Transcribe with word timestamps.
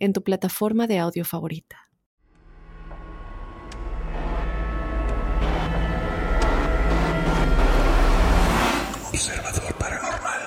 en 0.00 0.12
tu 0.14 0.22
plataforma 0.24 0.86
de 0.86 0.98
audio 0.98 1.24
favorita. 1.24 1.76
Observador 9.12 9.74
Paranormal. 9.78 10.40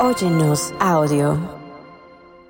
Óyenos 0.00 0.72
audio. 0.80 1.60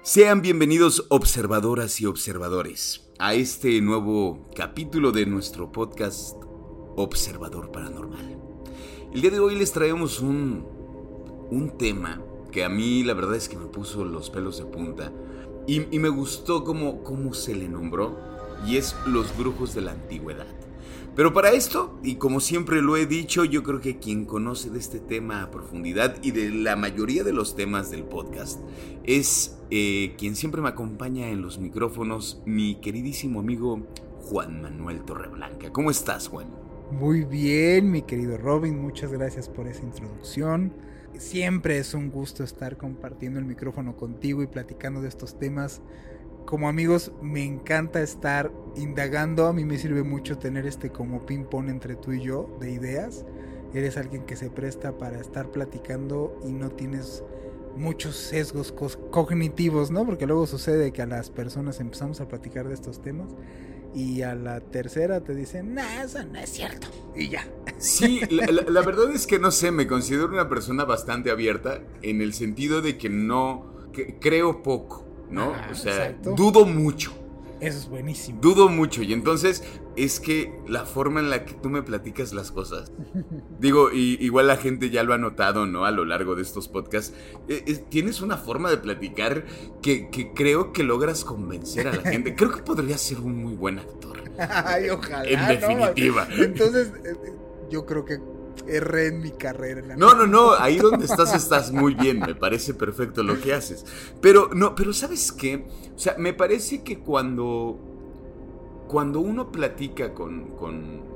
Sean 0.03 0.41
bienvenidos 0.41 1.07
observadoras 1.11 2.01
y 2.01 2.07
observadores 2.07 3.11
a 3.19 3.35
este 3.35 3.81
nuevo 3.83 4.49
capítulo 4.55 5.11
de 5.11 5.27
nuestro 5.27 5.73
podcast 5.73 6.37
Observador 6.97 7.73
Paranormal. 7.73 8.39
El 9.13 9.21
día 9.21 9.31
de 9.31 9.41
hoy 9.41 9.57
les 9.57 9.73
traemos 9.73 10.21
un, 10.21 10.65
un 11.51 11.77
tema 11.77 12.23
que 12.51 12.65
a 12.65 12.69
mí 12.69 13.03
la 13.05 13.15
verdad 13.15 13.37
es 13.37 13.49
que 13.49 13.57
me 13.57 13.67
puso 13.67 14.05
los 14.05 14.31
pelos 14.31 14.59
de 14.59 14.65
punta 14.65 15.13
y, 15.67 15.81
me 15.99 16.09
gustó 16.09 16.65
cómo, 16.65 17.05
cómo 17.05 17.33
se 17.33 17.55
le 17.55 17.69
nombró 17.69 18.19
y 18.67 18.77
es 18.77 18.97
los 19.07 19.37
brujos 19.37 19.75
de 19.75 19.83
la 19.83 19.93
antigüedad. 19.93 20.47
Pero 21.15 21.33
para 21.33 21.51
esto, 21.51 21.99
y 22.03 22.17
como 22.17 22.41
siempre 22.41 22.83
lo 22.83 22.97
he 22.97 23.07
dicho, 23.07 23.45
yo 23.45 23.63
creo 23.63 23.81
que 23.81 23.99
quien 23.99 24.25
conoce 24.25 24.71
de 24.71 24.79
este 24.79 25.01
tema 25.01 25.43
a 25.43 25.51
profundidad 25.51 26.17
y 26.23 26.31
de 26.31 26.51
la 26.51 26.77
mayoría 26.77 27.25
de 27.25 27.33
los 27.33 27.57
temas 27.57 27.91
del 27.91 28.05
podcast 28.05 28.61
es 29.05 29.59
eh, 29.71 30.15
quien 30.19 30.37
siempre 30.37 30.63
me 30.63 30.69
acompaña 30.69 31.29
en 31.29 31.43
los 31.43 31.59
micrófonos, 31.59 32.43
mi 32.47 32.77
queridísimo 32.77 33.41
amigo 33.41 33.87
Juan 34.23 34.63
Manuel 34.63 35.03
Torreblanca. 35.03 35.71
¿Cómo 35.73 35.91
estás, 35.91 36.29
Juan? 36.29 36.49
Muy 36.93 37.25
bien, 37.25 37.91
mi 37.91 38.03
querido 38.03 38.37
Robin, 38.37 38.81
muchas 38.81 39.13
gracias 39.13 39.49
por 39.49 39.67
esa 39.69 39.83
introducción. 39.83 40.73
Siempre 41.21 41.77
es 41.77 41.93
un 41.93 42.11
gusto 42.11 42.43
estar 42.43 42.79
compartiendo 42.79 43.39
el 43.39 43.45
micrófono 43.45 43.95
contigo 43.95 44.43
y 44.43 44.47
platicando 44.47 45.03
de 45.03 45.09
estos 45.09 45.39
temas 45.39 45.83
como 46.47 46.67
amigos 46.67 47.13
me 47.21 47.45
encanta 47.45 48.01
estar 48.01 48.51
indagando. 48.75 49.47
A 49.47 49.53
mí 49.53 49.67
me 49.67 49.77
sirve 49.77 50.03
mucho 50.03 50.39
tener 50.39 50.67
este 50.67 50.89
como 50.89 51.27
ping-pong 51.27 51.69
entre 51.69 51.95
tú 51.95 52.13
y 52.13 52.23
yo 52.23 52.57
de 52.59 52.71
ideas. 52.71 53.27
Eres 53.75 53.99
alguien 53.99 54.25
que 54.25 54.35
se 54.35 54.49
presta 54.49 54.97
para 54.97 55.21
estar 55.21 55.51
platicando 55.51 56.41
y 56.43 56.53
no 56.53 56.71
tienes 56.71 57.23
muchos 57.77 58.17
sesgos 58.17 58.73
cognitivos, 58.73 59.91
¿no? 59.91 60.07
Porque 60.07 60.27
luego 60.27 60.47
sucede 60.47 60.91
que 60.91 61.03
a 61.03 61.07
las 61.07 61.29
personas 61.29 61.81
empezamos 61.81 62.23
a 62.23 62.29
platicar 62.29 62.67
de 62.67 62.73
estos 62.73 63.03
temas 63.03 63.29
y 63.95 64.23
a 64.23 64.35
la 64.35 64.61
tercera 64.61 65.21
te 65.21 65.35
dicen, 65.35 65.75
nah, 65.75 66.03
eso 66.03 66.23
no 66.25 66.39
es 66.39 66.51
cierto. 66.51 66.89
Y 67.17 67.29
ya. 67.29 67.47
Sí, 67.79 68.21
la, 68.31 68.83
verdad 68.83 69.11
es 69.13 69.27
que 69.27 69.39
no 69.39 69.51
sé, 69.51 69.71
me 69.71 69.87
considero 69.87 70.29
una 70.29 70.49
persona 70.49 70.85
bastante 70.85 71.31
abierta 71.31 71.81
en 72.03 72.21
el 72.21 72.35
sentido 72.35 72.83
de 72.83 72.97
que 72.99 73.09
no, 73.09 73.91
que 73.93 74.19
creo 74.19 74.63
poco. 74.63 75.07
¿no? 75.31 75.53
o 75.71 75.75
sea, 75.75 76.13
dudo 76.13 76.67
mucho. 76.67 77.13
Eso 77.61 77.79
es 77.79 77.89
buenísimo. 77.89 78.41
Dudo 78.41 78.69
mucho 78.69 79.03
y 79.03 79.13
entonces 79.13 79.63
es 79.97 80.19
que 80.19 80.59
la 80.67 80.87
forma 80.87 81.21
en 81.21 81.29
la 81.29 81.45
que 81.45 81.55
tú 81.55 81.69
me 81.69 81.83
platicas 81.83 82.33
las 82.33 82.51
cosas, 82.51 82.91
digo, 83.59 83.91
y, 83.93 84.17
igual 84.25 84.47
la 84.47 84.57
gente 84.57 84.91
ya 84.91 85.03
lo 85.03 85.13
ha 85.13 85.19
notado, 85.19 85.67
¿no? 85.67 85.85
A 85.85 85.91
lo 85.91 86.05
largo 86.05 86.35
de 86.35 86.43
estos 86.43 86.69
podcasts, 86.69 87.15
eh, 87.49 87.85
tienes 87.89 88.23
una 88.23 88.37
forma 88.37 88.71
de 88.71 88.79
platicar 88.79 89.45
que, 89.83 90.09
creo 90.35 90.73
que 90.73 90.83
logras 90.83 91.25
convencer 91.25 91.89
a 91.89 91.95
la 91.95 92.03
gente. 92.11 92.35
Creo 92.35 92.51
que 92.51 92.63
podría 92.63 92.97
ser 92.97 93.21
un 93.21 93.37
muy 93.37 93.55
buen 93.55 93.79
actor. 93.79 94.23
Ay, 94.39 94.89
ojalá. 94.91 95.29
En 95.29 95.61
definitiva. 95.61 96.27
Entonces, 96.31 96.93
eh, 97.05 97.33
yo 97.71 97.85
creo 97.85 98.05
que 98.05 98.19
erré 98.77 99.09
en 99.09 99.21
mi 99.21 99.31
carrera. 99.33 99.97
no, 99.97 100.15
no, 100.15 100.27
no, 100.27 100.53
ahí 100.53 100.79
donde 100.79 101.07
estás 101.07 101.35
estás 101.35 101.73
muy 101.73 101.95
bien, 101.95 102.21
me 102.21 102.35
parece 102.35 102.75
perfecto 102.75 103.23
lo 103.23 103.41
que 103.41 103.53
haces. 103.53 103.85
Pero 104.21 104.51
no, 104.55 104.75
pero 104.75 104.93
¿sabes 104.93 105.33
qué? 105.33 105.67
O 105.95 105.99
sea, 105.99 106.17
me 106.19 106.33
parece 106.33 106.83
que 106.83 107.01
cuando 107.01 107.79
cuando 108.91 109.21
uno 109.21 109.53
platica 109.53 110.15
con, 110.15 110.51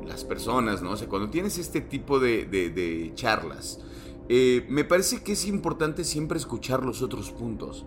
las 0.06 0.22
personas, 0.22 0.80
¿no? 0.80 0.92
O 0.92 0.96
sea, 0.96 1.08
cuando 1.08 1.30
tienes 1.30 1.58
este 1.58 1.80
tipo 1.80 2.20
de, 2.20 3.10
charlas, 3.16 3.80
eh, 4.28 4.64
me 4.68 4.84
parece 4.84 5.24
que 5.24 5.32
es 5.32 5.46
importante 5.46 6.04
siempre 6.04 6.38
escuchar 6.38 6.84
los 6.84 7.02
otros 7.02 7.32
puntos. 7.32 7.84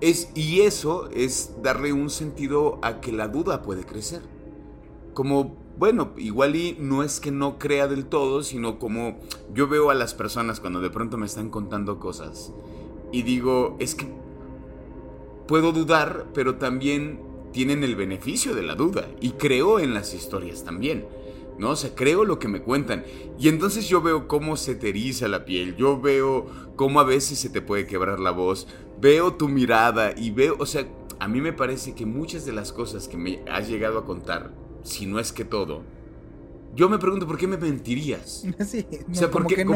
Es, 0.00 0.30
y 0.34 0.62
eso 0.62 1.08
es 1.10 1.52
darle 1.62 1.92
un 1.92 2.10
sentido 2.10 2.80
a 2.82 3.00
que 3.00 3.12
la 3.12 3.28
duda 3.28 3.62
puede 3.62 3.84
crecer. 3.84 4.22
Como 5.14 5.56
bueno, 5.78 6.12
igual 6.16 6.56
y 6.56 6.76
no 6.80 7.04
es 7.04 7.20
que 7.20 7.30
no 7.30 7.58
crea 7.58 7.86
del 7.86 8.06
todo, 8.06 8.42
sino 8.42 8.78
como 8.78 9.20
yo 9.54 9.68
veo 9.68 9.90
a 9.90 9.94
las 9.94 10.12
personas 10.12 10.58
cuando 10.58 10.80
de 10.80 10.90
pronto 10.90 11.16
me 11.16 11.26
están 11.26 11.50
contando 11.50 12.00
cosas 12.00 12.52
y 13.12 13.22
digo, 13.22 13.76
es 13.78 13.94
que 13.94 14.06
puedo 15.46 15.72
dudar, 15.72 16.26
pero 16.34 16.56
también 16.56 17.20
tienen 17.52 17.84
el 17.84 17.96
beneficio 17.96 18.54
de 18.54 18.62
la 18.62 18.74
duda 18.74 19.08
y 19.20 19.30
creo 19.30 19.78
en 19.78 19.94
las 19.94 20.14
historias 20.14 20.64
también. 20.64 21.06
¿no? 21.58 21.70
O 21.70 21.76
sea, 21.76 21.94
creo 21.94 22.24
lo 22.24 22.38
que 22.38 22.46
me 22.46 22.62
cuentan. 22.62 23.04
Y 23.38 23.48
entonces 23.48 23.88
yo 23.88 24.00
veo 24.00 24.28
cómo 24.28 24.56
se 24.56 24.74
te 24.74 24.92
la 25.28 25.44
piel, 25.44 25.76
yo 25.76 26.00
veo 26.00 26.46
cómo 26.76 27.00
a 27.00 27.04
veces 27.04 27.38
se 27.38 27.50
te 27.50 27.60
puede 27.60 27.86
quebrar 27.86 28.20
la 28.20 28.30
voz, 28.30 28.68
veo 29.00 29.34
tu 29.34 29.48
mirada 29.48 30.12
y 30.16 30.30
veo, 30.30 30.56
o 30.58 30.66
sea, 30.66 30.86
a 31.18 31.26
mí 31.26 31.40
me 31.40 31.52
parece 31.52 31.94
que 31.94 32.06
muchas 32.06 32.46
de 32.46 32.52
las 32.52 32.72
cosas 32.72 33.08
que 33.08 33.16
me 33.16 33.40
has 33.50 33.68
llegado 33.68 33.98
a 33.98 34.04
contar 34.04 34.52
si 34.82 35.06
no 35.06 35.18
es 35.18 35.32
que 35.32 35.44
todo, 35.44 35.82
yo 36.74 36.88
me 36.88 36.98
pregunto 36.98 37.26
por 37.26 37.38
qué 37.38 37.46
me 37.46 37.56
mentirías. 37.56 38.44
Sí, 38.64 38.86
o 39.10 39.14
sea, 39.14 39.30
¿por 39.30 39.46
qué, 39.46 39.66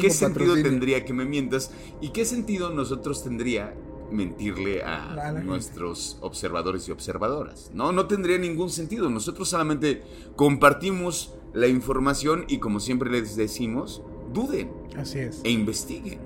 ¿qué 0.00 0.10
sentido 0.10 0.54
tendría 0.54 1.04
que 1.04 1.12
me 1.12 1.24
mientas? 1.24 1.70
¿Y 2.00 2.10
qué 2.10 2.24
sentido 2.24 2.70
nosotros 2.70 3.22
tendría 3.22 3.74
mentirle 4.10 4.82
a 4.82 5.32
nuestros 5.44 6.18
observadores 6.20 6.88
y 6.88 6.92
observadoras? 6.92 7.70
No, 7.72 7.92
no 7.92 8.06
tendría 8.06 8.38
ningún 8.38 8.70
sentido. 8.70 9.08
Nosotros 9.08 9.48
solamente 9.48 10.02
compartimos 10.36 11.34
la 11.54 11.68
información 11.68 12.44
y 12.48 12.58
como 12.58 12.80
siempre 12.80 13.10
les 13.10 13.36
decimos, 13.36 14.02
duden. 14.32 14.70
Así 14.96 15.20
es. 15.20 15.40
E 15.44 15.50
investiguen. 15.50 16.20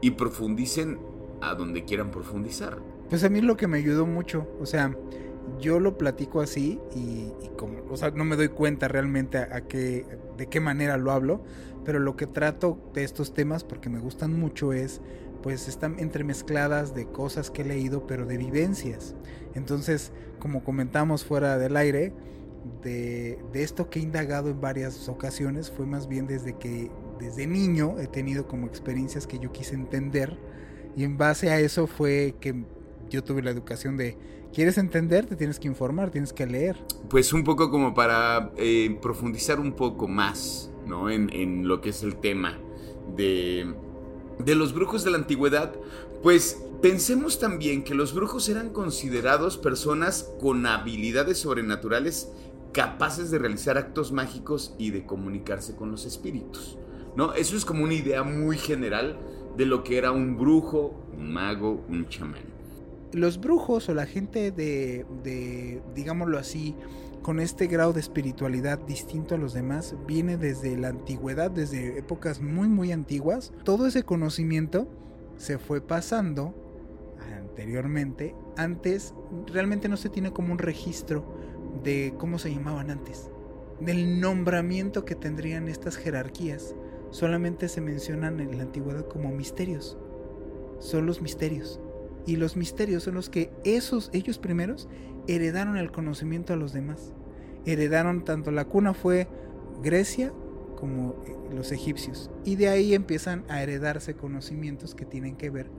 Y 0.00 0.12
profundicen 0.12 0.98
a 1.40 1.54
donde 1.54 1.84
quieran 1.84 2.10
profundizar. 2.10 2.78
Pues 3.08 3.24
a 3.24 3.28
mí 3.28 3.40
lo 3.40 3.56
que 3.56 3.66
me 3.66 3.78
ayudó 3.78 4.06
mucho, 4.06 4.46
o 4.60 4.66
sea, 4.66 4.96
yo 5.60 5.80
lo 5.80 5.98
platico 5.98 6.40
así 6.40 6.80
y, 6.94 7.32
como, 7.56 7.78
o 7.90 7.96
sea, 7.96 8.10
no 8.10 8.24
me 8.24 8.36
doy 8.36 8.48
cuenta 8.48 8.88
realmente 8.88 9.38
a, 9.38 9.62
qué, 9.62 10.04
de 10.36 10.46
qué 10.46 10.60
manera 10.60 10.96
lo 10.96 11.12
hablo, 11.12 11.42
pero 11.84 11.98
lo 11.98 12.16
que 12.16 12.26
trato 12.26 12.78
de 12.94 13.04
estos 13.04 13.34
temas, 13.34 13.64
porque 13.64 13.88
me 13.88 13.98
gustan 13.98 14.38
mucho, 14.38 14.72
es, 14.72 15.00
pues 15.42 15.68
están 15.68 15.98
entremezcladas 15.98 16.94
de 16.94 17.06
cosas 17.06 17.50
que 17.50 17.62
he 17.62 17.64
leído, 17.64 18.06
pero 18.06 18.26
de 18.26 18.36
vivencias. 18.36 19.14
Entonces, 19.54 20.12
como 20.38 20.62
comentamos 20.64 21.24
fuera 21.24 21.58
del 21.58 21.76
aire, 21.76 22.12
de, 22.82 23.38
de 23.52 23.62
esto 23.62 23.90
que 23.90 23.98
he 23.98 24.02
indagado 24.02 24.48
en 24.50 24.60
varias 24.60 25.08
ocasiones 25.08 25.70
fue 25.70 25.84
más 25.84 26.06
bien 26.06 26.28
desde 26.28 26.56
que 26.56 26.92
desde 27.18 27.46
niño 27.48 27.98
he 27.98 28.06
tenido 28.06 28.46
como 28.46 28.68
experiencias 28.68 29.26
que 29.26 29.40
yo 29.40 29.50
quise 29.50 29.74
entender 29.74 30.38
y 30.96 31.02
en 31.02 31.18
base 31.18 31.50
a 31.50 31.58
eso 31.58 31.86
fue 31.86 32.36
que 32.40 32.64
yo 33.12 33.24
tuve 33.24 33.42
la 33.42 33.50
educación 33.50 33.96
de 33.96 34.16
quieres 34.52 34.78
entender, 34.78 35.26
te 35.26 35.36
tienes 35.36 35.58
que 35.58 35.68
informar, 35.68 36.10
tienes 36.10 36.32
que 36.32 36.46
leer. 36.46 36.76
Pues 37.08 37.32
un 37.32 37.44
poco 37.44 37.70
como 37.70 37.94
para 37.94 38.52
eh, 38.56 38.98
profundizar 39.00 39.60
un 39.60 39.72
poco 39.72 40.08
más, 40.08 40.70
¿no? 40.86 41.10
En, 41.10 41.66
lo 41.66 41.80
que 41.80 41.90
es 41.90 42.02
el 42.02 42.16
tema 42.16 42.58
de, 43.16 43.74
de 44.38 44.54
los 44.54 44.74
brujos 44.74 45.04
de 45.04 45.10
la 45.10 45.18
antigüedad, 45.18 45.74
pues 46.22 46.62
pensemos 46.80 47.38
también 47.38 47.84
que 47.84 47.94
los 47.94 48.14
brujos 48.14 48.48
eran 48.48 48.70
considerados 48.70 49.58
personas 49.58 50.30
con 50.40 50.66
habilidades 50.66 51.38
sobrenaturales 51.38 52.30
capaces 52.72 53.30
de 53.30 53.38
realizar 53.38 53.76
actos 53.76 54.12
mágicos 54.12 54.74
y 54.78 54.90
de 54.90 55.04
comunicarse 55.04 55.76
con 55.76 55.90
los 55.90 56.06
espíritus. 56.06 56.78
¿no? 57.16 57.34
Eso 57.34 57.56
es 57.56 57.64
como 57.64 57.84
una 57.84 57.94
idea 57.94 58.22
muy 58.22 58.56
general 58.56 59.18
de 59.56 59.66
lo 59.66 59.84
que 59.84 59.98
era 59.98 60.12
un 60.12 60.38
brujo, 60.38 61.04
un 61.14 61.32
mago, 61.32 61.84
un 61.88 62.08
chamán 62.08 62.51
los 63.12 63.40
brujos 63.40 63.88
o 63.88 63.94
la 63.94 64.06
gente 64.06 64.50
de, 64.50 65.06
de, 65.22 65.82
digámoslo 65.94 66.38
así, 66.38 66.74
con 67.22 67.38
este 67.38 67.68
grado 67.68 67.92
de 67.92 68.00
espiritualidad 68.00 68.78
distinto 68.80 69.34
a 69.34 69.38
los 69.38 69.54
demás, 69.54 69.94
viene 70.06 70.36
desde 70.36 70.76
la 70.76 70.88
antigüedad, 70.88 71.50
desde 71.50 71.98
épocas 71.98 72.40
muy 72.40 72.68
muy 72.68 72.92
antiguas. 72.92 73.52
Todo 73.64 73.86
ese 73.86 74.02
conocimiento 74.02 74.88
se 75.36 75.58
fue 75.58 75.80
pasando 75.80 76.54
anteriormente, 77.38 78.34
antes 78.56 79.14
realmente 79.46 79.88
no 79.88 79.96
se 79.96 80.08
tiene 80.08 80.32
como 80.32 80.52
un 80.52 80.58
registro 80.58 81.24
de 81.84 82.14
cómo 82.18 82.38
se 82.38 82.52
llamaban 82.52 82.90
antes, 82.90 83.30
del 83.80 84.20
nombramiento 84.20 85.04
que 85.04 85.14
tendrían 85.14 85.68
estas 85.68 85.96
jerarquías. 85.96 86.74
Solamente 87.10 87.68
se 87.68 87.80
mencionan 87.80 88.40
en 88.40 88.56
la 88.56 88.62
antigüedad 88.62 89.06
como 89.06 89.30
misterios. 89.30 89.98
Son 90.78 91.06
los 91.06 91.20
misterios. 91.20 91.78
Y 92.26 92.36
los 92.36 92.56
misterios 92.56 93.04
son 93.04 93.14
los 93.14 93.28
que 93.28 93.50
esos, 93.64 94.10
ellos 94.12 94.38
primeros, 94.38 94.88
heredaron 95.26 95.76
el 95.76 95.90
conocimiento 95.90 96.52
a 96.52 96.56
los 96.56 96.72
demás. 96.72 97.12
Heredaron 97.64 98.24
tanto 98.24 98.50
la 98.50 98.64
cuna 98.64 98.94
fue 98.94 99.28
Grecia 99.82 100.32
como 100.76 101.22
eh, 101.26 101.36
los 101.54 101.72
egipcios. 101.72 102.30
Y 102.44 102.56
de 102.56 102.68
ahí 102.68 102.94
empiezan 102.94 103.44
a 103.48 103.62
heredarse 103.62 104.14
conocimientos 104.14 104.94
que 104.94 105.04
tienen 105.04 105.36
que 105.36 105.50
ver 105.50 105.70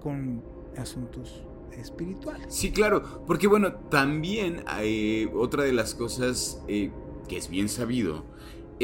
con 0.00 0.42
asuntos 0.76 1.44
espirituales. 1.72 2.46
Sí, 2.48 2.70
claro, 2.70 3.24
porque 3.26 3.46
bueno, 3.46 3.74
también 3.74 4.62
hay 4.66 5.30
otra 5.34 5.64
de 5.64 5.72
las 5.72 5.94
cosas 5.94 6.62
eh, 6.68 6.90
que 7.28 7.36
es 7.36 7.48
bien 7.48 7.68
sabido 7.68 8.24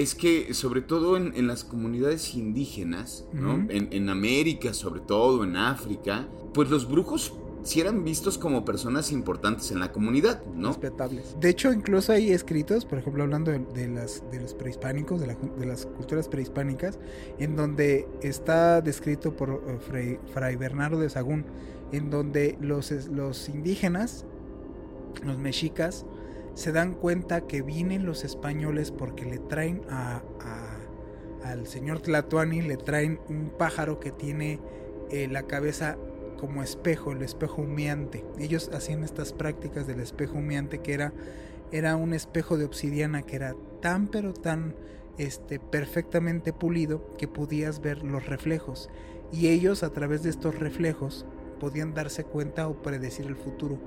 es 0.02 0.14
que 0.14 0.54
sobre 0.54 0.80
todo 0.80 1.16
en, 1.16 1.46
las 1.46 1.64
comunidades 1.64 2.34
indígenas, 2.34 3.26
¿no? 3.32 3.54
en, 3.68 3.88
en, 3.90 4.08
América, 4.08 4.72
sobre 4.72 5.00
todo 5.00 5.44
en 5.44 5.56
África, 5.56 6.28
pues 6.54 6.70
los 6.70 6.88
brujos 6.88 7.32
si 7.68 7.80
eran 7.80 8.04
vistos 8.04 8.38
como 8.38 8.64
personas 8.64 9.12
importantes 9.12 9.70
en 9.72 9.80
la 9.80 9.92
comunidad, 9.92 10.42
¿no? 10.54 10.68
Respetables. 10.68 11.36
De 11.38 11.50
hecho, 11.50 11.72
incluso 11.72 12.12
hay 12.12 12.30
escritos, 12.30 12.84
por 12.84 12.98
ejemplo, 12.98 13.24
hablando 13.24 13.50
de, 13.50 13.88
las, 13.88 14.22
de 14.30 14.40
los 14.40 14.54
prehispánicos, 14.54 15.20
de, 15.20 15.66
las 15.66 15.86
culturas 15.86 16.28
prehispánicas, 16.28 16.98
en 17.38 17.56
donde 17.56 18.08
está 18.22 18.80
descrito 18.80 19.36
por 19.36 19.62
eh, 19.94 20.18
Fray, 20.32 20.56
Bernardo 20.56 20.98
de 20.98 21.10
Sagún, 21.10 21.44
en 21.92 22.10
donde 22.10 22.56
los, 22.60 22.90
los 23.08 23.48
indígenas, 23.48 24.24
los 25.24 25.38
mexicas, 25.38 26.06
se 26.54 26.72
dan 26.72 26.94
cuenta 26.94 27.42
que 27.42 27.62
vienen 27.62 28.06
los 28.06 28.24
españoles 28.24 28.90
porque 28.90 29.24
le 29.24 29.38
traen 29.38 29.82
a, 29.90 30.22
al 31.44 31.66
señor 31.66 32.00
Tlatuani, 32.00 32.62
le 32.62 32.76
traen 32.76 33.20
un 33.28 33.50
pájaro 33.56 34.00
que 34.00 34.10
tiene 34.10 34.60
eh, 35.10 35.28
la 35.28 35.44
cabeza 35.44 35.96
como 36.38 36.62
espejo, 36.62 37.12
el 37.12 37.22
espejo 37.22 37.62
humeante. 37.62 38.24
Ellos 38.38 38.70
hacían 38.72 39.02
estas 39.02 39.32
prácticas 39.32 39.86
del 39.86 40.00
espejo 40.00 40.38
humeante 40.38 40.78
que 40.78 40.94
era, 40.94 41.12
era 41.72 41.96
un 41.96 42.14
espejo 42.14 42.56
de 42.56 42.64
obsidiana 42.64 43.22
que 43.22 43.36
era 43.36 43.54
tan 43.80 44.08
pero 44.08 44.32
tan 44.32 44.74
este, 45.18 45.58
perfectamente 45.58 46.52
pulido 46.52 47.14
que 47.16 47.28
podías 47.28 47.80
ver 47.80 48.04
los 48.04 48.26
reflejos. 48.26 48.88
Y 49.32 49.48
ellos 49.48 49.82
a 49.82 49.90
través 49.90 50.22
de 50.22 50.30
estos 50.30 50.58
reflejos 50.58 51.26
podían 51.58 51.92
darse 51.92 52.24
cuenta 52.24 52.68
o 52.68 52.82
predecir 52.82 53.26
el 53.26 53.36
futuro. 53.36 53.78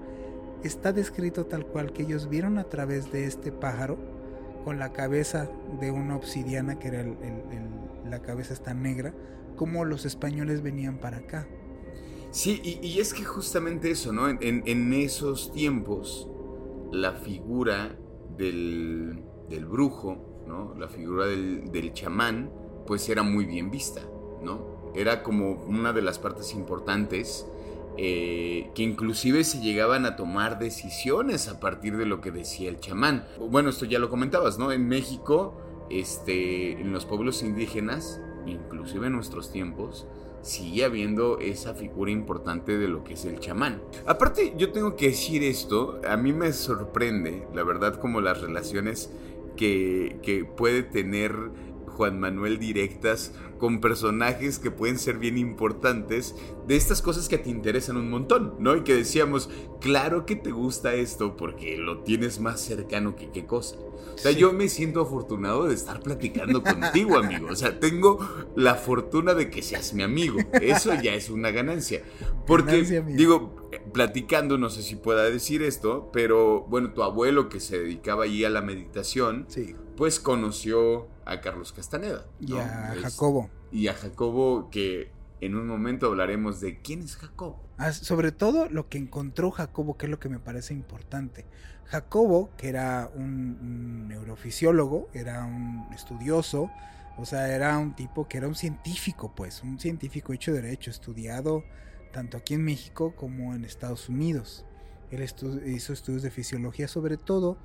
Está 0.63 0.93
descrito 0.93 1.45
tal 1.45 1.65
cual 1.65 1.91
que 1.91 2.03
ellos 2.03 2.29
vieron 2.29 2.57
a 2.57 2.65
través 2.65 3.11
de 3.11 3.25
este 3.25 3.51
pájaro 3.51 3.97
con 4.63 4.77
la 4.77 4.93
cabeza 4.93 5.49
de 5.79 5.91
una 5.91 6.15
obsidiana 6.15 6.77
que 6.77 6.89
era 6.89 7.05
la 8.07 8.21
cabeza 8.21 8.53
está 8.53 8.73
negra, 8.73 9.13
como 9.55 9.85
los 9.85 10.05
españoles 10.05 10.61
venían 10.61 10.99
para 10.99 11.17
acá. 11.17 11.47
Sí, 12.31 12.61
y, 12.63 12.99
es 12.99 13.13
que 13.13 13.25
justamente 13.25 13.91
eso, 13.91 14.13
¿no? 14.13 14.29
En, 14.29 14.93
esos 14.93 15.51
tiempos, 15.51 16.29
la 16.91 17.13
figura 17.13 17.97
del, 18.37 19.23
brujo, 19.69 20.43
¿no? 20.47 20.73
La 20.77 20.87
figura 20.87 21.25
del, 21.25 21.91
chamán, 21.93 22.51
pues 22.87 23.09
era 23.09 23.23
muy 23.23 23.45
bien 23.45 23.69
vista, 23.69 24.01
¿no? 24.41 24.91
Era 24.95 25.23
como 25.23 25.63
una 25.65 25.91
de 25.91 26.01
las 26.01 26.19
partes 26.19 26.53
importantes 26.53 27.45
eh, 27.97 28.69
que 28.73 28.83
inclusive 28.83 29.43
se 29.43 29.59
llegaban 29.59 30.05
a 30.05 30.15
tomar 30.15 30.59
decisiones 30.59 31.47
a 31.47 31.59
partir 31.59 31.97
de 31.97 32.05
lo 32.05 32.21
que 32.21 32.31
decía 32.31 32.69
el 32.69 32.79
chamán. 32.79 33.25
Bueno, 33.37 33.69
esto 33.69 33.85
ya 33.85 33.99
lo 33.99 34.09
comentabas, 34.09 34.57
¿no? 34.57 34.71
En 34.71 34.87
México, 34.87 35.57
este, 35.89 36.73
en 36.73 36.93
los 36.93 37.05
pueblos 37.05 37.43
indígenas, 37.43 38.21
inclusive 38.45 39.07
en 39.07 39.13
nuestros 39.13 39.51
tiempos, 39.51 40.07
sigue 40.41 40.85
habiendo 40.85 41.39
esa 41.39 41.73
figura 41.73 42.11
importante 42.11 42.77
de 42.77 42.87
lo 42.87 43.03
que 43.03 43.13
es 43.13 43.25
el 43.25 43.39
chamán. 43.39 43.81
Aparte, 44.05 44.53
yo 44.57 44.71
tengo 44.71 44.95
que 44.95 45.09
decir 45.09 45.43
esto, 45.43 46.01
a 46.07 46.17
mí 46.17 46.33
me 46.33 46.51
sorprende, 46.53 47.47
la 47.53 47.63
verdad, 47.63 47.99
como 47.99 48.21
las 48.21 48.41
relaciones 48.41 49.11
que, 49.55 50.17
que 50.23 50.45
puede 50.45 50.81
tener 50.81 51.35
Juan 51.95 52.19
Manuel 52.19 52.59
directas 52.59 53.33
con 53.57 53.79
personajes 53.79 54.57
que 54.57 54.71
pueden 54.71 54.97
ser 54.97 55.17
bien 55.19 55.37
importantes 55.37 56.35
de 56.67 56.75
estas 56.75 57.01
cosas 57.01 57.29
que 57.29 57.37
te 57.37 57.49
interesan 57.49 57.97
un 57.97 58.09
montón, 58.09 58.55
¿no? 58.59 58.75
Y 58.75 58.81
que 58.81 58.95
decíamos, 58.95 59.49
claro 59.79 60.25
que 60.25 60.35
te 60.35 60.51
gusta 60.51 60.95
esto 60.95 61.37
porque 61.37 61.77
lo 61.77 61.99
tienes 61.99 62.39
más 62.39 62.59
cercano 62.59 63.15
que 63.15 63.29
qué 63.29 63.45
cosa. 63.45 63.75
O 64.13 64.17
sea, 64.17 64.31
yo 64.31 64.51
me 64.51 64.67
siento 64.67 65.01
afortunado 65.01 65.67
de 65.67 65.75
estar 65.75 66.01
platicando 66.01 66.63
contigo, 66.63 67.17
amigo. 67.17 67.47
O 67.51 67.55
sea, 67.55 67.79
tengo 67.79 68.19
la 68.55 68.75
fortuna 68.75 69.33
de 69.33 69.49
que 69.49 69.61
seas 69.61 69.93
mi 69.93 70.03
amigo. 70.03 70.39
Eso 70.53 70.93
ya 71.01 71.13
es 71.13 71.29
una 71.29 71.51
ganancia. 71.51 72.01
Porque, 72.45 72.83
digo, 73.15 73.69
platicando, 73.93 74.57
no 74.57 74.69
sé 74.69 74.81
si 74.81 74.95
pueda 74.95 75.23
decir 75.29 75.61
esto, 75.61 76.09
pero 76.11 76.61
bueno, 76.61 76.93
tu 76.93 77.03
abuelo 77.03 77.49
que 77.49 77.59
se 77.59 77.79
dedicaba 77.79 78.25
allí 78.25 78.43
a 78.43 78.49
la 78.49 78.61
meditación, 78.61 79.47
pues 79.95 80.19
conoció 80.19 81.07
a 81.31 81.41
Carlos 81.41 81.71
Castaneda. 81.71 82.25
Y 82.39 82.55
a 82.57 82.95
Jacobo. 83.01 83.49
Y 83.71 83.87
a 83.87 83.93
Jacobo 83.93 84.69
que 84.69 85.11
en 85.41 85.55
un 85.55 85.67
momento 85.67 86.07
hablaremos 86.07 86.61
de 86.61 86.81
quién 86.81 87.01
es 87.01 87.15
Jacobo. 87.15 87.59
Ah, 87.77 87.91
sobre 87.93 88.31
todo 88.31 88.69
lo 88.69 88.89
que 88.89 88.99
encontró 88.99 89.49
Jacobo, 89.49 89.97
que 89.97 90.05
es 90.05 90.09
lo 90.11 90.19
que 90.19 90.29
me 90.29 90.39
parece 90.39 90.73
importante. 90.73 91.45
Jacobo, 91.85 92.51
que 92.57 92.69
era 92.69 93.09
un, 93.15 94.07
neurofisiólogo, 94.07 95.09
era 95.13 95.43
un 95.43 95.87
estudioso, 95.93 96.69
o 97.17 97.25
sea, 97.25 97.53
era 97.53 97.77
un 97.77 97.95
tipo 97.95 98.27
que 98.27 98.37
era 98.37 98.47
un 98.47 98.55
científico, 98.55 99.33
pues, 99.35 99.63
un 99.63 99.79
científico 99.79 100.31
hecho 100.31 100.53
derecho, 100.53 100.91
estudiado 100.91 101.63
tanto 102.13 102.37
aquí 102.37 102.53
en 102.53 102.63
México 102.63 103.15
como 103.15 103.55
en 103.55 103.65
Estados 103.65 104.09
Unidos. 104.09 104.65
Él 105.09 105.23
hizo 105.23 105.93
estudios 105.93 106.21
de 106.21 106.31
fisiología, 106.31 106.87
sobre 106.87 107.17
todo. 107.17 107.57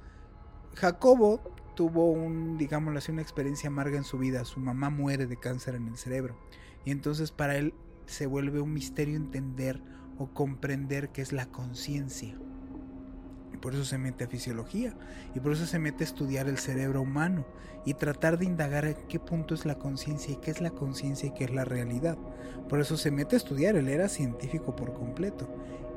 Jacobo 0.74 1.55
tuvo 1.76 2.10
un, 2.10 2.58
digámoslo 2.58 2.98
así, 2.98 3.12
una 3.12 3.22
experiencia 3.22 3.68
amarga 3.68 3.96
en 3.96 4.02
su 4.02 4.18
vida. 4.18 4.44
Su 4.44 4.58
mamá 4.58 4.90
muere 4.90 5.26
de 5.26 5.36
cáncer 5.36 5.76
en 5.76 5.86
el 5.86 5.96
cerebro. 5.96 6.36
Y 6.84 6.90
entonces 6.90 7.30
para 7.30 7.56
él 7.56 7.74
se 8.06 8.26
vuelve 8.26 8.60
un 8.60 8.72
misterio 8.72 9.16
entender 9.16 9.80
o 10.18 10.28
comprender 10.28 11.10
qué 11.10 11.22
es 11.22 11.32
la 11.32 11.46
conciencia. 11.46 12.34
Y 13.52 13.58
por 13.58 13.74
eso 13.74 13.84
se 13.84 13.98
mete 13.98 14.24
a 14.24 14.28
fisiología. 14.28 14.96
Y 15.34 15.40
por 15.40 15.52
eso 15.52 15.66
se 15.66 15.78
mete 15.78 16.02
a 16.02 16.06
estudiar 16.06 16.48
el 16.48 16.58
cerebro 16.58 17.02
humano. 17.02 17.46
Y 17.84 17.94
tratar 17.94 18.38
de 18.38 18.46
indagar 18.46 18.86
en 18.86 18.96
qué 19.08 19.20
punto 19.20 19.54
es 19.54 19.64
la 19.64 19.76
conciencia 19.76 20.32
y 20.32 20.38
qué 20.38 20.50
es 20.50 20.60
la 20.60 20.70
conciencia 20.70 21.28
y 21.28 21.32
qué 21.32 21.44
es 21.44 21.54
la 21.54 21.64
realidad. 21.64 22.18
Por 22.68 22.80
eso 22.80 22.96
se 22.96 23.10
mete 23.10 23.36
a 23.36 23.38
estudiar. 23.38 23.76
Él 23.76 23.88
era 23.88 24.08
científico 24.08 24.74
por 24.74 24.92
completo. 24.92 25.48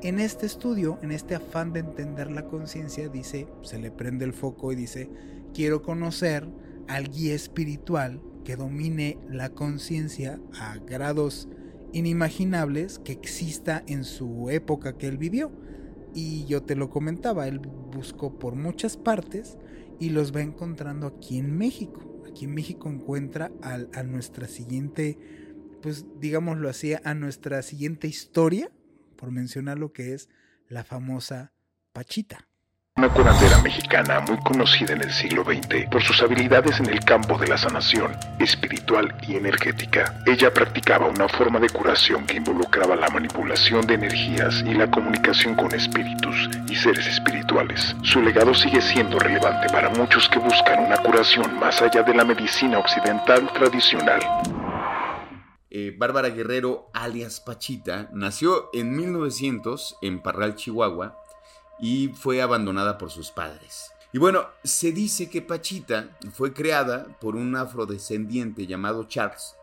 En 0.02 0.18
este 0.18 0.46
estudio, 0.46 0.98
en 1.02 1.10
este 1.10 1.34
afán 1.34 1.74
de 1.74 1.80
entender 1.80 2.30
la 2.30 2.46
conciencia, 2.46 3.10
dice, 3.10 3.46
se 3.60 3.78
le 3.78 3.90
prende 3.90 4.24
el 4.24 4.32
foco 4.32 4.72
y 4.72 4.76
dice, 4.76 5.10
quiero 5.52 5.82
conocer 5.82 6.48
al 6.88 7.10
guía 7.10 7.34
espiritual 7.34 8.22
que 8.42 8.56
domine 8.56 9.18
la 9.28 9.50
conciencia 9.50 10.40
a 10.58 10.78
grados 10.78 11.48
inimaginables 11.92 12.98
que 12.98 13.12
exista 13.12 13.82
en 13.86 14.04
su 14.04 14.48
época 14.48 14.96
que 14.96 15.06
él 15.06 15.18
vivió. 15.18 15.52
Y 16.14 16.46
yo 16.46 16.62
te 16.62 16.76
lo 16.76 16.88
comentaba, 16.88 17.46
él 17.46 17.58
buscó 17.58 18.38
por 18.38 18.54
muchas 18.54 18.96
partes 18.96 19.58
y 19.98 20.08
los 20.08 20.34
va 20.34 20.40
encontrando 20.40 21.08
aquí 21.08 21.36
en 21.36 21.58
México. 21.58 22.22
Aquí 22.26 22.46
en 22.46 22.54
México 22.54 22.88
encuentra 22.88 23.52
a, 23.60 24.02
nuestra 24.02 24.48
siguiente, 24.48 25.18
pues 25.82 26.06
digámoslo 26.18 26.70
así, 26.70 26.94
a 27.04 27.14
nuestra 27.14 27.60
siguiente 27.60 28.08
historia, 28.08 28.70
por 29.20 29.30
mencionar 29.30 29.78
lo 29.78 29.92
que 29.92 30.14
es 30.14 30.30
la 30.68 30.82
famosa 30.82 31.52
Pachita. 31.92 32.48
Una 32.96 33.08
curandera 33.08 33.58
mexicana 33.62 34.20
muy 34.20 34.38
conocida 34.38 34.94
en 34.94 35.02
el 35.02 35.12
siglo 35.12 35.44
XX 35.44 35.88
por 35.90 36.02
sus 36.02 36.22
habilidades 36.22 36.80
en 36.80 36.90
el 36.90 37.00
campo 37.00 37.38
de 37.38 37.46
la 37.46 37.56
sanación 37.56 38.12
espiritual 38.38 39.14
y 39.26 39.36
energética. 39.36 40.18
Ella 40.26 40.52
practicaba 40.52 41.08
una 41.08 41.28
forma 41.28 41.60
de 41.60 41.68
curación 41.68 42.26
que 42.26 42.36
involucraba 42.36 42.96
la 42.96 43.08
manipulación 43.08 43.86
de 43.86 43.94
energías 43.94 44.62
y 44.66 44.74
la 44.74 44.90
comunicación 44.90 45.54
con 45.54 45.74
espíritus 45.74 46.48
y 46.68 46.74
seres 46.74 47.06
espirituales. 47.06 47.94
Su 48.02 48.22
legado 48.22 48.54
sigue 48.54 48.80
siendo 48.80 49.18
relevante 49.18 49.68
para 49.72 49.90
muchos 49.90 50.28
que 50.28 50.38
buscan 50.38 50.84
una 50.84 50.96
curación 50.98 51.58
más 51.58 51.80
allá 51.80 52.02
de 52.02 52.14
la 52.14 52.24
medicina 52.24 52.78
occidental 52.78 53.50
tradicional. 53.52 54.20
Eh, 55.70 55.94
Bárbara 55.96 56.30
Guerrero, 56.30 56.90
alias 56.92 57.40
Pachita, 57.40 58.10
nació 58.12 58.70
en 58.72 58.96
1900 58.96 59.98
en 60.02 60.20
Parral, 60.20 60.56
Chihuahua, 60.56 61.16
y 61.78 62.08
fue 62.08 62.42
abandonada 62.42 62.98
por 62.98 63.10
sus 63.10 63.30
padres. 63.30 63.92
Y 64.12 64.18
bueno, 64.18 64.48
se 64.64 64.90
dice 64.90 65.30
que 65.30 65.42
Pachita 65.42 66.18
fue 66.32 66.52
creada 66.52 67.16
por 67.20 67.36
un 67.36 67.54
afrodescendiente 67.54 68.66
llamado 68.66 69.04
Charles, 69.04 69.56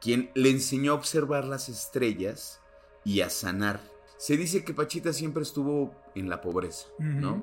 quien 0.00 0.30
le 0.34 0.48
enseñó 0.48 0.92
a 0.92 0.94
observar 0.94 1.44
las 1.44 1.68
estrellas 1.68 2.60
y 3.04 3.20
a 3.20 3.28
sanar. 3.30 3.80
se 4.16 4.36
dice 4.36 4.64
que 4.64 4.74
Pachita 4.74 5.12
siempre 5.12 5.42
estuvo 5.42 5.94
en 6.14 6.28
la 6.28 6.40
pobreza, 6.40 6.88
¿no? 6.98 7.42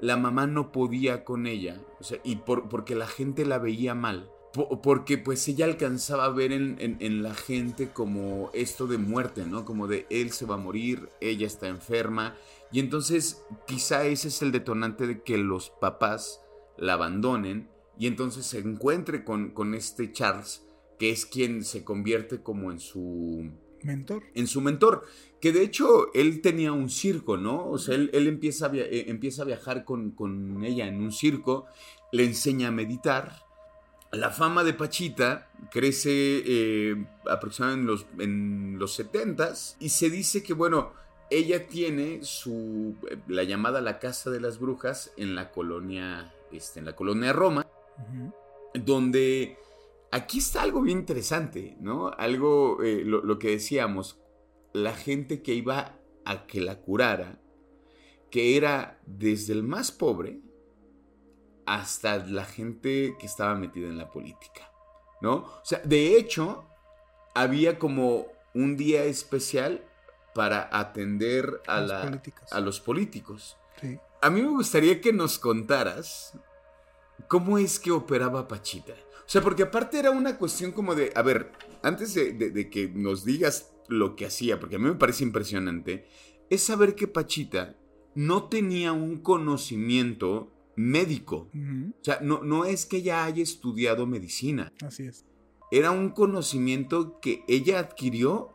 La 0.00 0.16
mamá 0.16 0.46
no 0.46 0.72
podía 0.72 1.24
con 1.24 1.46
ella, 1.46 1.80
o 2.00 2.04
sea, 2.04 2.18
y 2.22 2.36
por, 2.36 2.68
porque 2.68 2.94
la 2.94 3.06
gente 3.06 3.44
la 3.46 3.58
veía 3.58 3.94
mal. 3.94 4.30
Po- 4.52 4.80
Porque 4.82 5.18
pues 5.18 5.46
ella 5.48 5.64
alcanzaba 5.64 6.24
a 6.26 6.30
ver 6.30 6.52
en, 6.52 6.76
en- 6.80 6.96
en 7.00 7.22
la 7.22 7.34
gente 7.34 7.88
como 7.88 8.50
esto 8.54 8.86
de 8.86 8.98
muerte, 8.98 9.44
¿no? 9.46 9.64
Como 9.64 9.86
de 9.86 10.06
él 10.10 10.30
se 10.32 10.46
va 10.46 10.54
a 10.54 10.58
morir, 10.58 11.08
ella 11.20 11.46
está 11.46 11.68
enferma. 11.68 12.34
Y 12.72 12.80
entonces 12.80 13.42
quizá 13.66 14.04
ese 14.06 14.28
es 14.28 14.42
el 14.42 14.52
detonante 14.52 15.06
de 15.06 15.22
que 15.22 15.38
los 15.38 15.70
papás 15.70 16.40
la 16.76 16.94
abandonen 16.94 17.68
y 17.98 18.06
entonces 18.06 18.46
se 18.46 18.58
encuentre 18.58 19.24
con, 19.24 19.50
con 19.50 19.74
este 19.74 20.12
Charles, 20.12 20.64
que 20.98 21.10
es 21.10 21.26
quien 21.26 21.64
se 21.64 21.82
convierte 21.84 22.42
como 22.42 22.70
en 22.70 22.78
su 22.78 23.50
Mentor. 23.82 24.24
en 24.34 24.46
su 24.48 24.60
mentor. 24.60 25.04
Que 25.40 25.52
de 25.52 25.62
hecho 25.62 26.12
él 26.14 26.40
tenía 26.42 26.72
un 26.72 26.90
circo, 26.90 27.36
¿no? 27.36 27.68
O 27.70 27.78
sea, 27.78 27.94
él, 27.94 28.10
él 28.12 28.26
empieza, 28.26 28.66
a 28.66 28.68
via- 28.68 28.84
eh, 28.86 29.04
empieza 29.08 29.42
a 29.42 29.46
viajar 29.46 29.84
con, 29.84 30.10
con 30.10 30.62
ella 30.64 30.86
en 30.88 31.00
un 31.00 31.12
circo, 31.12 31.66
le 32.12 32.24
enseña 32.24 32.68
a 32.68 32.72
meditar. 32.72 33.47
La 34.12 34.30
fama 34.30 34.64
de 34.64 34.72
Pachita 34.72 35.50
crece 35.70 36.10
eh, 36.46 37.06
aproximadamente 37.28 37.82
en 37.82 37.86
los, 37.86 38.06
en 38.18 38.78
los 38.78 38.98
70s 38.98 39.76
y 39.80 39.90
se 39.90 40.08
dice 40.08 40.42
que, 40.42 40.54
bueno, 40.54 40.92
ella 41.30 41.66
tiene 41.66 42.22
su, 42.22 42.96
eh, 43.10 43.18
la 43.28 43.44
llamada 43.44 43.80
la 43.80 43.98
Casa 43.98 44.30
de 44.30 44.40
las 44.40 44.58
Brujas 44.58 45.12
en 45.16 45.34
la 45.34 45.50
colonia, 45.50 46.32
este, 46.52 46.78
en 46.78 46.86
la 46.86 46.96
colonia 46.96 47.32
Roma 47.32 47.66
donde 48.74 49.58
aquí 50.10 50.38
está 50.38 50.62
algo 50.62 50.82
bien 50.82 50.98
interesante, 50.98 51.76
¿no? 51.80 52.08
Algo, 52.08 52.82
eh, 52.82 53.02
lo, 53.04 53.22
lo 53.22 53.38
que 53.38 53.50
decíamos, 53.50 54.18
la 54.72 54.94
gente 54.94 55.42
que 55.42 55.54
iba 55.54 55.98
a 56.24 56.46
que 56.46 56.60
la 56.60 56.80
curara, 56.80 57.40
que 58.30 58.56
era 58.56 59.00
desde 59.06 59.52
el 59.52 59.62
más 59.62 59.90
pobre 59.90 60.40
hasta 61.74 62.18
la 62.26 62.44
gente 62.44 63.14
que 63.18 63.26
estaba 63.26 63.54
metida 63.54 63.88
en 63.88 63.98
la 63.98 64.10
política, 64.10 64.70
¿no? 65.20 65.34
O 65.36 65.60
sea, 65.64 65.80
de 65.84 66.16
hecho, 66.16 66.64
había 67.34 67.78
como 67.78 68.26
un 68.54 68.76
día 68.76 69.04
especial 69.04 69.84
para 70.34 70.68
atender 70.72 71.60
a, 71.66 71.80
Los 71.80 71.90
la- 71.90 72.02
políticos. 72.02 72.52
a 72.52 72.60
los 72.60 72.80
políticos. 72.80 73.56
Sí. 73.80 73.98
A 74.22 74.30
mí 74.30 74.40
me 74.42 74.48
gustaría 74.48 75.00
que 75.00 75.12
nos 75.12 75.38
contaras 75.38 76.32
cómo 77.28 77.58
es 77.58 77.78
que 77.78 77.90
operaba 77.90 78.48
Pachita. 78.48 78.94
O 79.18 79.30
sea, 79.30 79.42
porque 79.42 79.64
aparte 79.64 79.98
era 79.98 80.10
una 80.10 80.38
cuestión 80.38 80.72
como 80.72 80.94
de, 80.94 81.12
a 81.14 81.22
ver, 81.22 81.52
antes 81.82 82.14
de, 82.14 82.32
de- 82.32 82.50
de 82.50 82.70
que 82.70 82.88
nos 82.88 83.24
digas 83.24 83.72
lo 83.88 84.16
que 84.16 84.26
hacía, 84.26 84.58
porque 84.58 84.76
a 84.76 84.78
mí 84.78 84.86
me 84.86 84.94
parece 84.94 85.22
impresionante, 85.24 86.08
es 86.50 86.62
saber 86.62 86.94
que 86.94 87.08
Pachita 87.08 87.76
no 88.14 88.44
tenía 88.48 88.92
un 88.92 89.18
conocimiento 89.22 90.50
médico. 90.78 91.50
O 91.54 92.04
sea, 92.04 92.18
no, 92.22 92.42
no 92.42 92.64
es 92.64 92.86
que 92.86 92.98
ella 92.98 93.24
haya 93.24 93.42
estudiado 93.42 94.06
medicina, 94.06 94.72
Así 94.82 95.06
es. 95.06 95.24
era 95.70 95.90
un 95.90 96.10
conocimiento 96.10 97.18
que 97.20 97.42
ella 97.48 97.78
adquirió 97.80 98.54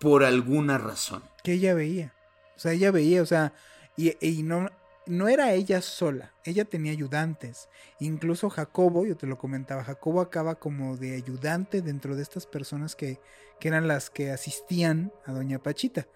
por 0.00 0.24
alguna 0.24 0.78
razón. 0.78 1.22
que 1.44 1.52
ella 1.54 1.74
veía. 1.74 2.14
O 2.56 2.58
sea, 2.60 2.72
ella 2.72 2.90
veía, 2.90 3.22
o 3.22 3.26
sea, 3.26 3.52
y, 3.96 4.14
y 4.26 4.42
no, 4.42 4.68
no 5.06 5.28
era 5.28 5.52
ella 5.52 5.80
sola, 5.82 6.32
ella 6.44 6.64
tenía 6.64 6.92
ayudantes. 6.92 7.68
Incluso 8.00 8.48
Jacobo, 8.50 9.06
yo 9.06 9.16
te 9.16 9.26
lo 9.26 9.38
comentaba, 9.38 9.84
Jacobo 9.84 10.20
acaba 10.20 10.56
como 10.56 10.96
de 10.96 11.14
ayudante 11.16 11.82
dentro 11.82 12.16
de 12.16 12.22
estas 12.22 12.46
personas 12.46 12.96
que, 12.96 13.20
que 13.60 13.68
eran 13.68 13.86
las 13.88 14.10
que 14.10 14.30
asistían 14.30 15.12
a 15.26 15.32
Doña 15.32 15.58
Pachita. 15.62 16.08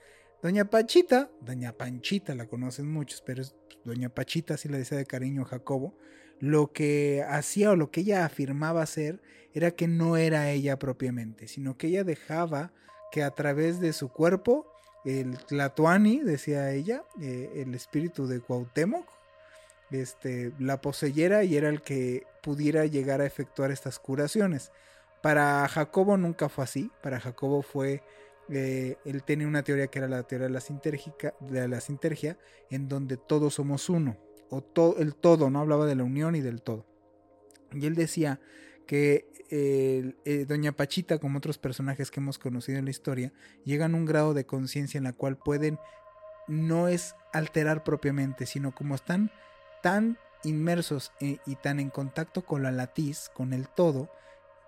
Doña 0.42 0.64
Pachita, 0.64 1.30
Doña 1.40 1.72
Panchita, 1.72 2.34
la 2.34 2.46
conocen 2.48 2.90
muchos, 2.90 3.22
pero 3.22 3.42
es 3.42 3.54
Doña 3.84 4.08
Pachita, 4.08 4.54
así 4.54 4.68
le 4.68 4.78
decía 4.78 4.98
de 4.98 5.06
cariño 5.06 5.44
Jacobo, 5.44 5.94
lo 6.38 6.72
que 6.72 7.24
hacía 7.28 7.70
o 7.70 7.76
lo 7.76 7.90
que 7.90 8.00
ella 8.00 8.24
afirmaba 8.24 8.82
hacer 8.82 9.20
era 9.54 9.70
que 9.70 9.86
no 9.86 10.16
era 10.16 10.50
ella 10.50 10.78
propiamente, 10.78 11.46
sino 11.46 11.76
que 11.76 11.88
ella 11.88 12.04
dejaba 12.04 12.72
que 13.10 13.22
a 13.22 13.30
través 13.30 13.80
de 13.80 13.92
su 13.92 14.08
cuerpo, 14.08 14.66
el 15.04 15.38
Tlatoani, 15.38 16.20
decía 16.20 16.70
ella, 16.72 17.04
eh, 17.20 17.50
el 17.56 17.74
espíritu 17.74 18.26
de 18.26 18.40
Cuauhtémoc, 18.40 19.06
este, 19.90 20.52
la 20.58 20.80
poseyera 20.80 21.44
y 21.44 21.56
era 21.56 21.68
el 21.68 21.82
que 21.82 22.26
pudiera 22.42 22.86
llegar 22.86 23.20
a 23.20 23.26
efectuar 23.26 23.70
estas 23.70 23.98
curaciones. 23.98 24.72
Para 25.20 25.68
Jacobo 25.68 26.16
nunca 26.16 26.48
fue 26.48 26.64
así, 26.64 26.90
para 27.02 27.20
Jacobo 27.20 27.62
fue, 27.62 28.02
eh, 28.50 28.96
él 29.04 29.22
tenía 29.22 29.46
una 29.46 29.62
teoría 29.62 29.86
que 29.86 29.98
era 29.98 30.08
la 30.08 30.22
teoría 30.24 30.48
de 30.48 30.52
la, 30.52 30.60
sintérgica, 30.60 31.34
de 31.40 31.68
la 31.68 31.80
sintergia, 31.80 32.38
en 32.70 32.88
donde 32.88 33.16
todos 33.16 33.54
somos 33.54 33.88
uno, 33.88 34.18
o 34.50 34.62
el 34.98 35.14
todo, 35.14 35.50
no 35.50 35.60
hablaba 35.60 35.86
de 35.86 35.94
la 35.94 36.04
unión 36.04 36.34
y 36.34 36.40
del 36.40 36.62
todo. 36.62 36.86
Y 37.72 37.86
él 37.86 37.94
decía 37.94 38.40
que 38.86 39.26
eh, 39.50 40.44
Doña 40.46 40.72
Pachita, 40.72 41.18
como 41.18 41.38
otros 41.38 41.58
personajes 41.58 42.10
que 42.10 42.20
hemos 42.20 42.38
conocido 42.38 42.78
en 42.78 42.84
la 42.84 42.90
historia, 42.90 43.32
llegan 43.64 43.94
a 43.94 43.98
un 43.98 44.06
grado 44.06 44.34
de 44.34 44.46
conciencia 44.46 44.98
en 44.98 45.04
la 45.04 45.12
cual 45.12 45.36
pueden, 45.36 45.78
no 46.48 46.88
es 46.88 47.14
alterar 47.32 47.84
propiamente, 47.84 48.46
sino 48.46 48.74
como 48.74 48.94
están 48.94 49.30
tan 49.82 50.18
inmersos 50.44 51.12
eh, 51.20 51.38
y 51.46 51.56
tan 51.56 51.80
en 51.80 51.90
contacto 51.90 52.44
con 52.44 52.62
la 52.62 52.72
latiz, 52.72 53.30
con 53.34 53.52
el 53.52 53.68
todo, 53.68 54.10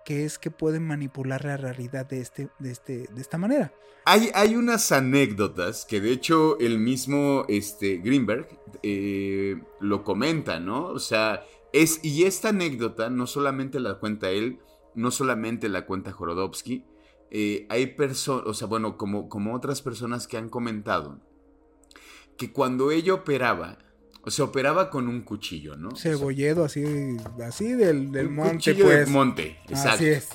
que 0.05 0.23
es 0.23 0.39
que 0.39 0.51
pueden 0.51 0.87
manipular 0.87 1.43
la 1.43 1.57
realidad 1.57 2.05
de, 2.05 2.21
este, 2.21 2.49
de, 2.59 2.71
este, 2.71 3.09
de 3.11 3.21
esta 3.21 3.37
manera. 3.37 3.73
Hay, 4.05 4.29
hay 4.35 4.55
unas 4.55 4.91
anécdotas 4.91 5.83
que 5.83 5.99
de 5.99 6.11
hecho 6.11 6.59
el 6.59 6.77
mismo 6.77 7.43
este, 7.49 7.97
Greenberg 7.97 8.47
eh, 8.83 9.59
lo 9.79 10.03
comenta, 10.03 10.59
¿no? 10.59 10.85
O 10.85 10.99
sea, 10.99 11.43
es, 11.73 11.99
y 12.03 12.23
esta 12.23 12.49
anécdota 12.49 13.09
no 13.09 13.25
solamente 13.25 13.79
la 13.79 13.95
cuenta 13.95 14.29
él, 14.29 14.59
no 14.93 15.09
solamente 15.11 15.69
la 15.69 15.87
cuenta 15.87 16.11
Jorodowski, 16.11 16.85
eh, 17.31 17.65
hay 17.69 17.87
personas, 17.87 18.45
o 18.45 18.53
sea, 18.53 18.67
bueno, 18.67 18.97
como, 18.97 19.27
como 19.27 19.55
otras 19.55 19.81
personas 19.81 20.27
que 20.27 20.37
han 20.37 20.49
comentado, 20.49 21.19
que 22.37 22.53
cuando 22.53 22.91
ella 22.91 23.15
operaba, 23.15 23.79
o 24.25 24.31
sea, 24.31 24.45
operaba 24.45 24.89
con 24.89 25.07
un 25.07 25.21
cuchillo, 25.21 25.75
¿no? 25.77 25.89
O 25.89 25.95
sea, 25.95 26.11
Cebolledo 26.13 26.65
así, 26.65 26.83
así 27.45 27.73
del, 27.73 28.11
del 28.11 28.27
un 28.27 28.35
monte, 28.35 28.55
cuchillo 28.55 28.85
pues. 28.85 29.05
de 29.05 29.11
monte, 29.11 29.57
exacto 29.69 29.95
Así 29.95 30.05
es. 30.07 30.29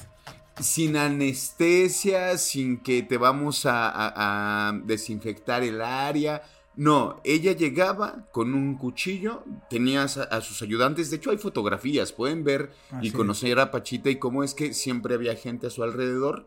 sin 0.61 0.97
anestesia, 0.97 2.38
sin 2.38 2.78
que 2.82 3.02
te 3.02 3.16
vamos 3.16 3.66
a, 3.66 3.88
a- 3.90 4.68
a 4.68 4.73
desinfectar 4.85 5.62
el 5.62 5.80
área. 5.80 6.42
No, 6.76 7.20
ella 7.25 7.52
llegaba 7.52 8.28
con 8.32 8.54
un 8.54 8.76
cuchillo, 8.78 9.44
tenía 9.68 10.02
a, 10.02 10.04
a 10.04 10.40
sus 10.40 10.62
ayudantes, 10.62 11.11
de 11.11 11.16
hecho 11.16 11.30
hay 11.30 11.37
fotografías, 11.38 12.12
pueden 12.12 12.44
ver 12.44 12.70
Así 12.92 13.09
y 13.09 13.11
conocer 13.11 13.59
a 13.59 13.70
Pachita 13.70 14.09
y 14.09 14.16
cómo 14.18 14.44
es 14.44 14.54
que 14.54 14.73
siempre 14.73 15.14
había 15.14 15.35
gente 15.35 15.66
a 15.66 15.70
su 15.70 15.82
alrededor 15.82 16.47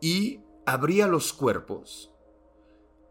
y 0.00 0.40
abría 0.66 1.06
los 1.06 1.32
cuerpos. 1.32 2.10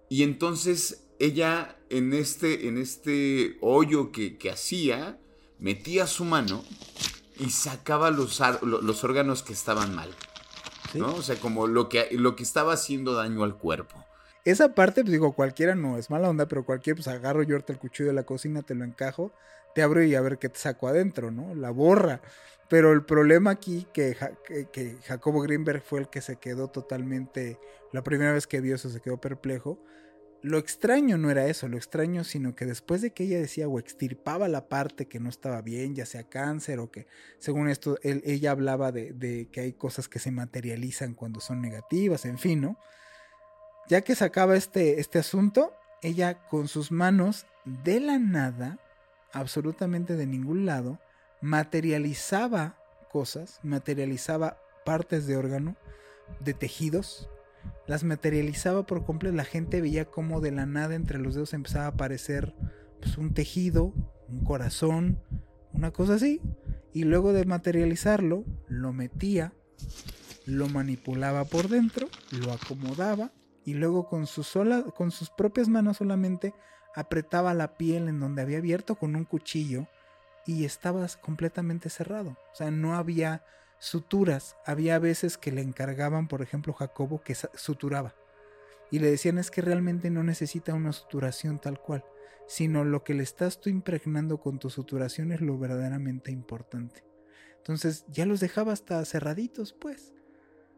Y 0.09 0.23
entonces 0.23 1.07
ella 1.19 1.75
en 1.89 2.13
este, 2.13 2.67
en 2.67 2.77
este 2.77 3.57
hoyo 3.61 4.11
que, 4.11 4.37
que 4.37 4.49
hacía, 4.51 5.17
metía 5.59 6.07
su 6.07 6.25
mano 6.25 6.63
y 7.37 7.49
sacaba 7.51 8.11
los, 8.11 8.41
los 8.61 9.03
órganos 9.03 9.43
que 9.43 9.53
estaban 9.53 9.93
mal. 9.95 10.09
Sí. 10.91 10.99
¿no? 10.99 11.13
O 11.15 11.21
sea, 11.21 11.35
como 11.35 11.67
lo 11.67 11.87
que, 11.89 12.07
lo 12.11 12.35
que 12.35 12.43
estaba 12.43 12.73
haciendo 12.73 13.13
daño 13.13 13.43
al 13.43 13.57
cuerpo. 13.57 14.03
Esa 14.45 14.73
parte, 14.73 15.01
pues 15.01 15.11
digo, 15.11 15.33
cualquiera 15.33 15.75
no 15.75 15.97
es 15.97 16.09
mala 16.09 16.29
onda, 16.29 16.47
pero 16.47 16.65
cualquier, 16.65 16.95
pues 16.95 17.07
agarro 17.07 17.43
yo 17.43 17.55
ahorita 17.55 17.73
el 17.73 17.79
cuchillo 17.79 18.07
de 18.09 18.15
la 18.15 18.23
cocina, 18.23 18.63
te 18.63 18.73
lo 18.73 18.83
encajo, 18.85 19.31
te 19.75 19.83
abro 19.83 20.01
y 20.03 20.15
a 20.15 20.21
ver 20.21 20.39
qué 20.39 20.49
te 20.49 20.57
saco 20.57 20.87
adentro, 20.87 21.29
¿no? 21.29 21.53
La 21.53 21.69
borra. 21.69 22.21
Pero 22.69 22.91
el 22.93 23.03
problema 23.03 23.51
aquí, 23.51 23.85
que, 23.93 24.15
Ja- 24.15 24.31
que, 24.47 24.67
que 24.71 24.95
Jacobo 25.05 25.41
Greenberg 25.41 25.83
fue 25.83 25.99
el 25.99 26.09
que 26.09 26.21
se 26.21 26.37
quedó 26.37 26.69
totalmente, 26.69 27.59
la 27.91 28.03
primera 28.03 28.31
vez 28.33 28.47
que 28.47 28.61
vio 28.61 28.75
eso 28.75 28.89
se 28.89 29.01
quedó 29.01 29.17
perplejo. 29.17 29.77
Lo 30.41 30.57
extraño 30.57 31.17
no 31.17 31.29
era 31.29 31.47
eso, 31.47 31.67
lo 31.67 31.75
extraño, 31.75 32.23
sino 32.23 32.55
que 32.55 32.65
después 32.65 33.01
de 33.01 33.11
que 33.11 33.25
ella 33.25 33.39
decía 33.39 33.67
o 33.67 33.77
extirpaba 33.77 34.47
la 34.47 34.69
parte 34.69 35.07
que 35.07 35.19
no 35.19 35.27
estaba 35.27 35.61
bien, 35.61 35.95
ya 35.95 36.05
sea 36.05 36.23
cáncer 36.23 36.79
o 36.79 36.89
que, 36.89 37.07
según 37.39 37.67
esto, 37.67 37.97
ella 38.03 38.51
hablaba 38.51 38.93
de, 38.93 39.11
de 39.11 39.49
que 39.51 39.59
hay 39.61 39.73
cosas 39.73 40.07
que 40.07 40.19
se 40.19 40.31
materializan 40.31 41.13
cuando 41.13 41.41
son 41.41 41.61
negativas, 41.61 42.23
en 42.23 42.37
fin, 42.37 42.61
¿no? 42.61 42.77
Ya 43.89 44.01
que 44.01 44.15
sacaba 44.15 44.55
este, 44.55 45.01
este 45.01 45.19
asunto, 45.19 45.73
ella 46.01 46.47
con 46.47 46.69
sus 46.69 46.91
manos, 46.91 47.45
de 47.65 47.99
la 47.99 48.17
nada, 48.17 48.79
absolutamente 49.33 50.15
de 50.15 50.25
ningún 50.25 50.65
lado, 50.65 50.99
materializaba 51.41 52.77
cosas, 53.11 53.59
materializaba 53.63 54.57
partes 54.85 55.27
de 55.27 55.35
órgano, 55.35 55.75
de 56.39 56.53
tejidos, 56.53 57.29
las 57.87 58.03
materializaba 58.03 58.85
por 58.85 59.05
completo. 59.05 59.35
La 59.35 59.45
gente 59.45 59.81
veía 59.81 60.05
como 60.05 60.41
de 60.41 60.51
la 60.51 60.65
nada 60.65 60.95
entre 60.95 61.19
los 61.19 61.35
dedos 61.35 61.53
empezaba 61.53 61.85
a 61.85 61.89
aparecer 61.89 62.55
pues, 63.01 63.17
un 63.17 63.33
tejido, 63.33 63.93
un 64.27 64.43
corazón, 64.43 65.19
una 65.73 65.91
cosa 65.91 66.15
así. 66.15 66.41
Y 66.93 67.03
luego 67.03 67.33
de 67.33 67.45
materializarlo, 67.45 68.45
lo 68.67 68.93
metía, 68.93 69.53
lo 70.45 70.67
manipulaba 70.69 71.45
por 71.45 71.69
dentro, 71.69 72.07
lo 72.31 72.51
acomodaba 72.51 73.31
y 73.63 73.75
luego 73.75 74.07
con 74.07 74.25
sus, 74.25 74.51
con 74.95 75.11
sus 75.11 75.29
propias 75.29 75.67
manos 75.67 75.97
solamente 75.97 76.53
apretaba 76.95 77.53
la 77.53 77.77
piel 77.77 78.07
en 78.07 78.19
donde 78.19 78.41
había 78.41 78.57
abierto 78.57 78.95
con 78.95 79.15
un 79.15 79.25
cuchillo 79.25 79.87
y 80.45 80.65
estaba 80.65 81.05
completamente 81.21 81.89
cerrado. 81.89 82.31
O 82.51 82.55
sea, 82.55 82.71
no 82.71 82.95
había 82.95 83.43
suturas. 83.79 84.55
Había 84.65 84.99
veces 84.99 85.37
que 85.37 85.51
le 85.51 85.61
encargaban, 85.61 86.27
por 86.27 86.41
ejemplo, 86.41 86.73
Jacobo 86.73 87.21
que 87.23 87.35
suturaba. 87.35 88.15
Y 88.91 88.99
le 88.99 89.09
decían 89.09 89.37
es 89.37 89.51
que 89.51 89.61
realmente 89.61 90.09
no 90.09 90.23
necesita 90.23 90.73
una 90.73 90.93
suturación 90.93 91.59
tal 91.59 91.79
cual, 91.79 92.03
sino 92.47 92.83
lo 92.83 93.03
que 93.03 93.13
le 93.13 93.23
estás 93.23 93.59
tú 93.59 93.69
impregnando 93.69 94.39
con 94.39 94.59
tu 94.59 94.69
suturación 94.69 95.31
es 95.31 95.41
lo 95.41 95.57
verdaderamente 95.57 96.31
importante. 96.31 97.03
Entonces 97.57 98.05
ya 98.07 98.25
los 98.25 98.39
dejaba 98.39 98.73
hasta 98.73 99.03
cerraditos, 99.05 99.73
pues. 99.73 100.13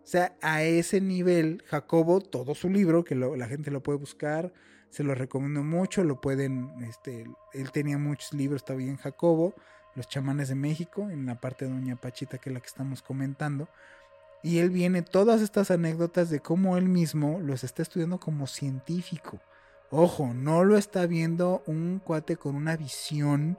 O 0.03 0.08
sea, 0.08 0.36
a 0.41 0.63
ese 0.63 1.00
nivel, 1.00 1.63
Jacobo, 1.67 2.22
todo 2.22 2.55
su 2.55 2.70
libro, 2.70 3.03
que 3.03 3.15
la 3.15 3.48
gente 3.48 3.72
lo 3.72 3.84
puede 3.84 4.00
buscar, 4.00 4.51
se 4.89 5.03
lo 5.03 5.15
recomiendo 5.15 5.63
mucho, 5.63 6.03
lo 6.03 6.20
pueden, 6.20 6.70
este, 6.84 7.25
él 7.53 7.72
tenía 7.72 7.98
muchos 7.98 8.34
libros 8.34 8.63
en 8.67 8.98
Jacobo, 8.98 9.55
Los 9.95 10.07
chamanes 10.07 10.50
de 10.50 10.55
México, 10.55 11.10
en 11.10 11.25
la 11.25 11.39
parte 11.39 11.65
de 11.65 11.71
Doña 11.71 11.95
Pachita, 11.95 12.38
que 12.38 12.50
es 12.50 12.53
la 12.53 12.60
que 12.62 12.67
estamos 12.67 13.01
comentando. 13.01 13.67
Y 14.43 14.60
él 14.60 14.69
viene 14.69 15.01
todas 15.01 15.41
estas 15.41 15.69
anécdotas 15.71 16.29
de 16.29 16.39
cómo 16.39 16.77
él 16.77 16.89
mismo 16.89 17.39
los 17.41 17.63
está 17.63 17.81
estudiando 17.81 18.19
como 18.19 18.48
científico. 18.48 19.39
Ojo, 19.89 20.33
no 20.33 20.63
lo 20.63 20.77
está 20.77 21.05
viendo 21.05 21.63
un 21.67 22.00
cuate 22.00 22.38
con 22.38 22.55
una 22.55 22.77
visión, 22.77 23.57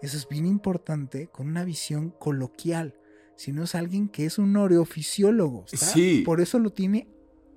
eso 0.00 0.16
es 0.16 0.28
bien 0.28 0.46
importante, 0.46 1.26
con 1.26 1.48
una 1.48 1.64
visión 1.64 2.10
coloquial 2.10 2.94
sino 3.36 3.64
es 3.64 3.74
alguien 3.74 4.08
que 4.08 4.26
es 4.26 4.38
un 4.38 4.56
oreofisiólogo. 4.56 5.64
Sí. 5.66 6.22
Por 6.24 6.40
eso 6.40 6.58
lo 6.58 6.70
tiene 6.70 7.08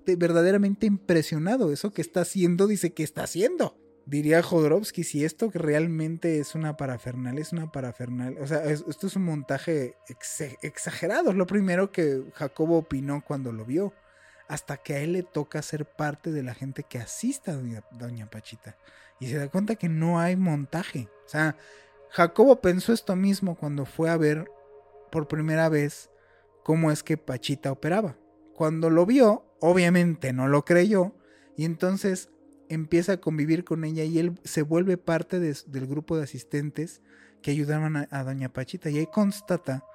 verdaderamente 0.06 0.86
impresionado. 0.86 1.72
Eso 1.72 1.92
que 1.92 2.02
está 2.02 2.22
haciendo, 2.22 2.68
dice 2.68 2.94
que 2.94 3.04
está 3.04 3.24
haciendo. 3.24 3.78
Diría 4.08 4.42
Jodorowsky, 4.42 5.04
si 5.04 5.26
esto 5.26 5.52
realmente 5.54 6.40
es 6.40 6.56
una 6.56 6.78
parafernal, 6.78 7.38
es 7.40 7.52
una 7.52 7.74
parafernal. 7.74 8.38
O 8.40 8.48
sea, 8.48 8.64
esto 8.64 9.06
es 9.06 9.18
un 9.18 9.26
montaje 9.26 9.98
exagerado. 10.62 11.32
Es 11.32 11.36
lo 11.36 11.46
primero 11.46 11.92
que 11.92 12.24
Jacobo 12.34 12.78
opinó 12.78 13.22
cuando 13.22 13.52
lo 13.52 13.66
vio. 13.66 13.94
Hasta 14.48 14.78
que 14.78 14.94
a 14.94 15.00
él 15.00 15.12
le 15.12 15.24
toca 15.24 15.62
ser 15.62 15.86
parte 15.86 16.32
de 16.32 16.42
la 16.42 16.54
gente 16.54 16.84
que 16.84 17.00
asista 17.00 17.52
a 17.52 17.56
Doña, 17.56 17.84
Doña 17.92 18.30
Pachita. 18.30 18.78
Y 19.20 19.28
se 19.28 19.40
da 19.40 19.50
cuenta 19.50 19.76
que 19.76 19.90
no 19.90 20.22
hay 20.22 20.38
montaje. 20.38 21.10
O 21.26 21.30
sea, 21.30 21.58
Jacobo 22.12 22.62
pensó 22.62 22.94
esto 22.94 23.14
mismo 23.18 23.56
cuando 23.56 23.86
fue 23.86 24.10
a 24.10 24.16
ver 24.16 24.50
por 25.12 25.28
primera 25.28 25.68
vez 25.68 26.10
cómo 26.64 26.92
es 26.92 27.04
que 27.04 27.18
Pachita 27.18 27.74
operaba. 27.74 28.16
Cuando 28.56 28.90
lo 28.90 29.06
vio, 29.06 29.44
obviamente 29.60 30.32
no 30.32 30.48
lo 30.48 30.64
creyó 30.64 31.14
y 31.58 31.66
entonces 31.66 32.30
empieza 32.70 33.14
a 33.14 33.18
convivir 33.18 33.64
con 33.64 33.84
ella 33.84 34.04
y 34.04 34.20
él 34.20 34.40
se 34.44 34.62
vuelve 34.62 34.98
parte 34.98 35.40
del 35.40 35.88
grupo 35.88 36.18
de 36.18 36.24
asistentes 36.24 37.02
que 37.42 37.52
ayudaban 37.52 38.08
a, 38.10 38.24
doña 38.24 38.50
Pachita. 38.50 38.90
Y 38.90 38.98
ahí 38.98 39.08
constata 39.08 39.86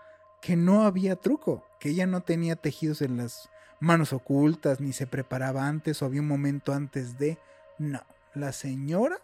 que 0.40 0.56
no 0.56 0.84
había 0.84 1.16
truco, 1.16 1.64
que 1.80 1.90
ella 1.90 2.06
no 2.06 2.22
tenía 2.22 2.56
tejidos 2.56 3.02
en 3.02 3.16
las 3.16 3.48
manos 3.80 4.12
ocultas, 4.12 4.80
ni 4.80 4.92
se 4.92 5.06
preparaba 5.06 5.66
antes 5.66 6.02
o 6.02 6.06
había 6.06 6.20
un 6.20 6.28
momento 6.28 6.72
antes 6.72 7.18
de... 7.18 7.38
No, 7.78 8.00
la 8.34 8.52
señora 8.52 9.20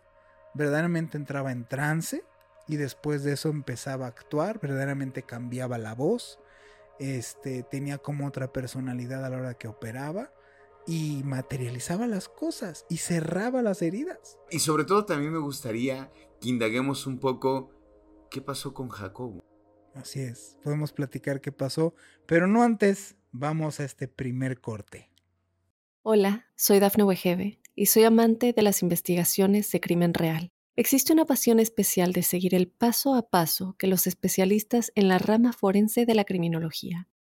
verdaderamente 0.54 1.16
entraba 1.16 1.52
en 1.52 1.64
trance 1.64 2.24
y 2.66 2.76
después 2.76 3.22
de 3.22 3.32
eso 3.32 3.48
empezaba 3.48 4.06
a 4.06 4.08
actuar, 4.08 4.60
verdaderamente 4.60 5.22
cambiaba 5.22 5.78
la 5.78 5.94
voz, 5.94 6.38
este, 6.98 7.62
tenía 7.62 7.98
como 7.98 8.26
otra 8.26 8.52
personalidad 8.52 9.24
a 9.24 9.30
la 9.30 9.38
hora 9.38 9.54
que 9.54 9.68
operaba 9.68 10.30
y 10.88 11.23
materializaba 11.23 12.07
las 12.07 12.30
cosas 12.30 12.87
y 12.88 12.97
cerraba 12.97 13.61
las 13.61 13.83
heridas. 13.83 14.38
Y 14.50 14.61
sobre 14.61 14.85
todo 14.85 15.04
también 15.04 15.33
me 15.33 15.38
gustaría 15.38 16.11
que 16.40 16.49
indaguemos 16.49 17.07
un 17.07 17.18
poco 17.18 17.71
qué 18.30 18.40
pasó 18.40 18.73
con 18.73 18.88
Jacobo. 18.88 19.44
Así 19.94 20.20
es, 20.20 20.57
podemos 20.64 20.92
platicar 20.92 21.42
qué 21.42 21.53
pasó, 21.53 21.94
pero 22.27 22.46
no 22.46 22.62
antes, 22.62 23.16
vamos 23.33 23.81
a 23.81 23.85
este 23.85 24.09
primer 24.09 24.61
corte. 24.62 25.11
Hola, 26.03 26.46
soy 26.57 26.79
Dafne 26.79 27.05
Wegebe 27.05 27.61
y 27.74 27.87
soy 27.87 28.05
amante 28.05 28.55
de 28.55 28.62
las 28.62 28.83
investigaciones 28.83 29.70
de 29.70 29.81
crimen 29.81 30.14
real. 30.14 30.53
Existe 30.74 31.12
una 31.12 31.27
pasión 31.27 31.61
especial 31.61 32.12
de 32.12 32.22
seguir 32.22 32.55
el 32.55 32.68
paso 32.68 33.14
a 33.14 33.29
paso 33.29 33.77
que 33.79 33.88
los 33.88 34.07
especialistas 34.07 34.90
en 34.94 35.09
la 35.09 35.18
rama 35.18 35.53
forense 35.53 36.07
de 36.07 36.14
la 36.14 36.24
criminología 36.24 37.09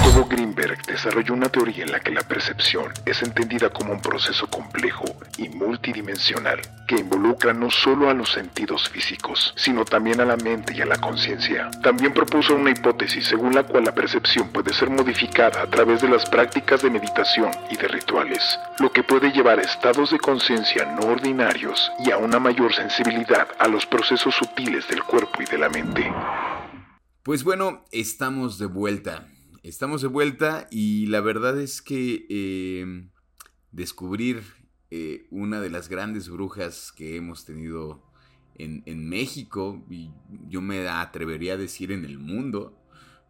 Jacobo 0.00 0.26
Greenberg 0.28 0.80
desarrolló 0.86 1.34
una 1.34 1.48
teoría 1.48 1.84
en 1.84 1.92
la 1.92 2.00
que 2.00 2.10
la 2.10 2.22
percepción 2.22 2.92
es 3.04 3.22
entendida 3.22 3.70
como 3.70 3.92
un 3.92 4.00
proceso 4.00 4.48
complejo 4.48 5.04
y 5.36 5.48
multidimensional 5.48 6.60
que 6.86 6.96
involucra 6.96 7.52
no 7.52 7.70
solo 7.70 8.08
a 8.08 8.14
los 8.14 8.32
sentidos 8.32 8.88
físicos, 8.88 9.52
sino 9.56 9.84
también 9.84 10.20
a 10.20 10.24
la 10.24 10.36
mente 10.36 10.74
y 10.74 10.80
a 10.80 10.86
la 10.86 10.96
conciencia. 10.96 11.70
También 11.82 12.14
propuso 12.14 12.54
una 12.54 12.70
hipótesis 12.70 13.26
según 13.26 13.54
la 13.54 13.64
cual 13.64 13.84
la 13.84 13.94
percepción 13.94 14.48
puede 14.50 14.72
ser 14.72 14.90
modificada 14.90 15.62
a 15.62 15.66
través 15.66 16.00
de 16.00 16.08
las 16.08 16.24
prácticas 16.30 16.82
de 16.82 16.90
meditación 16.90 17.50
y 17.68 17.76
de 17.76 17.88
rituales, 17.88 18.58
lo 18.78 18.92
que 18.92 19.02
puede 19.02 19.32
llevar 19.32 19.58
a 19.58 19.62
estados 19.62 20.12
de 20.12 20.18
conciencia 20.18 20.84
no 20.86 21.08
ordinarios 21.08 21.90
y 22.04 22.10
a 22.10 22.16
una 22.16 22.38
mayor 22.38 22.72
sensibilidad 22.72 23.48
a 23.58 23.66
los 23.66 23.86
procesos 23.86 24.34
sutiles 24.34 24.86
del 24.88 25.02
cuerpo 25.02 25.42
y 25.42 25.46
de 25.46 25.58
la 25.58 25.68
mente. 25.68 26.12
Pues 27.24 27.44
bueno, 27.44 27.84
estamos 27.90 28.58
de 28.58 28.66
vuelta. 28.66 29.26
Estamos 29.62 30.00
de 30.00 30.08
vuelta 30.08 30.68
y 30.70 31.04
la 31.06 31.20
verdad 31.20 31.60
es 31.60 31.82
que 31.82 32.24
em, 32.30 33.10
descubrir 33.72 34.42
eh, 34.90 35.26
una 35.30 35.60
de 35.60 35.68
las 35.68 35.90
grandes 35.90 36.30
brujas 36.30 36.92
que 36.92 37.16
hemos 37.16 37.44
tenido 37.44 38.02
en, 38.56 39.08
México, 39.08 39.82
y 39.88 40.10
yo 40.48 40.60
me 40.60 40.86
atrevería 40.86 41.54
a 41.54 41.56
decir 41.56 41.92
en 41.92 42.04
el 42.04 42.18
mundo, 42.18 42.76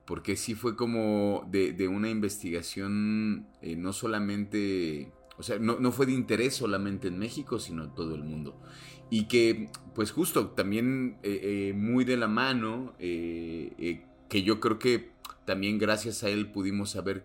porque 0.05 0.35
sí 0.35 0.55
fue 0.55 0.75
como 0.75 1.49
de, 1.49 1.87
una 1.87 2.11
investigación 2.11 3.47
eh, 3.63 3.77
no 3.77 3.93
solamente, 3.93 5.13
o 5.39 5.45
sea, 5.45 5.61
no, 5.61 5.79
no, 5.79 5.93
fue 5.93 6.07
de 6.07 6.13
interés 6.13 6.57
solamente 6.57 7.07
en 7.07 7.19
México, 7.21 7.61
sino 7.61 7.85
en 7.85 7.95
todo 7.95 8.17
el 8.17 8.25
mundo. 8.25 8.61
Y 9.09 9.29
que, 9.29 9.71
pues 9.95 10.11
justo, 10.11 10.49
también 10.49 11.19
eh, 11.23 11.75
muy 11.77 12.05
de 12.05 12.17
la 12.17 12.27
mano, 12.27 12.95
que 12.99 14.43
yo 14.43 14.59
creo 14.59 14.81
que 14.81 15.20
también 15.45 15.79
gracias 15.79 16.23
a 16.23 16.29
él 16.29 16.51
pudimos 16.51 16.91
saber 16.91 17.25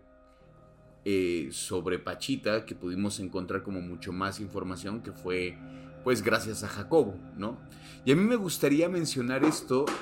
eh, 1.03 1.49
sobre 1.51 1.99
Pachita, 1.99 2.65
que 2.65 2.73
pudimos 2.73 3.19
encontrar 3.19 3.61
como 3.61 3.81
mucho 3.81 4.11
más 4.11 4.39
información, 4.39 5.01
que 5.01 5.11
fue 5.11 5.57
pues 6.03 6.21
gracias 6.21 6.63
a 6.63 6.67
Jacobo, 6.67 7.15
¿no? 7.37 7.59
Y 8.05 8.11
a 8.11 8.15
mí 8.15 8.23
me 8.23 8.35
gustaría 8.35 8.89
mencionar 8.89 9.43
esto. 9.43 9.85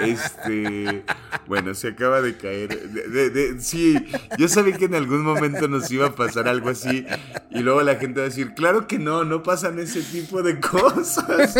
Este, 0.00 1.04
bueno, 1.46 1.74
se 1.74 1.88
acaba 1.88 2.20
de 2.20 2.36
caer. 2.36 2.78
sí, 3.58 3.96
yo 4.38 4.48
sabía 4.48 4.76
que 4.76 4.84
en 4.84 4.94
algún 4.94 5.22
momento 5.22 5.66
nos 5.66 5.90
iba 5.90 6.06
a 6.06 6.14
pasar 6.14 6.46
algo 6.46 6.68
así. 6.68 7.04
Y 7.50 7.60
luego 7.60 7.82
la 7.82 7.96
gente 7.96 8.20
va 8.20 8.26
a 8.26 8.28
decir, 8.28 8.54
claro 8.54 8.86
que 8.86 8.98
no, 8.98 9.24
no 9.24 9.42
pasan 9.42 9.78
ese 9.78 10.02
tipo 10.02 10.42
de 10.42 10.60
cosas. 10.60 11.56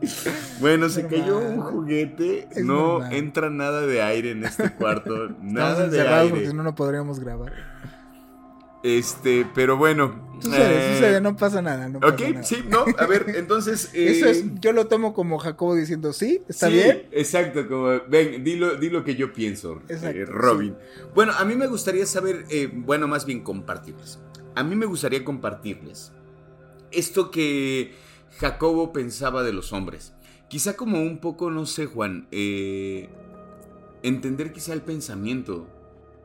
Bueno, 0.62 0.88
se 0.88 1.06
cayó 1.06 1.38
un 1.38 1.60
juguete. 1.60 2.48
no 2.62 3.04
entra 3.10 3.50
nada 3.50 3.82
de 3.82 4.00
aire 4.00 4.30
en 4.30 4.44
este 4.44 4.72
cuarto. 4.72 5.28
nada 5.42 5.88
de 5.88 6.00
aire. 6.00 6.30
porque 6.30 6.46
si 6.48 6.54
no, 6.54 6.62
no 6.62 6.74
podríamos 6.74 7.20
grabar. 7.20 7.52
Este, 8.82 9.46
pero 9.54 9.76
bueno. 9.76 10.32
Sucede, 10.40 10.90
eh, 10.90 10.94
sucede, 10.94 11.20
no 11.20 11.36
pasa 11.36 11.62
nada. 11.62 11.88
No 11.88 11.98
ok, 11.98 12.42
sí, 12.42 12.64
no, 12.66 12.84
a 12.98 13.06
ver, 13.06 13.26
entonces. 13.36 13.90
Eso 13.92 14.26
es, 14.26 14.38
eh, 14.38 14.50
yo 14.60 14.72
lo 14.72 14.86
tomo 14.86 15.12
como 15.12 15.38
Jacobo 15.38 15.74
diciendo, 15.74 16.12
sí, 16.12 16.42
está 16.48 16.68
bien. 16.68 17.06
Exacto, 17.12 17.68
como, 17.68 18.00
ven, 18.08 18.42
di 18.42 18.56
lo, 18.56 19.04
que 19.04 19.14
yo 19.14 19.32
pienso, 19.32 19.82
eh, 19.88 20.24
Robin. 20.26 20.74
Bueno, 21.14 21.32
a 21.38 21.44
mí 21.44 21.54
me 21.54 21.66
gustaría 21.68 22.06
saber, 22.06 22.46
bueno, 22.74 23.06
más 23.06 23.26
bien 23.26 23.42
compartirles. 23.42 24.18
A 24.54 24.64
mí 24.64 24.74
me 24.74 24.86
gustaría 24.86 25.24
compartirles 25.24 26.12
esto 26.92 27.30
que 27.30 27.94
Jacobo 28.38 28.92
pensaba 28.92 29.42
de 29.42 29.52
los 29.52 29.72
hombres. 29.72 30.12
Quizá 30.52 30.76
como 30.76 31.00
un 31.00 31.16
poco, 31.16 31.50
no 31.50 31.64
sé, 31.64 31.86
Juan, 31.86 32.28
eh, 32.30 33.08
entender 34.02 34.52
quizá 34.52 34.74
el 34.74 34.82
pensamiento. 34.82 35.66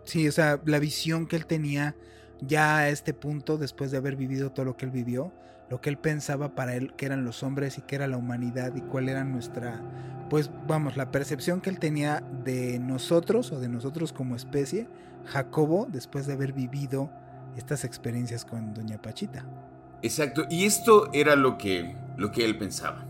Sí, 0.04 0.28
o 0.28 0.34
sea, 0.34 0.60
la 0.66 0.80
visión 0.80 1.28
que 1.28 1.38
él 1.38 1.46
tenía 1.46 1.96
ya 2.42 2.80
a 2.80 2.90
este 2.90 3.14
punto, 3.14 3.58
después 3.58 3.90
de 3.90 3.96
haber 3.96 4.18
vivido 4.18 4.52
todo 4.52 4.66
lo 4.66 4.76
que 4.76 4.84
él 4.84 4.92
vivió, 4.92 5.32
lo 5.70 5.80
que 5.80 5.90
él 5.90 5.98
pensaba 5.98 6.56
para 6.56 6.76
él 6.76 6.94
que 6.98 7.06
eran 7.06 7.24
los 7.24 7.42
hombres 7.42 7.78
y 7.78 7.84
que 7.84 7.96
era 7.96 8.06
la 8.06 8.18
humanidad 8.18 8.76
y 8.76 8.82
cuál 8.82 9.08
era 9.08 9.24
nuestra, 9.24 9.82
pues 10.30 10.52
vamos, 10.68 10.98
la 10.98 11.10
percepción 11.10 11.62
que 11.62 11.70
él 11.70 11.80
tenía 11.80 12.22
de 12.44 12.80
nosotros 12.80 13.54
o 13.54 13.62
de 13.62 13.70
nosotros 13.70 14.12
como 14.12 14.36
especie, 14.36 14.90
Jacobo, 15.24 15.88
después 15.90 16.28
de 16.28 16.34
haber 16.34 16.52
vivido 16.52 17.10
estas 17.56 17.86
experiencias 17.86 18.44
con 18.44 18.74
Doña 18.74 19.02
Pachita. 19.02 19.46
Exacto, 20.02 20.46
y 20.50 20.66
esto 20.66 21.14
era 21.14 21.38
lo 21.38 21.58
que, 21.58 21.96
lo 22.18 22.34
que 22.34 22.44
él 22.44 22.58
pensaba. 22.58 23.07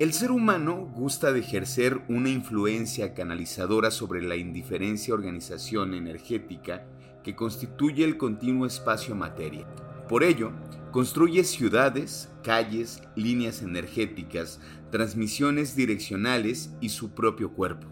El 0.00 0.14
ser 0.14 0.30
humano 0.30 0.90
gusta 0.94 1.30
de 1.30 1.40
ejercer 1.40 2.00
una 2.08 2.30
influencia 2.30 3.12
canalizadora 3.12 3.90
sobre 3.90 4.22
la 4.22 4.34
indiferencia 4.34 5.12
organización 5.12 5.92
energética 5.92 6.86
que 7.22 7.36
constituye 7.36 8.02
el 8.04 8.16
continuo 8.16 8.64
espacio 8.64 9.14
materia. 9.14 9.66
Por 10.08 10.22
ello, 10.24 10.52
construye 10.90 11.44
ciudades, 11.44 12.30
calles, 12.42 13.02
líneas 13.14 13.60
energéticas, 13.60 14.58
transmisiones 14.90 15.76
direccionales 15.76 16.70
y 16.80 16.88
su 16.88 17.10
propio 17.10 17.52
cuerpo. 17.52 17.86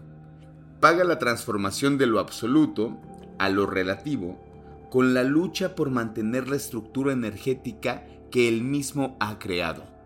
Paga 0.79 1.03
la 1.03 1.19
transformación 1.19 1.99
de 1.99 2.07
lo 2.07 2.17
absoluto 2.17 2.99
a 3.37 3.49
lo 3.49 3.67
relativo 3.67 4.43
con 4.89 5.13
la 5.13 5.23
lucha 5.23 5.75
por 5.75 5.91
mantener 5.91 6.47
la 6.47 6.55
estructura 6.55 7.13
energética 7.13 8.03
que 8.31 8.47
él 8.47 8.63
mismo 8.63 9.15
ha 9.19 9.37
creado. 9.37 9.98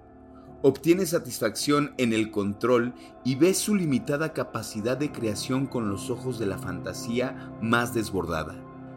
Obtiene 0.65 1.05
satisfacción 1.05 1.93
en 1.97 2.13
el 2.13 2.31
control 2.31 2.93
y 3.25 3.35
ve 3.35 3.53
su 3.53 3.75
limitada 3.75 4.31
capacidad 4.31 4.95
de 4.95 5.11
creación 5.11 5.67
con 5.67 5.89
los 5.89 6.09
ojos 6.09 6.39
de 6.39 6.45
la 6.45 6.57
fantasía 6.57 7.51
más 7.61 7.93
desbordada. 7.93 8.55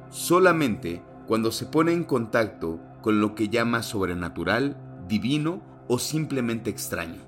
Solamente 0.08 1.02
cuando 1.26 1.50
se 1.50 1.66
pone 1.66 1.92
en 1.92 2.04
contacto 2.04 2.78
con 3.02 3.20
lo 3.20 3.34
que 3.34 3.48
llama 3.48 3.82
sobrenatural, 3.82 4.76
divino 5.08 5.60
o 5.88 5.98
simplemente 5.98 6.70
extraño, 6.70 7.20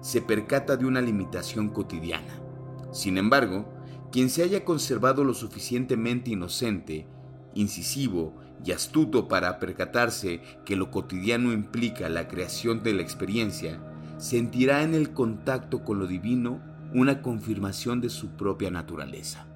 se 0.00 0.20
percata 0.20 0.76
de 0.76 0.86
una 0.86 1.00
limitación 1.00 1.68
cotidiana. 1.68 2.42
Sin 2.90 3.16
embargo, 3.16 3.72
quien 4.10 4.28
se 4.28 4.42
haya 4.42 4.64
conservado 4.64 5.22
lo 5.22 5.34
suficientemente 5.34 6.32
inocente, 6.32 7.06
incisivo 7.54 8.34
y 8.64 8.72
astuto 8.72 9.28
para 9.28 9.58
percatarse 9.58 10.40
que 10.64 10.76
lo 10.76 10.90
cotidiano 10.90 11.52
implica 11.52 12.08
la 12.08 12.28
creación 12.28 12.82
de 12.82 12.94
la 12.94 13.02
experiencia, 13.02 13.78
sentirá 14.16 14.82
en 14.82 14.94
el 14.94 15.12
contacto 15.12 15.84
con 15.84 15.98
lo 15.98 16.06
divino 16.06 16.60
una 16.94 17.22
confirmación 17.22 18.00
de 18.00 18.08
su 18.08 18.30
propia 18.30 18.70
naturaleza. 18.70 19.46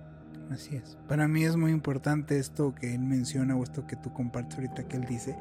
Así 0.51 0.77
es. 0.77 0.99
Para 1.07 1.29
mí 1.29 1.44
es 1.44 1.57
muy 1.57 1.73
importante 1.73 2.38
esto 2.38 2.75
que 2.75 2.94
él 2.94 3.01
menciona 3.01 3.57
o 3.57 3.62
esto 3.62 3.87
que 3.87 3.97
tú 3.97 4.12
compartes 4.12 4.57
ahorita 4.57 4.88
que 4.88 4.97
él 4.97 5.05
dice, 5.05 5.37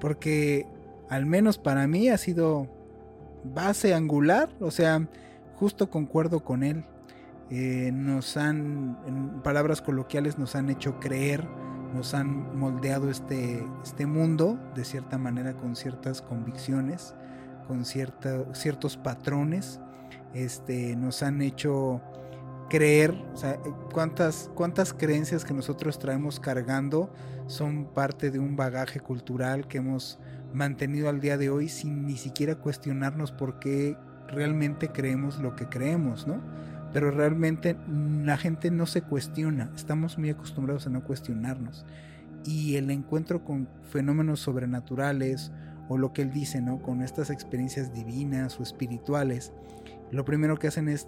porque 0.00 0.66
al 1.08 1.26
menos 1.26 1.58
para 1.58 1.86
mí 1.86 2.08
ha 2.08 2.18
sido 2.18 2.68
base 3.44 3.94
angular, 3.94 4.48
o 4.60 4.70
sea, 4.70 5.08
justo 5.56 5.90
concuerdo 5.90 6.40
con 6.40 6.62
él. 6.62 6.84
Eh, 7.48 7.92
nos 7.92 8.36
han, 8.36 8.98
en 9.06 9.42
palabras 9.42 9.80
coloquiales, 9.80 10.36
nos 10.36 10.56
han 10.56 10.68
hecho 10.68 10.98
creer 10.98 11.46
nos 11.94 12.14
han 12.14 12.58
moldeado 12.58 13.10
este, 13.10 13.66
este 13.82 14.06
mundo 14.06 14.58
de 14.74 14.84
cierta 14.84 15.18
manera 15.18 15.54
con 15.54 15.76
ciertas 15.76 16.22
convicciones, 16.22 17.14
con 17.66 17.84
ciertos 17.84 18.96
patrones, 18.96 19.80
este, 20.34 20.96
nos 20.96 21.22
han 21.22 21.42
hecho 21.42 22.00
creer, 22.68 23.12
o 23.32 23.36
sea, 23.36 23.58
cuántas, 23.92 24.50
cuántas 24.54 24.92
creencias 24.92 25.44
que 25.44 25.54
nosotros 25.54 25.98
traemos 25.98 26.40
cargando 26.40 27.10
son 27.46 27.86
parte 27.86 28.30
de 28.30 28.38
un 28.38 28.56
bagaje 28.56 29.00
cultural 29.00 29.68
que 29.68 29.78
hemos 29.78 30.18
mantenido 30.52 31.08
al 31.08 31.20
día 31.20 31.38
de 31.38 31.50
hoy 31.50 31.68
sin 31.68 32.06
ni 32.06 32.16
siquiera 32.16 32.56
cuestionarnos 32.56 33.30
por 33.32 33.58
qué 33.58 33.96
realmente 34.28 34.88
creemos 34.88 35.38
lo 35.38 35.54
que 35.54 35.68
creemos, 35.68 36.26
¿no? 36.26 36.40
Pero 36.96 37.10
realmente 37.10 37.76
la 38.24 38.38
gente 38.38 38.70
no 38.70 38.86
se 38.86 39.02
cuestiona, 39.02 39.70
estamos 39.76 40.16
muy 40.16 40.30
acostumbrados 40.30 40.86
a 40.86 40.88
no 40.88 41.04
cuestionarnos. 41.04 41.84
Y 42.46 42.76
el 42.76 42.90
encuentro 42.90 43.44
con 43.44 43.68
fenómenos 43.82 44.40
sobrenaturales 44.40 45.52
o 45.90 45.98
lo 45.98 46.14
que 46.14 46.22
él 46.22 46.32
dice, 46.32 46.62
¿no? 46.62 46.80
Con 46.80 47.02
estas 47.02 47.28
experiencias 47.28 47.92
divinas 47.92 48.58
o 48.58 48.62
espirituales, 48.62 49.52
lo 50.10 50.24
primero 50.24 50.56
que 50.56 50.68
hacen 50.68 50.88
es 50.88 51.06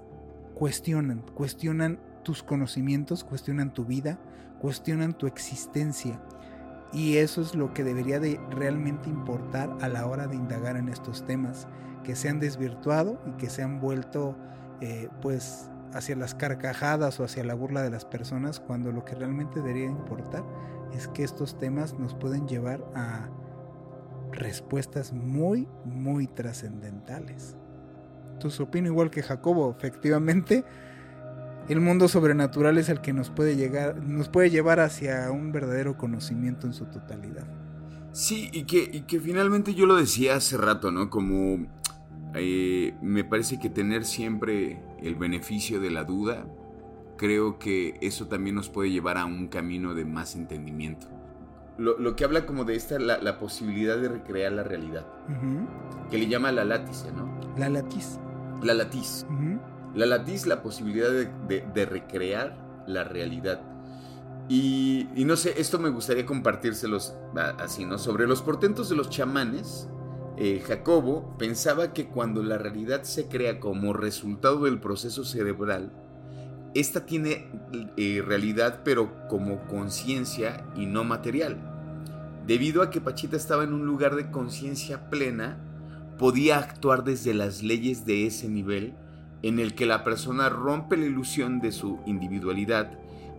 cuestionan, 0.53 1.23
cuestionan 1.35 1.99
tus 2.23 2.43
conocimientos, 2.43 3.25
cuestionan 3.25 3.73
tu 3.73 3.87
vida, 3.87 4.19
cuestionan 4.61 5.17
tu 5.17 5.27
existencia. 5.27 6.21
Y 6.93 7.17
eso 7.17 7.41
es 7.41 7.55
lo 7.55 7.73
que 7.73 7.83
debería 7.83 8.21
de 8.21 8.39
realmente 8.51 9.09
importar 9.09 9.75
a 9.81 9.89
la 9.89 10.07
hora 10.07 10.27
de 10.27 10.37
indagar 10.37 10.77
en 10.77 10.91
estos 10.91 11.27
temas, 11.27 11.67
que 12.05 12.15
se 12.15 12.29
han 12.29 12.41
desvirtuado 12.41 13.19
y 13.27 13.31
que 13.39 13.49
se 13.49 13.63
han 13.63 13.81
vuelto 13.81 14.37
eh, 14.83 15.09
pues 15.23 15.71
hacia 15.93 16.17
las 16.17 16.35
carcajadas 16.35 17.19
o 17.21 17.25
hacia 17.25 17.45
la 17.45 17.55
burla 17.55 17.83
de 17.83 17.91
las 17.91 18.05
personas 18.05 18.61
cuando 18.61 18.93
lo 18.93 19.05
que 19.05 19.15
realmente 19.15 19.61
debería 19.61 19.87
importar 19.87 20.45
es 20.95 21.09
que 21.09 21.25
estos 21.25 21.59
temas 21.59 21.99
nos 21.99 22.15
pueden 22.15 22.47
llevar 22.47 22.85
a 22.95 23.29
respuestas 24.33 25.13
muy, 25.13 25.69
muy 25.85 26.27
trascendentales. 26.27 27.57
Entonces 28.33 28.61
opino 28.61 28.89
igual 28.89 29.11
que 29.11 29.23
Jacobo, 29.23 29.75
efectivamente, 29.77 30.65
el 31.69 31.81
mundo 31.81 32.09
sobrenatural 32.09 32.79
es 32.79 32.89
el 32.89 33.01
que 33.01 33.13
nos 33.13 33.31
puede 33.31 33.57
llegar, 33.57 34.03
nos 34.03 34.29
puede 34.29 34.51
llevar 34.51 34.81
hacia 34.81 35.31
un 35.31 35.53
verdadero 35.53 35.97
conocimiento 35.97 36.67
en 36.67 36.73
su 36.73 36.87
totalidad. 36.87 37.47
Sí, 38.13 38.49
y 38.53 38.65
que, 38.65 38.89
y 38.91 39.03
que 39.03 39.21
finalmente 39.21 39.75
yo 39.75 39.87
lo 39.87 39.97
decía 39.97 40.37
hace 40.37 40.57
rato, 40.57 40.91
¿no? 40.91 41.11
Como 41.11 41.67
eh, 42.35 42.95
me 43.03 43.25
parece 43.25 43.59
que 43.59 43.69
tener 43.69 44.05
siempre 44.05 44.81
el 45.03 45.15
beneficio 45.15 45.81
de 45.81 45.91
la 45.91 46.05
duda, 46.05 46.47
creo 47.17 47.59
que 47.59 47.99
eso 48.01 48.27
también 48.27 48.55
nos 48.55 48.71
puede 48.71 48.91
llevar 48.91 49.19
a 49.19 49.27
un 49.27 49.49
camino 49.49 49.95
de 49.95 50.05
más 50.05 50.35
entendimiento. 50.35 51.07
Lo, 51.77 52.17
que 52.17 52.25
habla 52.25 52.45
como 52.45 52.65
de 52.65 52.75
esta, 52.75 52.99
la, 52.99 53.39
posibilidad 53.39 53.97
de 53.97 54.09
recrear 54.09 54.51
la 54.51 54.65
realidad, 54.65 55.07
que 56.11 56.19
le 56.19 56.27
llama 56.27 56.51
la 56.51 56.65
látice, 56.65 57.13
¿no? 57.13 57.39
La 57.57 57.69
latiz. 57.69 58.19
La 58.63 58.75
latiz. 58.75 59.25
La 59.95 60.07
latiz, 60.07 60.47
la 60.47 60.61
posibilidad 60.61 61.09
de, 61.11 61.87
recrear 61.87 62.57
la 62.89 63.05
realidad. 63.05 63.61
Y, 64.49 65.09
y, 65.15 65.25
no 65.25 65.37
sé, 65.37 65.55
esto 65.61 65.79
me 65.79 65.91
gustaría 65.91 66.27
compartírselos 66.27 67.15
así, 67.59 67.85
¿no? 67.85 67.99
Sobre 67.99 68.27
los 68.27 68.43
portentos 68.43 68.89
de 68.89 68.97
los 68.97 69.09
chamanes, 69.09 69.89
eh, 70.41 70.63
Jacobo 70.65 71.35
pensaba 71.37 71.93
que 71.93 72.07
cuando 72.07 72.45
la 72.45 72.59
realidad 72.59 73.03
se 73.03 73.27
crea 73.27 73.59
como 73.59 73.93
resultado 73.93 74.65
del 74.65 74.79
proceso 74.79 75.25
cerebral, 75.25 75.93
esta 76.75 77.07
tiene 77.07 77.51
eh, 77.97 78.23
realidad 78.25 78.83
pero 78.85 79.27
como 79.29 79.67
conciencia 79.67 80.65
y 80.77 80.87
no 80.87 81.03
material. 81.03 81.59
Debido 82.47 82.83
a 82.83 82.91
que 82.91 83.01
Pachita 83.01 83.37
estaba 83.37 83.65
en 83.65 83.73
un 83.73 83.85
lugar 83.85 84.15
de 84.15 84.31
conciencia 84.31 85.11
plena, 85.11 85.59
podía 86.19 86.59
actuar 86.59 87.03
desde 87.03 87.35
las 87.35 87.65
leyes 87.65 88.07
de 88.07 88.27
ese 88.27 88.49
nivel 88.49 88.95
en 89.43 89.59
el 89.59 89.75
que 89.75 89.87
la 89.87 90.05
persona 90.05 90.49
rompe 90.49 90.97
la 90.97 91.07
ilusión 91.07 91.61
de 91.61 91.73
su 91.73 91.99
individualidad 92.07 92.93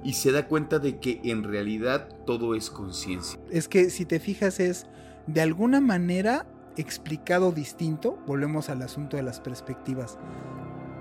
y 0.04 0.14
se 0.14 0.32
da 0.32 0.48
cuenta 0.48 0.80
de 0.80 1.00
que 1.00 1.22
en 1.24 1.44
realidad 1.44 2.10
todo 2.26 2.56
es 2.56 2.70
conciencia. 2.70 3.40
Es 3.50 3.70
que 3.70 3.90
si 3.90 4.06
te 4.06 4.20
fijas 4.20 4.60
es, 4.60 4.86
de 5.28 5.42
alguna 5.42 5.82
manera 5.82 6.46
explicado 6.80 7.52
distinto, 7.52 8.18
volvemos 8.26 8.70
al 8.70 8.82
asunto 8.82 9.18
de 9.18 9.24
las 9.24 9.40
perspectivas, 9.40 10.18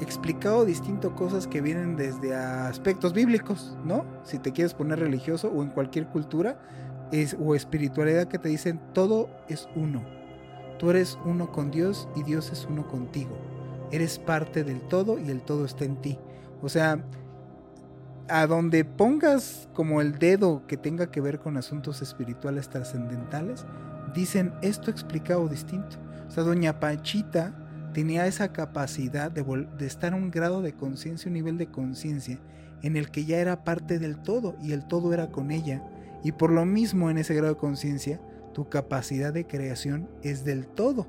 explicado 0.01 0.65
distinto 0.65 1.15
cosas 1.15 1.47
que 1.47 1.61
vienen 1.61 1.97
desde 1.97 2.35
aspectos 2.35 3.13
bíblicos, 3.13 3.77
¿no? 3.85 4.05
Si 4.25 4.39
te 4.39 4.53
quieres 4.53 4.75
poner 4.75 4.99
religioso 4.99 5.49
o 5.49 5.63
en 5.63 5.71
cualquier 5.71 6.07
cultura 6.09 6.59
es, 7.13 7.37
o 7.41 7.55
espiritualidad 7.55 8.29
que 8.29 8.39
te 8.39 8.49
dicen 8.49 8.81
todo 8.93 9.29
es 9.49 9.69
uno. 9.77 10.03
Tú 10.79 10.91
eres 10.91 11.19
uno 11.25 11.51
con 11.51 11.71
Dios 11.71 12.09
y 12.15 12.23
Dios 12.23 12.51
es 12.53 12.67
uno 12.69 12.87
contigo. 12.87 13.37
Eres 13.91 14.19
parte 14.19 14.65
del 14.65 14.81
todo 14.83 15.19
y 15.19 15.31
el 15.31 15.43
todo 15.43 15.65
está 15.65 15.85
en 15.85 16.01
ti. 16.01 16.19
O 16.63 16.69
sea, 16.69 17.05
a 18.29 18.47
donde 18.47 18.85
pongas 18.85 19.69
como 19.75 20.01
el 20.01 20.19
dedo 20.19 20.67
que 20.67 20.77
tenga 20.77 21.11
que 21.11 21.21
ver 21.21 21.39
con 21.39 21.57
asuntos 21.57 22.03
espirituales 22.03 22.69
trascendentales, 22.69 23.65
dicen 24.15 24.53
esto 24.63 24.91
explicado 24.91 25.49
distinto. 25.49 25.97
O 26.29 26.31
sea, 26.31 26.45
doña 26.45 26.81
Pachita 26.81 27.55
tenía 27.93 28.27
esa 28.27 28.53
capacidad 28.53 29.31
de, 29.31 29.45
estar 29.87 30.13
a 30.13 30.17
un 30.17 30.31
grado 30.31 30.63
de 30.63 30.75
conciencia, 30.75 31.29
un 31.29 31.35
nivel 31.35 31.59
de 31.59 31.69
conciencia, 31.69 32.39
en 32.83 32.97
el 32.97 33.11
que 33.11 33.25
ya 33.25 33.39
era 33.39 33.65
parte 33.65 33.99
del 33.99 34.19
todo 34.19 34.57
y 34.63 34.73
el 34.73 34.87
todo 34.87 35.13
era 35.13 35.29
con 35.29 35.51
ella. 35.51 35.83
Y 36.23 36.33
por 36.33 36.51
lo 36.51 36.65
mismo 36.65 37.11
en 37.11 37.19
ese 37.19 37.35
grado 37.35 37.55
de 37.55 37.61
conciencia, 37.61 38.21
tu 38.53 38.69
capacidad 38.69 39.33
de 39.33 39.47
creación 39.47 40.09
es 40.23 40.45
del 40.45 40.67
todo. 40.67 41.07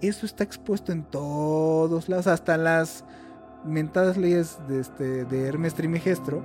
Eso 0.00 0.26
está 0.26 0.42
expuesto 0.42 0.92
en 0.92 1.04
todos 1.04 2.08
lados, 2.08 2.26
hasta 2.26 2.56
las 2.56 3.04
mentadas 3.64 4.16
leyes 4.16 4.58
de, 4.68 4.80
este, 4.80 5.24
de 5.24 5.46
Hermes 5.46 5.74
Trimegistro, 5.74 6.42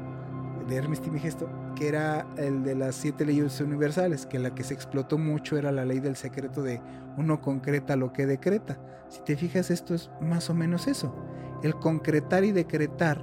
de 0.68 0.76
Hermes 0.76 1.02
Trismegisto, 1.02 1.50
que 1.76 1.88
era 1.88 2.28
el 2.38 2.64
de 2.64 2.76
las 2.76 2.96
siete 2.96 3.26
leyes 3.26 3.60
universales, 3.62 4.26
que 4.26 4.40
la 4.40 4.54
que 4.54 4.64
se 4.64 4.74
explotó 4.74 5.18
mucho 5.18 5.58
era 5.58 5.72
la 5.72 5.86
ley 5.86 6.00
del 6.00 6.16
secreto 6.16 6.62
de 6.62 6.82
uno 7.18 7.42
concreta 7.42 7.96
lo 7.96 8.14
que 8.14 8.26
decreta. 8.26 8.80
Si 9.10 9.22
te 9.22 9.38
fijas, 9.38 9.72
esto 9.72 9.96
es 9.96 10.10
más 10.22 10.50
o 10.50 10.54
menos 10.54 10.88
eso. 10.88 11.16
El 11.64 11.76
concretar 11.76 12.44
y 12.44 12.52
decretar 12.52 13.22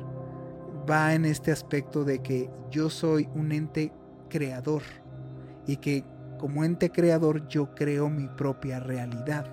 va 0.90 1.14
en 1.14 1.24
este 1.24 1.52
aspecto 1.52 2.04
de 2.04 2.20
que 2.20 2.50
yo 2.70 2.90
soy 2.90 3.28
un 3.34 3.52
ente 3.52 3.92
creador 4.28 4.82
y 5.66 5.76
que 5.76 6.04
como 6.38 6.64
ente 6.64 6.90
creador 6.90 7.46
yo 7.48 7.74
creo 7.74 8.10
mi 8.10 8.28
propia 8.28 8.80
realidad. 8.80 9.46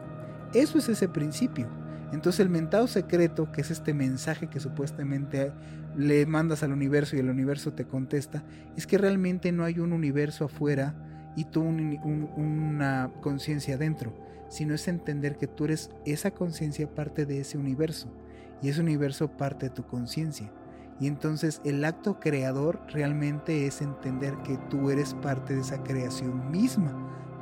Eso 0.53 0.77
es 0.77 0.89
ese 0.89 1.07
principio. 1.07 1.67
Entonces 2.11 2.41
el 2.41 2.49
mentado 2.49 2.87
secreto, 2.87 3.51
que 3.51 3.61
es 3.61 3.71
este 3.71 3.93
mensaje 3.93 4.47
que 4.47 4.59
supuestamente 4.59 5.53
le 5.95 6.25
mandas 6.25 6.63
al 6.63 6.71
universo 6.71 7.15
y 7.15 7.19
el 7.19 7.29
universo 7.29 7.73
te 7.73 7.85
contesta, 7.85 8.43
es 8.75 8.87
que 8.87 8.97
realmente 8.97 9.51
no 9.51 9.63
hay 9.63 9.79
un 9.79 9.93
universo 9.93 10.45
afuera 10.45 10.95
y 11.35 11.45
tú 11.45 11.61
una 11.61 13.11
conciencia 13.21 13.77
dentro, 13.77 14.13
sino 14.49 14.73
es 14.73 14.87
entender 14.87 15.37
que 15.37 15.47
tú 15.47 15.65
eres 15.65 15.89
esa 16.05 16.31
conciencia 16.31 16.93
parte 16.93 17.25
de 17.25 17.39
ese 17.39 17.57
universo 17.57 18.13
y 18.61 18.69
ese 18.69 18.81
universo 18.81 19.29
parte 19.29 19.69
de 19.69 19.75
tu 19.75 19.85
conciencia. 19.85 20.51
Y 20.99 21.07
entonces 21.07 21.61
el 21.63 21.83
acto 21.83 22.19
creador 22.19 22.79
realmente 22.93 23.65
es 23.65 23.81
entender 23.81 24.35
que 24.43 24.57
tú 24.69 24.91
eres 24.91 25.15
parte 25.15 25.55
de 25.55 25.61
esa 25.61 25.81
creación 25.81 26.51
misma. 26.51 26.93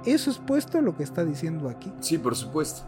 Eso 0.06 0.32
es 0.32 0.38
puesto 0.38 0.82
lo 0.82 0.96
que 0.96 1.04
está 1.04 1.26
diciendo 1.26 1.68
aquí. 1.68 1.92
Sí, 2.00 2.18
por 2.18 2.36
supuesto. 2.36 2.84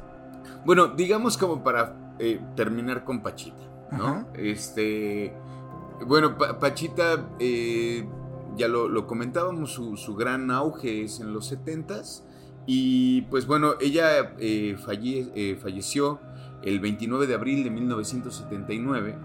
Bueno, 0.66 0.88
digamos 0.88 1.38
como 1.38 1.62
para 1.62 2.14
eh, 2.20 2.40
terminar 2.56 3.04
con 3.04 3.22
Pachita, 3.22 3.64
¿no? 3.92 4.28
Este, 4.34 5.34
bueno, 6.06 6.38
Pachita, 6.38 7.30
eh, 7.40 8.08
ya 8.56 8.68
lo, 8.68 9.08
comentábamos, 9.08 9.72
su, 9.74 10.16
gran 10.16 10.52
auge 10.52 11.04
es 11.04 11.20
en 11.20 11.34
los 11.34 11.48
70 11.48 12.02
y 12.66 13.22
pues 13.24 13.48
bueno, 13.48 13.74
ella 13.80 14.36
eh, 14.38 14.78
falleció 15.60 16.20
el 16.64 16.80
29 16.80 17.28
de 17.28 17.34
abril 17.34 17.64
de 17.64 17.70
1979 17.70 19.18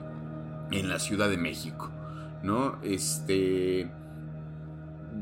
en 0.70 0.88
la 0.88 0.98
Ciudad 0.98 1.28
de 1.28 1.36
México, 1.36 1.90
¿no? 2.42 2.78
Este, 2.82 3.90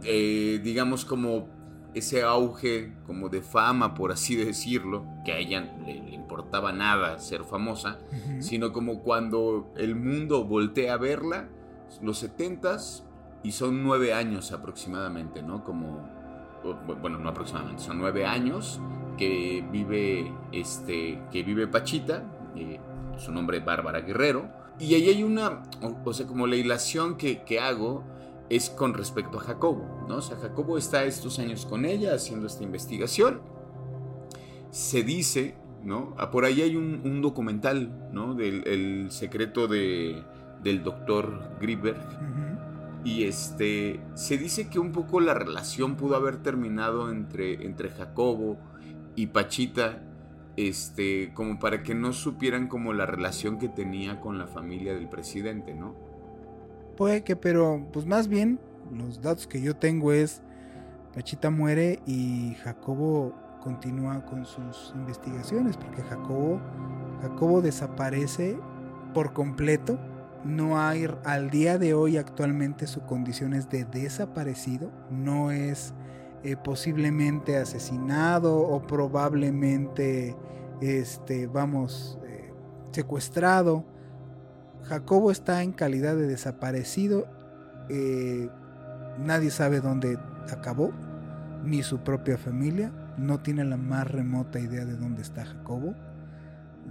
digamos 0.03 1.05
como 1.05 1.54
ese 1.95 2.23
auge 2.23 2.93
como 3.07 3.29
de 3.29 3.41
fama, 3.41 3.95
por 3.95 4.13
así 4.13 4.37
decirlo, 4.37 5.07
que 5.25 5.33
a 5.33 5.39
ella 5.39 5.73
le, 5.87 5.93
importaba 6.15 6.73
nada 6.73 7.19
ser 7.21 7.45
famosa, 7.45 7.99
sino 8.41 8.73
como 8.73 9.03
cuando 9.03 9.73
el 9.77 9.95
mundo 9.95 10.45
voltea 10.45 10.95
a 10.95 10.97
verla, 10.97 11.49
los 12.03 12.19
setentas, 12.19 13.05
y 13.45 13.53
son 13.53 13.85
nueve 13.85 14.15
años 14.15 14.53
aproximadamente, 14.53 15.43
¿no? 15.43 15.65
Como, 15.65 16.09
bueno, 17.01 17.19
no 17.19 17.29
aproximadamente, 17.29 17.83
son 17.83 17.99
nueve 17.99 18.27
años 18.27 18.81
que 19.17 19.65
vive, 19.71 20.33
este, 20.51 21.23
que 21.31 21.43
vive 21.43 21.69
Pachita, 21.69 22.25
eh, 22.57 22.81
su 23.19 23.31
nombre 23.31 23.59
es 23.59 23.65
Bárbara 23.65 24.01
Guerrero, 24.01 24.49
y 24.81 24.95
ahí 24.95 25.09
hay 25.09 25.23
una, 25.23 25.63
o, 26.05 26.13
sea, 26.13 26.27
como 26.27 26.47
la 26.47 26.57
hilación 26.57 27.17
que, 27.17 27.43
que 27.43 27.61
hago, 27.61 28.03
es 28.51 28.71
con 28.71 28.95
respecto 28.95 29.39
a 29.39 29.41
Jacobo, 29.41 30.07
¿no? 30.09 30.17
O 30.17 30.23
sea, 30.23 30.37
Jacobo 30.37 30.79
está 30.79 31.05
estos 31.05 31.39
años 31.39 31.67
con 31.67 31.85
ella 31.85 32.15
haciendo 32.15 32.47
esta 32.47 32.63
investigación. 32.63 33.41
Se 34.71 35.03
dice, 35.03 35.57
¿no? 35.83 36.15
Ah, 36.19 36.31
por 36.31 36.45
ahí 36.45 36.63
hay 36.63 36.77
un, 36.77 37.23
documental, 37.23 38.11
¿no? 38.13 38.35
Del 38.35 38.67
el 38.67 39.11
secreto 39.11 39.67
de, 39.67 40.23
del 40.63 40.83
doctor 40.83 41.57
Grieber. 41.61 41.97
Y 43.05 43.25
este, 43.25 44.01
se 44.15 44.39
dice 44.39 44.71
que 44.71 44.79
un 44.79 44.91
poco 44.93 45.21
la 45.21 45.35
relación 45.35 45.97
pudo 45.97 46.17
haber 46.17 46.39
terminado 46.39 47.11
entre, 47.11 47.67
entre 47.67 47.91
Jacobo 47.91 48.57
y 49.15 49.27
Pachita, 49.27 50.03
este, 50.57 51.33
como 51.35 51.59
para 51.59 51.83
que 51.83 51.95
no 51.95 52.13
supieran 52.13 52.67
como 52.67 52.95
la 52.95 53.05
relación 53.05 53.59
que 53.59 53.69
tenía 53.69 54.21
con 54.21 54.39
la 54.39 54.47
familia 54.47 54.95
del 54.95 55.09
presidente, 55.09 55.75
¿no? 55.75 55.95
Puede 56.97 57.25
que, 57.25 57.37
pero 57.37 57.87
pues 57.93 58.07
más 58.07 58.29
bien 58.29 58.59
los 58.97 59.21
datos 59.21 59.47
que 59.47 59.61
yo 59.61 59.75
tengo 59.77 60.13
es 60.13 60.43
Pachita 61.15 61.51
muere 61.51 62.01
y 62.07 62.55
Jacobo 62.63 63.35
continúa 63.63 64.25
con 64.27 64.45
sus 64.45 64.93
investigaciones 64.95 65.77
porque 65.77 66.03
Jacobo 66.03 66.61
Jacobo 67.23 67.63
desaparece 67.63 68.59
por 69.15 69.33
completo. 69.33 69.99
No 70.45 70.79
hay 70.79 71.09
al 71.25 71.51
día 71.51 71.79
de 71.79 71.95
hoy 71.95 72.19
actualmente 72.19 72.87
su 72.87 73.01
condición 73.01 73.55
es 73.55 73.71
de 73.71 73.85
desaparecido, 73.87 74.91
no 75.11 75.51
es 75.51 75.95
eh, 76.43 76.57
posiblemente 76.57 77.57
asesinado 77.57 78.59
o 78.59 78.83
probablemente 78.83 80.37
este 80.83 81.47
vamos 81.47 82.19
eh, 82.27 82.53
secuestrado 82.93 83.85
Jacobo 84.85 85.31
está 85.31 85.63
en 85.63 85.73
calidad 85.73 86.17
de 86.17 86.27
desaparecido. 86.27 87.27
Eh, 87.89 88.49
nadie 89.19 89.51
sabe 89.51 89.81
dónde 89.81 90.19
acabó, 90.51 90.93
ni 91.65 91.83
su 91.83 91.99
propia 91.99 92.39
familia. 92.39 92.93
No 93.17 93.41
tiene 93.41 93.65
la 93.65 93.77
más 93.77 94.11
remota 94.11 94.59
idea 94.59 94.85
de 94.85 94.97
dónde 94.97 95.23
está 95.23 95.45
Jacobo. 95.45 95.95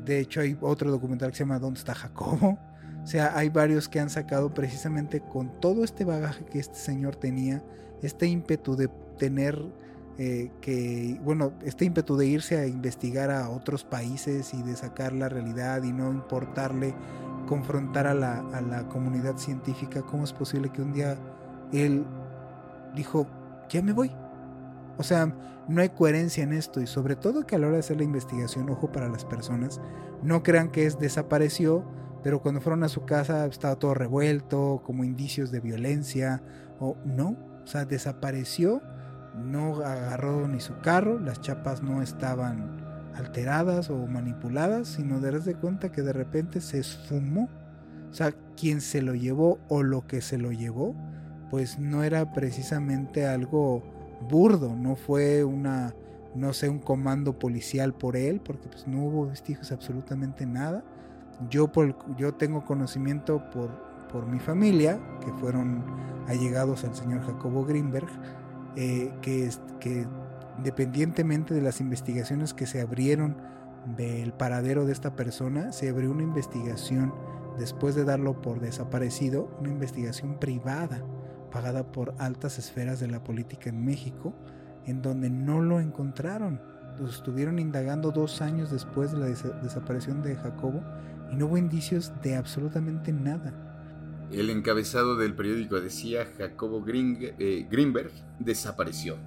De 0.05 0.19
hecho, 0.19 0.41
hay 0.41 0.57
otro 0.61 0.91
documental 0.91 1.31
que 1.31 1.37
se 1.37 1.43
llama 1.43 1.59
¿Dónde 1.59 1.79
está 1.79 1.93
Jacobo? 1.93 2.57
O 3.03 3.07
sea, 3.07 3.37
hay 3.37 3.49
varios 3.49 3.89
que 3.89 3.99
han 3.99 4.09
sacado 4.09 4.53
precisamente 4.53 5.19
con 5.19 5.59
todo 5.59 5.83
este 5.83 6.05
bagaje 6.05 6.45
que 6.45 6.59
este 6.59 6.75
señor 6.75 7.17
tenía, 7.17 7.61
este 8.01 8.27
ímpetu 8.27 8.77
de 8.77 8.89
tener 9.17 9.61
eh, 10.17 10.51
que, 10.61 11.19
bueno, 11.23 11.53
este 11.63 11.85
ímpetu 11.85 12.15
de 12.15 12.27
irse 12.27 12.57
a 12.57 12.65
investigar 12.65 13.29
a 13.29 13.49
otros 13.49 13.83
países 13.83 14.53
y 14.53 14.63
de 14.63 14.75
sacar 14.75 15.11
la 15.11 15.27
realidad 15.27 15.83
y 15.83 15.91
no 15.91 16.11
importarle 16.11 16.93
confrontar 17.45 18.07
a 18.07 18.13
la, 18.13 18.39
a 18.53 18.61
la 18.61 18.87
comunidad 18.87 19.37
científica, 19.37 20.01
¿cómo 20.01 20.23
es 20.23 20.33
posible 20.33 20.69
que 20.69 20.81
un 20.81 20.93
día 20.93 21.17
él 21.71 22.05
dijo, 22.95 23.27
ya 23.69 23.81
me 23.81 23.93
voy? 23.93 24.11
O 24.97 25.03
sea, 25.03 25.33
no 25.67 25.81
hay 25.81 25.89
coherencia 25.89 26.43
en 26.43 26.53
esto 26.53 26.81
y 26.81 26.87
sobre 26.87 27.15
todo 27.15 27.45
que 27.45 27.55
a 27.55 27.59
la 27.59 27.67
hora 27.67 27.75
de 27.75 27.79
hacer 27.79 27.97
la 27.97 28.03
investigación, 28.03 28.69
ojo 28.69 28.91
para 28.91 29.09
las 29.09 29.25
personas, 29.25 29.81
no 30.21 30.43
crean 30.43 30.69
que 30.69 30.85
es 30.85 30.99
desapareció, 30.99 31.83
pero 32.21 32.41
cuando 32.41 32.61
fueron 32.61 32.83
a 32.83 32.89
su 32.89 33.05
casa 33.05 33.45
estaba 33.45 33.75
todo 33.75 33.93
revuelto, 33.93 34.81
como 34.85 35.03
indicios 35.03 35.51
de 35.51 35.59
violencia, 35.59 36.41
o 36.79 36.97
no, 37.05 37.37
o 37.63 37.67
sea, 37.67 37.85
desapareció, 37.85 38.81
no 39.35 39.75
agarró 39.77 40.47
ni 40.47 40.59
su 40.59 40.79
carro, 40.79 41.19
las 41.19 41.41
chapas 41.41 41.81
no 41.81 42.01
estaban 42.01 42.82
alteradas 43.15 43.89
o 43.89 44.07
manipuladas, 44.07 44.87
sino 44.87 45.19
darse 45.19 45.55
cuenta 45.55 45.91
que 45.91 46.01
de 46.01 46.13
repente 46.13 46.61
se 46.61 46.79
esfumó. 46.79 47.49
O 48.09 48.13
sea, 48.13 48.33
quien 48.55 48.81
se 48.81 49.01
lo 49.01 49.15
llevó 49.15 49.59
o 49.69 49.83
lo 49.83 50.05
que 50.05 50.21
se 50.21 50.37
lo 50.37 50.51
llevó, 50.51 50.95
pues 51.49 51.79
no 51.79 52.03
era 52.03 52.33
precisamente 52.33 53.27
algo 53.27 53.83
burdo, 54.29 54.75
no 54.75 54.95
fue 54.95 55.43
una, 55.43 55.95
no 56.35 56.53
sé, 56.53 56.69
un 56.69 56.79
comando 56.79 57.37
policial 57.37 57.93
por 57.93 58.15
él, 58.15 58.41
porque 58.43 58.67
pues 58.69 58.87
no 58.87 59.03
hubo 59.03 59.27
vestigios 59.27 59.71
absolutamente 59.71 60.45
nada. 60.45 60.83
Yo, 61.49 61.71
por, 61.71 61.95
yo 62.15 62.33
tengo 62.35 62.63
conocimiento 62.63 63.49
por, 63.51 63.71
por 64.11 64.27
mi 64.27 64.39
familia, 64.39 64.99
que 65.25 65.31
fueron 65.33 65.83
allegados 66.27 66.83
al 66.83 66.95
señor 66.95 67.21
Jacobo 67.25 67.65
Greenberg, 67.65 68.07
eh, 68.75 69.11
que, 69.21 69.49
que 69.79 70.07
independientemente 70.57 71.53
de 71.53 71.61
las 71.61 71.79
investigaciones 71.81 72.53
que 72.53 72.65
se 72.65 72.81
abrieron 72.81 73.37
del 73.97 74.33
paradero 74.33 74.85
de 74.85 74.93
esta 74.93 75.15
persona, 75.15 75.71
se 75.71 75.89
abrió 75.89 76.11
una 76.11 76.23
investigación 76.23 77.13
después 77.57 77.95
de 77.95 78.03
darlo 78.03 78.41
por 78.41 78.59
desaparecido, 78.59 79.55
una 79.59 79.69
investigación 79.69 80.39
privada 80.39 81.03
pagada 81.53 81.91
por 81.91 82.15
altas 82.17 82.57
esferas 82.57 82.99
de 82.99 83.07
la 83.07 83.23
política 83.23 83.69
en 83.69 83.85
México, 83.85 84.33
en 84.85 85.01
donde 85.01 85.29
no 85.29 85.61
lo 85.61 85.79
encontraron. 85.79 86.59
Lo 86.99 87.07
estuvieron 87.07 87.59
indagando 87.59 88.11
dos 88.11 88.41
años 88.41 88.71
después 88.71 89.11
de 89.11 89.19
la 89.19 89.27
desaparición 89.27 90.23
de 90.23 90.35
Jacobo 90.35 90.83
y 91.31 91.35
no 91.35 91.45
hubo 91.45 91.57
indicios 91.57 92.11
de 92.23 92.35
absolutamente 92.35 93.13
nada. 93.13 93.53
El 94.31 94.49
encabezado 94.49 95.15
del 95.15 95.35
periódico 95.35 95.79
decía 95.79 96.27
Jacobo 96.37 96.83
eh, 96.87 97.67
Greenberg 97.69 98.11
desapareció. 98.39 99.17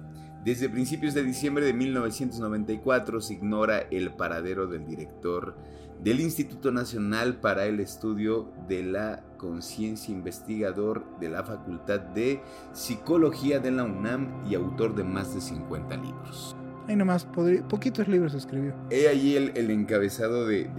Desde 0.43 0.69
principios 0.69 1.13
de 1.13 1.23
diciembre 1.23 1.65
de 1.65 1.73
1994 1.73 3.21
se 3.21 3.33
ignora 3.33 3.79
el 3.91 4.13
paradero 4.13 4.67
del 4.67 4.85
director 4.85 5.55
del 6.03 6.19
Instituto 6.19 6.71
Nacional 6.71 7.39
para 7.39 7.65
el 7.65 7.79
Estudio 7.79 8.51
de 8.67 8.83
la 8.83 9.23
Conciencia, 9.37 10.13
investigador 10.13 11.03
de 11.19 11.29
la 11.29 11.43
Facultad 11.43 11.99
de 11.99 12.41
Psicología 12.71 13.59
de 13.59 13.71
la 13.71 13.83
UNAM 13.83 14.45
y 14.49 14.55
autor 14.55 14.95
de 14.95 15.03
más 15.03 15.33
de 15.33 15.41
50 15.41 15.97
libros. 15.97 16.55
Ahí 16.87 16.95
nomás, 16.95 17.27
poquitos 17.67 18.07
libros 18.07 18.33
escribió. 18.33 18.73
He 18.89 19.09
allí 19.09 19.35
el, 19.35 19.71
encabezado 19.71 20.47
de, 20.47 20.69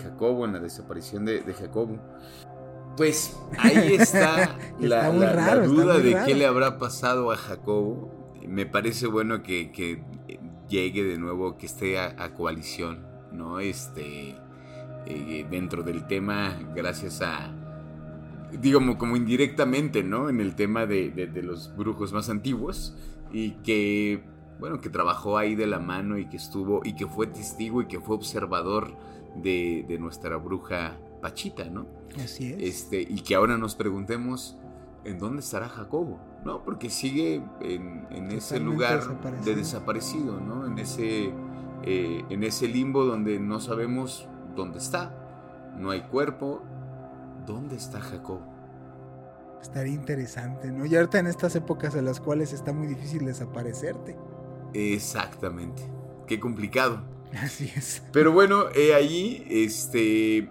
Jacobo, 0.00 0.44
en 0.44 0.52
la 0.52 0.60
desaparición 0.60 1.24
de, 1.24 1.40
de 1.40 1.54
Jacobo. 1.54 1.98
Pues 2.96 3.36
ahí 3.58 3.94
está, 3.98 4.56
la, 4.78 5.10
duda 5.10 5.98
de 5.98 6.16
qué 6.24 6.34
le 6.34 6.46
habrá 6.46 6.78
pasado 6.78 7.32
a 7.32 7.36
Jacobo. 7.36 8.13
Me 8.48 8.66
parece 8.66 9.06
bueno 9.06 9.42
que, 9.42 10.02
llegue 10.68 11.04
de 11.04 11.18
nuevo, 11.18 11.56
que 11.56 11.66
esté 11.66 11.98
a, 11.98 12.34
coalición, 12.34 13.06
¿no? 13.32 13.60
Este, 13.60 14.36
eh, 15.06 15.46
dentro 15.50 15.82
del 15.82 16.06
tema, 16.06 16.58
gracias 16.74 17.22
a, 17.22 17.52
digamos, 18.52 18.96
como 18.96 19.16
indirectamente, 19.16 20.02
¿no? 20.02 20.28
En 20.28 20.40
el 20.40 20.54
tema 20.54 20.86
de, 20.86 21.10
de 21.10 21.42
los 21.42 21.74
brujos 21.76 22.12
más 22.12 22.28
antiguos 22.28 22.96
y 23.32 23.50
que, 23.62 24.22
bueno, 24.60 24.80
que 24.80 24.88
trabajó 24.88 25.36
ahí 25.36 25.54
de 25.56 25.66
la 25.66 25.80
mano 25.80 26.18
y 26.18 26.26
que 26.26 26.36
estuvo, 26.36 26.80
y 26.84 26.94
que 26.94 27.06
fue 27.06 27.26
testigo 27.26 27.82
y 27.82 27.86
que 27.86 28.00
fue 28.00 28.14
observador 28.14 28.96
de, 29.36 29.84
de 29.88 29.98
nuestra 29.98 30.36
bruja 30.36 30.96
Pachita, 31.20 31.64
¿no? 31.64 31.86
Así 32.22 32.52
es. 32.52 32.62
Este, 32.62 33.02
y 33.02 33.20
que 33.20 33.34
ahora 33.34 33.58
nos 33.58 33.74
preguntemos, 33.74 34.56
¿en 35.04 35.18
dónde 35.18 35.40
estará 35.40 35.68
Jacobo? 35.68 36.20
¿No? 36.44 36.62
Porque 36.62 36.90
sigue 36.90 37.42
en, 37.60 38.06
en 38.10 38.30
ese 38.30 38.60
lugar 38.60 39.02
de 39.44 39.54
desaparecido, 39.54 40.40
¿no? 40.40 40.66
En 40.66 40.78
ese, 40.78 41.32
eh, 41.82 42.24
en 42.28 42.44
ese 42.44 42.68
limbo 42.68 43.04
donde 43.04 43.40
no 43.40 43.60
sabemos 43.60 44.28
dónde 44.54 44.78
está. 44.78 45.14
No 45.78 45.90
hay 45.90 46.02
cuerpo. 46.02 46.62
¿Dónde 47.46 47.76
está 47.76 48.00
Jacobo? 48.00 48.42
Estaría 49.60 49.94
interesante, 49.94 50.70
¿no? 50.70 50.84
Y 50.84 50.94
ahorita 50.94 51.18
en 51.18 51.26
estas 51.26 51.56
épocas 51.56 51.94
en 51.94 52.04
las 52.04 52.20
cuales 52.20 52.52
está 52.52 52.72
muy 52.72 52.86
difícil 52.86 53.24
desaparecerte. 53.24 54.16
Exactamente. 54.74 55.82
Qué 56.26 56.38
complicado. 56.38 57.02
Así 57.42 57.72
es. 57.74 58.02
Pero 58.12 58.32
bueno, 58.32 58.64
eh, 58.74 58.94
ahí, 58.94 59.46
este, 59.48 60.50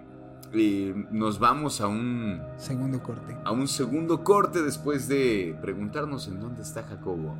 nos 1.10 1.38
vamos 1.38 1.80
a 1.80 1.88
un 1.88 2.42
segundo 2.56 3.02
corte. 3.02 3.36
A 3.44 3.52
un 3.52 3.68
segundo 3.68 4.24
corte 4.24 4.62
después 4.62 5.08
de 5.08 5.56
preguntarnos 5.60 6.28
en 6.28 6.40
dónde 6.40 6.62
está 6.62 6.82
Jacobo. 6.84 7.36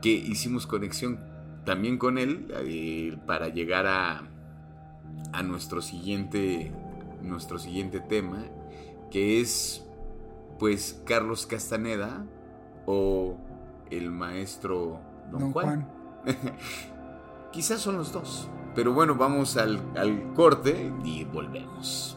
Que 0.00 0.10
hicimos 0.10 0.66
conexión 0.66 1.18
también 1.64 1.98
con 1.98 2.18
él 2.18 2.46
eh, 2.60 3.18
para 3.26 3.48
llegar 3.48 3.86
a, 3.86 4.22
a 5.32 5.42
nuestro 5.42 5.82
siguiente 5.82 6.72
nuestro 7.22 7.58
siguiente 7.58 7.98
tema 7.98 8.44
que 9.10 9.40
es 9.40 9.84
pues 10.58 11.02
Carlos 11.04 11.46
Castaneda 11.46 12.24
o 12.86 13.36
el 13.90 14.10
maestro 14.10 15.00
Don, 15.30 15.52
Juan. 15.52 15.88
Quizás 17.52 17.80
son 17.80 17.96
los 17.96 18.12
dos. 18.12 18.48
Pero 18.74 18.92
bueno, 18.92 19.14
vamos 19.14 19.56
al, 19.56 19.80
al 19.96 20.34
corte 20.34 20.92
y 21.04 21.24
volvemos. 21.24 22.16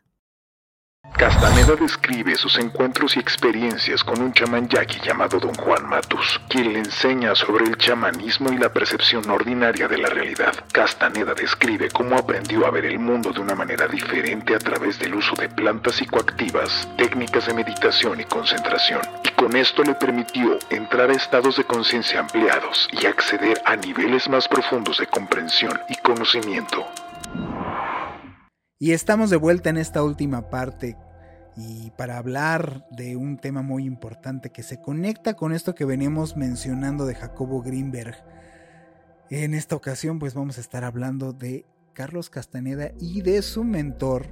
Castaneda 1.21 1.75
describe 1.75 2.35
sus 2.35 2.57
encuentros 2.57 3.15
y 3.15 3.19
experiencias 3.19 4.03
con 4.03 4.19
un 4.23 4.33
chamán 4.33 4.67
yaqui 4.67 4.99
llamado 5.01 5.39
Don 5.39 5.53
Juan 5.53 5.87
Matus, 5.87 6.41
quien 6.49 6.73
le 6.73 6.79
enseña 6.79 7.35
sobre 7.35 7.65
el 7.65 7.77
chamanismo 7.77 8.51
y 8.51 8.57
la 8.57 8.73
percepción 8.73 9.29
ordinaria 9.29 9.87
de 9.87 9.99
la 9.99 10.09
realidad. 10.09 10.51
Castaneda 10.71 11.35
describe 11.35 11.89
cómo 11.91 12.17
aprendió 12.17 12.65
a 12.65 12.71
ver 12.71 12.85
el 12.85 12.97
mundo 12.97 13.31
de 13.31 13.39
una 13.39 13.53
manera 13.53 13.87
diferente 13.87 14.55
a 14.55 14.57
través 14.57 14.97
del 14.97 15.13
uso 15.13 15.35
de 15.35 15.47
plantas 15.47 15.97
psicoactivas, 15.97 16.89
técnicas 16.97 17.45
de 17.45 17.53
meditación 17.53 18.19
y 18.19 18.23
concentración, 18.23 19.01
y 19.23 19.29
con 19.29 19.55
esto 19.55 19.83
le 19.83 19.93
permitió 19.93 20.57
entrar 20.71 21.11
a 21.11 21.13
estados 21.13 21.55
de 21.55 21.65
conciencia 21.65 22.21
ampliados 22.21 22.89
y 22.91 23.05
acceder 23.05 23.61
a 23.65 23.75
niveles 23.75 24.27
más 24.27 24.47
profundos 24.47 24.97
de 24.97 25.05
comprensión 25.05 25.79
y 25.87 25.97
conocimiento. 25.97 26.83
Y 28.81 28.93
estamos 28.93 29.29
de 29.29 29.37
vuelta 29.37 29.69
en 29.69 29.77
esta 29.77 30.01
última 30.01 30.49
parte 30.49 30.97
y 31.55 31.91
para 31.91 32.17
hablar 32.17 32.87
de 32.89 33.15
un 33.15 33.37
tema 33.37 33.61
muy 33.61 33.85
importante 33.85 34.49
que 34.49 34.63
se 34.63 34.81
conecta 34.81 35.35
con 35.35 35.53
esto 35.53 35.75
que 35.75 35.85
venimos 35.85 36.35
mencionando 36.35 37.05
de 37.05 37.13
Jacobo 37.13 37.61
Greenberg. 37.61 38.15
En 39.29 39.53
esta 39.53 39.75
ocasión 39.75 40.17
pues 40.17 40.33
vamos 40.33 40.57
a 40.57 40.61
estar 40.61 40.83
hablando 40.83 41.31
de 41.31 41.67
Carlos 41.93 42.31
Castaneda 42.31 42.91
y 42.99 43.21
de 43.21 43.43
su 43.43 43.63
mentor, 43.63 44.25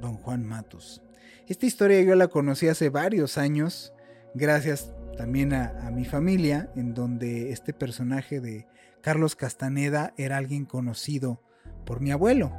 don 0.00 0.16
Juan 0.16 0.44
Matus. 0.44 1.00
Esta 1.46 1.66
historia 1.66 2.02
yo 2.02 2.16
la 2.16 2.26
conocí 2.26 2.66
hace 2.66 2.88
varios 2.88 3.38
años, 3.38 3.92
gracias 4.34 4.92
también 5.16 5.52
a, 5.52 5.86
a 5.86 5.92
mi 5.92 6.06
familia, 6.06 6.72
en 6.74 6.92
donde 6.92 7.52
este 7.52 7.72
personaje 7.72 8.40
de 8.40 8.66
Carlos 9.00 9.36
Castaneda 9.36 10.12
era 10.16 10.38
alguien 10.38 10.64
conocido 10.64 11.40
por 11.84 12.00
mi 12.00 12.10
abuelo. 12.10 12.52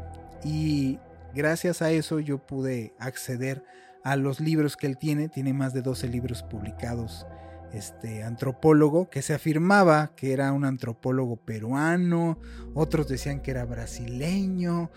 Y 0.45 0.99
gracias 1.33 1.81
a 1.81 1.91
eso 1.91 2.19
yo 2.19 2.39
pude 2.39 2.93
acceder 2.99 3.63
a 4.03 4.15
los 4.15 4.39
libros 4.39 4.77
que 4.77 4.87
él 4.87 4.97
tiene. 4.97 5.29
Tiene 5.29 5.53
más 5.53 5.73
de 5.73 5.81
12 5.81 6.07
libros 6.07 6.43
publicados. 6.43 7.25
Este 7.73 8.23
antropólogo 8.23 9.09
que 9.09 9.23
se 9.23 9.33
afirmaba 9.33 10.11
que 10.15 10.31
era 10.31 10.51
un 10.51 10.63
antropólogo 10.63 11.37
peruano, 11.37 12.37
otros 12.75 13.07
decían 13.07 13.41
que 13.41 13.51
era 13.51 13.65
brasileño. 13.65 14.91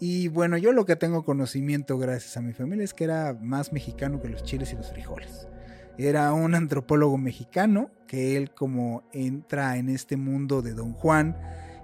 Y 0.00 0.28
bueno, 0.28 0.56
yo 0.56 0.72
lo 0.72 0.86
que 0.86 0.96
tengo 0.96 1.24
conocimiento 1.24 1.98
gracias 1.98 2.36
a 2.36 2.40
mi 2.40 2.52
familia 2.52 2.84
es 2.84 2.94
que 2.94 3.04
era 3.04 3.36
más 3.40 3.72
mexicano 3.72 4.22
que 4.22 4.28
los 4.28 4.42
chiles 4.42 4.72
y 4.72 4.76
los 4.76 4.90
frijoles. 4.90 5.48
Era 5.98 6.32
un 6.32 6.54
antropólogo 6.54 7.18
mexicano 7.18 7.90
que 8.06 8.36
él 8.36 8.50
como 8.50 9.04
entra 9.12 9.76
en 9.76 9.88
este 9.88 10.16
mundo 10.16 10.62
de 10.62 10.72
Don 10.72 10.92
Juan, 10.92 11.36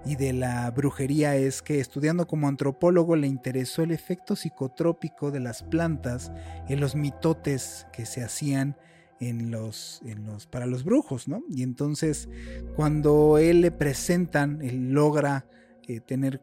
y 0.05 0.15
de 0.15 0.33
la 0.33 0.69
brujería 0.71 1.35
es 1.35 1.61
que 1.61 1.79
estudiando 1.79 2.27
como 2.27 2.47
antropólogo 2.47 3.15
le 3.15 3.27
interesó 3.27 3.83
el 3.83 3.91
efecto 3.91 4.35
psicotrópico 4.35 5.31
de 5.31 5.39
las 5.39 5.63
plantas 5.63 6.31
en 6.67 6.79
los 6.79 6.95
mitotes 6.95 7.87
que 7.93 8.05
se 8.05 8.23
hacían 8.23 8.75
en 9.19 9.51
los, 9.51 10.01
en 10.03 10.25
los, 10.25 10.47
para 10.47 10.65
los 10.65 10.83
brujos, 10.83 11.27
¿no? 11.27 11.43
Y 11.47 11.61
entonces 11.61 12.27
cuando 12.75 13.37
él 13.37 13.61
le 13.61 13.71
presentan, 13.71 14.61
él 14.63 14.91
logra 14.91 15.45
eh, 15.87 15.99
tener 15.99 16.41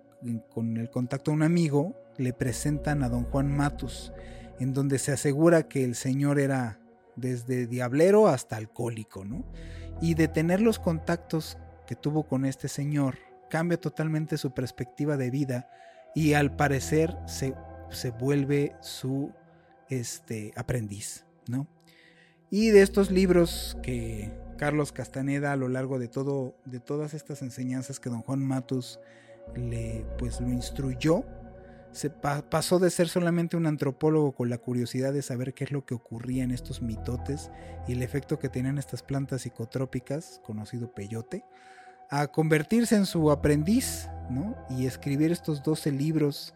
con 0.51 0.77
el 0.77 0.89
contacto 0.91 1.31
a 1.31 1.35
un 1.35 1.43
amigo, 1.43 1.97
le 2.17 2.33
presentan 2.33 3.03
a 3.03 3.09
don 3.09 3.25
Juan 3.25 3.55
Matus, 3.57 4.13
en 4.61 4.73
donde 4.73 4.99
se 4.99 5.13
asegura 5.13 5.69
que 5.69 5.85
el 5.85 5.97
señor 5.97 6.39
era 6.39 6.81
desde 7.17 7.67
diablero 7.67 8.29
hasta 8.29 8.57
alcohólico, 8.57 9.25
¿no? 9.25 9.45
Y 10.01 10.15
de 10.15 10.29
tener 10.29 10.61
los 10.61 10.79
contactos 10.79 11.59
que 11.87 11.97
tuvo 11.97 12.25
con 12.29 12.45
este 12.45 12.69
señor, 12.69 13.17
cambia 13.49 13.81
totalmente 13.81 14.39
su 14.39 14.53
perspectiva 14.53 15.17
de 15.17 15.31
vida 15.31 15.71
y 16.15 16.35
al 16.35 16.55
parecer 16.57 17.17
se, 17.27 17.55
se 17.91 18.11
vuelve 18.11 18.77
su 18.81 19.33
este, 19.89 20.53
aprendiz, 20.57 21.25
¿no? 21.49 21.67
Y 22.51 22.71
de 22.71 22.83
estos 22.83 23.11
libros 23.11 23.77
que 23.83 24.33
Carlos 24.57 24.93
Castaneda 24.93 25.53
a 25.53 25.57
lo 25.57 25.69
largo 25.69 25.99
de 25.99 26.09
todo 26.09 26.57
de 26.65 26.81
todas 26.81 27.15
estas 27.15 27.43
enseñanzas 27.43 28.01
que 28.01 28.11
don 28.11 28.23
Juan 28.23 28.41
Matus 28.41 28.99
le 29.55 30.05
pues 30.19 30.41
lo 30.41 30.49
instruyó, 30.49 31.25
se 31.93 32.11
pasó 32.11 32.79
de 32.79 32.91
ser 32.91 33.09
solamente 33.09 33.57
un 33.57 33.67
antropólogo 33.67 34.33
con 34.33 34.51
la 34.51 34.59
curiosidad 34.59 35.13
de 35.13 35.23
saber 35.23 35.55
qué 35.55 35.65
es 35.65 35.73
lo 35.73 35.85
que 35.85 35.95
ocurría 35.95 36.45
en 36.45 36.51
estos 36.51 36.83
mitotes 36.83 37.51
y 37.87 37.93
el 37.93 38.03
efecto 38.03 38.39
que 38.39 38.49
tenían 38.49 38.79
estas 38.79 39.03
plantas 39.03 39.43
psicotrópicas, 39.43 40.41
conocido 40.45 40.93
peyote, 40.93 41.45
a 42.11 42.29
convertirse 42.29 42.97
en 42.97 43.07
su 43.07 43.31
aprendiz, 43.31 44.09
¿no? 44.31 44.57
Y 44.71 44.87
escribir 44.87 45.33
estos 45.33 45.63
12 45.63 45.93
libros 45.93 46.55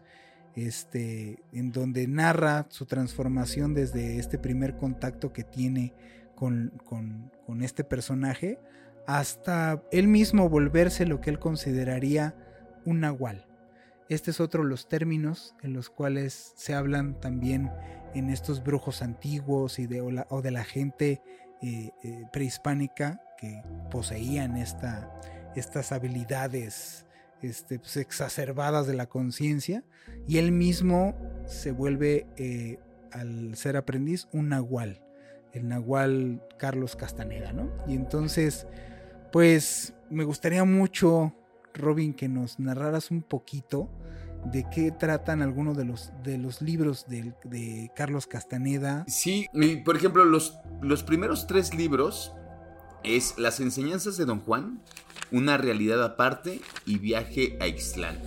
este, 0.55 1.43
en 1.51 1.71
donde 1.71 2.07
narra 2.07 2.65
su 2.69 2.85
transformación 2.85 3.73
desde 3.73 4.19
este 4.19 4.37
primer 4.37 4.77
contacto 4.77 5.33
que 5.33 5.43
tiene 5.43 5.93
con, 6.35 6.73
con, 6.85 7.31
este 7.61 7.83
personaje 7.83 8.59
hasta 9.07 9.81
él 9.91 10.07
mismo 10.07 10.49
volverse 10.49 11.05
lo 11.05 11.21
que 11.21 11.29
él 11.29 11.39
consideraría 11.39 12.35
un 12.85 12.99
nahual. 12.99 13.47
Este 14.09 14.31
es 14.31 14.39
otro 14.39 14.63
de 14.63 14.69
los 14.69 14.87
términos 14.89 15.55
en 15.61 15.73
los 15.73 15.89
cuales 15.89 16.53
se 16.55 16.73
hablan 16.73 17.19
también 17.19 17.71
en 18.13 18.29
estos 18.29 18.63
brujos 18.63 19.01
antiguos 19.01 19.79
y 19.79 19.87
de, 19.87 20.01
o, 20.01 20.41
de 20.41 20.51
la 20.51 20.63
gente 20.63 21.21
eh, 21.61 21.91
eh, 22.03 22.25
prehispánica 22.31 23.21
que 23.37 23.63
poseían 23.89 24.57
esta, 24.57 25.09
estas 25.55 25.91
habilidades 25.91 27.05
este, 27.41 27.79
pues, 27.79 27.97
exacerbadas 27.97 28.87
de 28.87 28.93
la 28.93 29.07
conciencia 29.07 29.83
y 30.27 30.37
él 30.37 30.51
mismo 30.51 31.15
se 31.45 31.71
vuelve 31.71 32.25
eh, 32.37 32.79
al 33.11 33.55
ser 33.55 33.77
aprendiz 33.77 34.27
un 34.31 34.49
nahual, 34.49 35.01
el 35.53 35.67
nahual 35.67 36.41
Carlos 36.57 36.95
Castaneda, 36.95 37.53
¿no? 37.53 37.69
Y 37.87 37.95
entonces, 37.95 38.65
pues 39.31 39.93
me 40.09 40.23
gustaría 40.23 40.63
mucho, 40.63 41.35
Robin, 41.73 42.13
que 42.13 42.27
nos 42.27 42.59
narraras 42.59 43.11
un 43.11 43.21
poquito 43.21 43.89
de 44.45 44.65
qué 44.69 44.91
tratan 44.91 45.41
algunos 45.41 45.77
de 45.77 45.85
los, 45.85 46.11
de 46.23 46.37
los 46.37 46.61
libros 46.61 47.05
de, 47.07 47.33
de 47.43 47.91
Carlos 47.95 48.27
Castaneda. 48.27 49.05
Sí, 49.07 49.47
por 49.85 49.95
ejemplo, 49.95 50.25
los, 50.25 50.59
los 50.81 51.03
primeros 51.03 51.47
tres 51.47 51.73
libros 51.73 52.33
es 53.03 53.35
Las 53.37 53.59
enseñanzas 53.59 54.17
de 54.17 54.25
Don 54.25 54.39
Juan, 54.41 54.81
Una 55.33 55.57
realidad 55.57 56.01
aparte 56.03 56.61
y 56.85 56.99
Viaje 56.99 57.57
a 57.59 57.67
Ixtlán. 57.67 58.19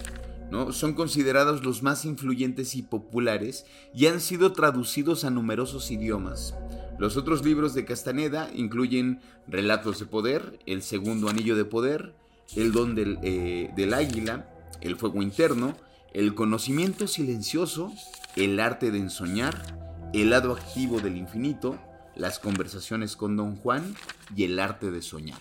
¿no? 0.50 0.72
Son 0.72 0.94
considerados 0.94 1.64
los 1.64 1.82
más 1.82 2.04
influyentes 2.04 2.74
y 2.74 2.82
populares 2.82 3.64
y 3.94 4.06
han 4.06 4.20
sido 4.20 4.52
traducidos 4.52 5.24
a 5.24 5.30
numerosos 5.30 5.90
idiomas. 5.90 6.54
Los 6.98 7.16
otros 7.16 7.44
libros 7.44 7.74
de 7.74 7.84
Castaneda 7.84 8.50
incluyen 8.54 9.20
Relatos 9.46 10.00
de 10.00 10.06
Poder, 10.06 10.58
El 10.66 10.82
Segundo 10.82 11.28
Anillo 11.28 11.56
de 11.56 11.64
Poder, 11.64 12.14
El 12.54 12.72
Don 12.72 12.94
del, 12.94 13.18
eh, 13.22 13.70
del 13.76 13.94
Águila, 13.94 14.48
El 14.80 14.96
Fuego 14.96 15.22
Interno, 15.22 15.76
El 16.12 16.34
Conocimiento 16.34 17.06
Silencioso, 17.06 17.92
El 18.34 18.58
Arte 18.60 18.90
de 18.90 18.98
Ensoñar, 18.98 20.10
El 20.12 20.30
Lado 20.30 20.52
Activo 20.52 21.00
del 21.00 21.16
Infinito, 21.16 21.78
Las 22.16 22.38
Conversaciones 22.40 23.14
con 23.14 23.36
Don 23.36 23.56
Juan 23.56 23.94
y 24.34 24.44
El 24.44 24.58
Arte 24.58 24.90
de 24.90 25.02
Soñar. 25.02 25.38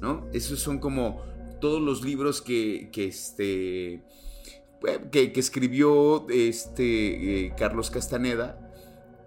¿No? 0.00 0.26
Esos 0.32 0.60
son 0.60 0.78
como 0.78 1.22
todos 1.60 1.80
los 1.80 2.04
libros 2.04 2.42
que, 2.42 2.90
que 2.92 3.06
este, 3.06 4.02
que, 5.10 5.32
escribió 5.36 6.28
este, 6.28 7.46
eh, 7.46 7.54
Carlos 7.56 7.90
Castaneda, 7.90 8.60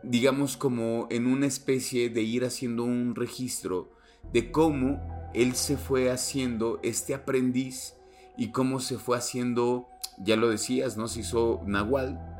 digamos 0.03 0.57
como 0.57 1.07
en 1.09 1.26
una 1.26 1.47
especie 1.47 2.09
de 2.09 2.22
ir 2.22 2.45
haciendo 2.45 2.84
un 2.84 3.15
registro 3.15 3.91
de 4.34 4.51
cómo 4.51 5.01
él 5.34 5.55
se 5.55 5.78
fue 5.78 6.11
haciendo 6.11 6.80
este 6.84 7.13
aprendiz 7.13 7.95
y 8.38 8.51
cómo 8.51 8.80
se 8.80 8.97
fue 8.97 9.18
haciendo, 9.18 9.88
ya 10.20 10.36
lo 10.36 10.49
decías, 10.49 10.97
¿no? 10.97 11.07
Se 11.07 11.22
hizo 11.22 11.61
Nahual. 11.65 12.37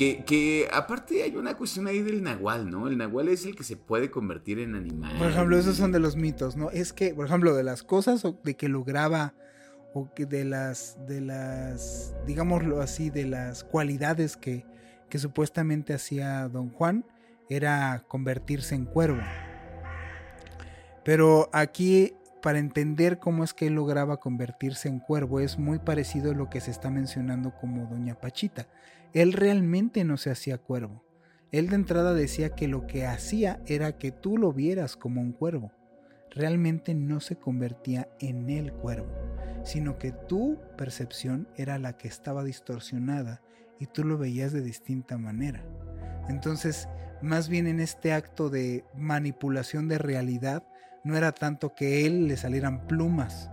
Que, 0.00 0.66
aparte 0.72 1.22
hay 1.22 1.36
una 1.36 1.58
cuestión 1.58 1.86
ahí 1.86 2.00
del 2.00 2.22
nahual, 2.22 2.70
¿no? 2.70 2.88
El 2.88 2.96
nahual 2.96 3.28
es 3.28 3.44
el 3.44 3.54
que 3.54 3.64
se 3.64 3.76
puede 3.76 4.10
convertir 4.10 4.58
en 4.58 4.74
animal. 4.74 5.14
Por 5.18 5.28
ejemplo, 5.28 5.58
esos 5.58 5.76
son 5.76 5.92
de 5.92 5.98
los 5.98 6.16
mitos, 6.16 6.56
¿no? 6.56 6.70
Es 6.70 6.94
que, 6.94 7.14
por 7.14 7.26
ejemplo, 7.26 7.54
de 7.54 7.64
las 7.64 7.82
cosas 7.82 8.26
de 8.42 8.56
que 8.56 8.68
lograba 8.70 9.34
o 9.92 10.14
que 10.14 10.24
de 10.24 10.44
las, 10.44 10.96
de 11.06 11.20
las, 11.20 12.14
digámoslo 12.26 12.80
así, 12.80 13.10
de 13.10 13.26
las 13.26 13.62
cualidades 13.62 14.38
que, 14.38 14.64
que 15.10 15.18
supuestamente 15.18 15.92
hacía 15.92 16.48
don 16.48 16.70
Juan, 16.70 17.04
era 17.50 18.02
convertirse 18.08 18.74
en 18.74 18.86
cuervo. 18.86 19.20
Pero 21.04 21.50
aquí, 21.52 22.14
para 22.40 22.58
entender 22.58 23.18
cómo 23.18 23.44
es 23.44 23.52
que 23.52 23.66
él 23.66 23.74
lograba 23.74 24.18
convertirse 24.18 24.88
en 24.88 25.00
cuervo, 25.00 25.40
es 25.40 25.58
muy 25.58 25.78
parecido 25.78 26.30
a 26.30 26.34
lo 26.34 26.48
que 26.48 26.60
se 26.60 26.70
está 26.70 26.88
mencionando 26.90 27.52
como 27.60 27.86
Doña 27.86 28.14
Pachita. 28.14 28.66
Él 29.14 29.32
realmente 29.32 30.04
no 30.04 30.16
se 30.16 30.30
hacía 30.30 30.58
cuervo. 30.58 31.04
Él 31.52 31.68
de 31.68 31.76
entrada 31.76 32.14
decía 32.14 32.50
que 32.50 32.68
lo 32.68 32.86
que 32.86 33.06
hacía 33.06 33.60
era 33.66 33.98
que 33.98 34.12
tú 34.12 34.38
lo 34.38 34.52
vieras 34.52 34.96
como 34.96 35.20
un 35.20 35.32
cuervo. 35.32 35.72
Realmente 36.30 36.94
no 36.94 37.20
se 37.20 37.36
convertía 37.36 38.08
en 38.20 38.50
el 38.50 38.72
cuervo 38.72 39.08
sino 39.64 39.98
que 39.98 40.12
tu 40.12 40.58
percepción 40.76 41.48
era 41.56 41.78
la 41.78 41.96
que 41.96 42.08
estaba 42.08 42.44
distorsionada 42.44 43.40
y 43.78 43.86
tú 43.86 44.04
lo 44.04 44.18
veías 44.18 44.52
de 44.52 44.62
distinta 44.62 45.18
manera. 45.18 45.62
Entonces, 46.28 46.88
más 47.22 47.48
bien 47.48 47.66
en 47.66 47.80
este 47.80 48.12
acto 48.12 48.50
de 48.50 48.84
manipulación 48.96 49.88
de 49.88 49.98
realidad, 49.98 50.64
no 51.04 51.16
era 51.16 51.32
tanto 51.32 51.74
que 51.74 52.06
él 52.06 52.28
le 52.28 52.36
salieran 52.36 52.86
plumas 52.86 53.50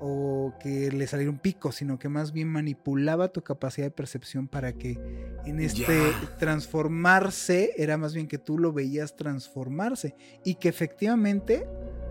o 0.00 0.54
que 0.60 0.90
le 0.90 1.06
saliera 1.06 1.30
un 1.30 1.38
pico, 1.38 1.72
sino 1.72 1.98
que 1.98 2.08
más 2.08 2.32
bien 2.32 2.48
manipulaba 2.48 3.28
tu 3.28 3.42
capacidad 3.42 3.86
de 3.86 3.90
percepción 3.90 4.48
para 4.48 4.72
que 4.72 4.98
en 5.44 5.60
este 5.60 6.12
transformarse 6.38 7.72
era 7.76 7.96
más 7.96 8.14
bien 8.14 8.28
que 8.28 8.38
tú 8.38 8.58
lo 8.58 8.72
veías 8.72 9.16
transformarse 9.16 10.14
y 10.44 10.56
que 10.56 10.68
efectivamente 10.68 11.66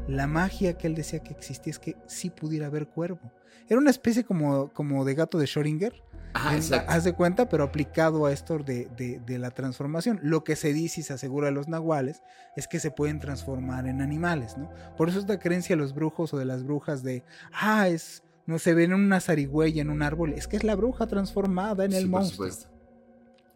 la 0.08 0.28
magia 0.28 0.78
que 0.78 0.88
él 0.88 0.96
decía 0.96 1.20
que 1.20 1.34
existía 1.34 1.72
es 1.72 1.80
que 1.80 1.96
sí 2.08 2.30
pudiera 2.30 2.68
haber 2.68 2.88
cuervo. 2.88 3.32
Era 3.68 3.80
una 3.80 3.90
especie 3.90 4.24
como, 4.24 4.72
como 4.74 5.04
de 5.06 5.16
gato 5.16 5.40
de 5.40 5.46
Schrödinger. 5.46 5.94
Haz 6.36 7.04
de 7.06 7.14
cuenta, 7.14 7.48
pero 7.48 7.64
aplicado 7.64 8.26
a 8.26 8.34
esto 8.34 8.60
de, 8.60 8.88
de, 9.26 9.40
la 9.40 9.52
transformación. 9.52 10.20
Lo 10.22 10.44
que 10.44 10.56
se 10.56 10.74
dice 10.74 11.00
y 11.02 11.04
se 11.04 11.14
asegura 11.14 11.48
de 11.48 11.54
los 11.54 11.68
nahuales 11.68 12.22
es 12.58 12.68
que 12.68 12.80
se 12.80 12.92
pueden 12.92 13.20
transformar 13.20 13.88
en 13.88 14.02
animales, 14.02 14.58
¿no? 14.58 14.70
Por 14.98 15.10
eso 15.10 15.20
esta 15.20 15.40
creencia 15.40 15.76
de 15.76 15.82
los 15.82 15.94
brujos 15.94 16.34
o 16.34 16.38
de 16.38 16.46
las 16.46 16.64
brujas 16.64 17.04
de, 17.04 17.24
ah, 17.54 17.88
es, 17.88 18.22
no 18.46 18.60
se 18.60 18.74
ven 18.74 18.94
una 18.94 19.22
zarigüeya 19.22 19.82
en 19.82 19.90
un 19.90 20.02
árbol, 20.02 20.34
es 20.34 20.48
que 20.48 20.58
es 20.58 20.64
la 20.66 20.76
bruja 20.76 21.08
transformada 21.08 21.86
en 21.86 21.94
el 21.94 22.08
monstruo. 22.08 22.48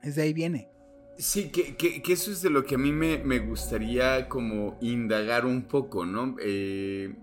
Es 0.02 0.16
de 0.16 0.22
ahí 0.22 0.34
viene. 0.34 0.70
Sí, 1.18 1.50
que, 1.50 1.76
que, 1.76 2.14
eso 2.14 2.32
es 2.32 2.42
de 2.42 2.50
lo 2.50 2.64
que 2.64 2.76
a 2.76 2.78
mí 2.78 2.94
me, 2.94 3.18
me 3.18 3.40
gustaría 3.40 4.30
como 4.30 4.78
indagar 4.80 5.46
un 5.46 5.64
poco, 5.64 6.06
¿no? 6.06 6.38
Eh, 6.42 7.14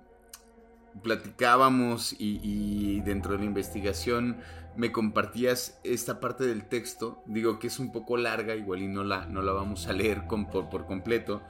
platicábamos 1.03 2.15
y, 2.19 3.01
dentro 3.01 3.33
de 3.33 3.39
la 3.39 3.45
investigación 3.45 4.37
me 4.77 4.93
compartías 4.93 5.79
esta 5.85 6.21
parte 6.21 6.45
del 6.45 6.65
texto, 6.69 7.23
digo 7.27 7.59
que 7.59 7.69
es 7.69 7.79
un 7.79 7.93
poco 7.93 8.17
larga, 8.17 8.55
igual 8.55 8.83
y 8.83 8.89
no 8.89 9.05
la, 9.05 9.27
no 9.27 9.43
la 9.43 9.53
vamos 9.53 9.87
a 9.87 9.93
leer 9.93 10.23
por, 10.27 10.69
por, 10.69 10.87
completo, 10.87 11.43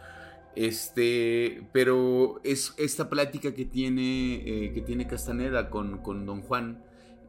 este, 0.54 1.66
pero 1.72 2.40
es 2.44 2.74
esta 2.78 3.10
plática 3.10 3.52
que 3.54 3.64
tiene, 3.64 4.36
eh, 4.36 4.72
que 4.72 4.80
tiene 4.80 5.06
Castaneda 5.06 5.70
con, 5.70 5.98
con 5.98 6.24
don 6.24 6.42
Juan 6.42 6.82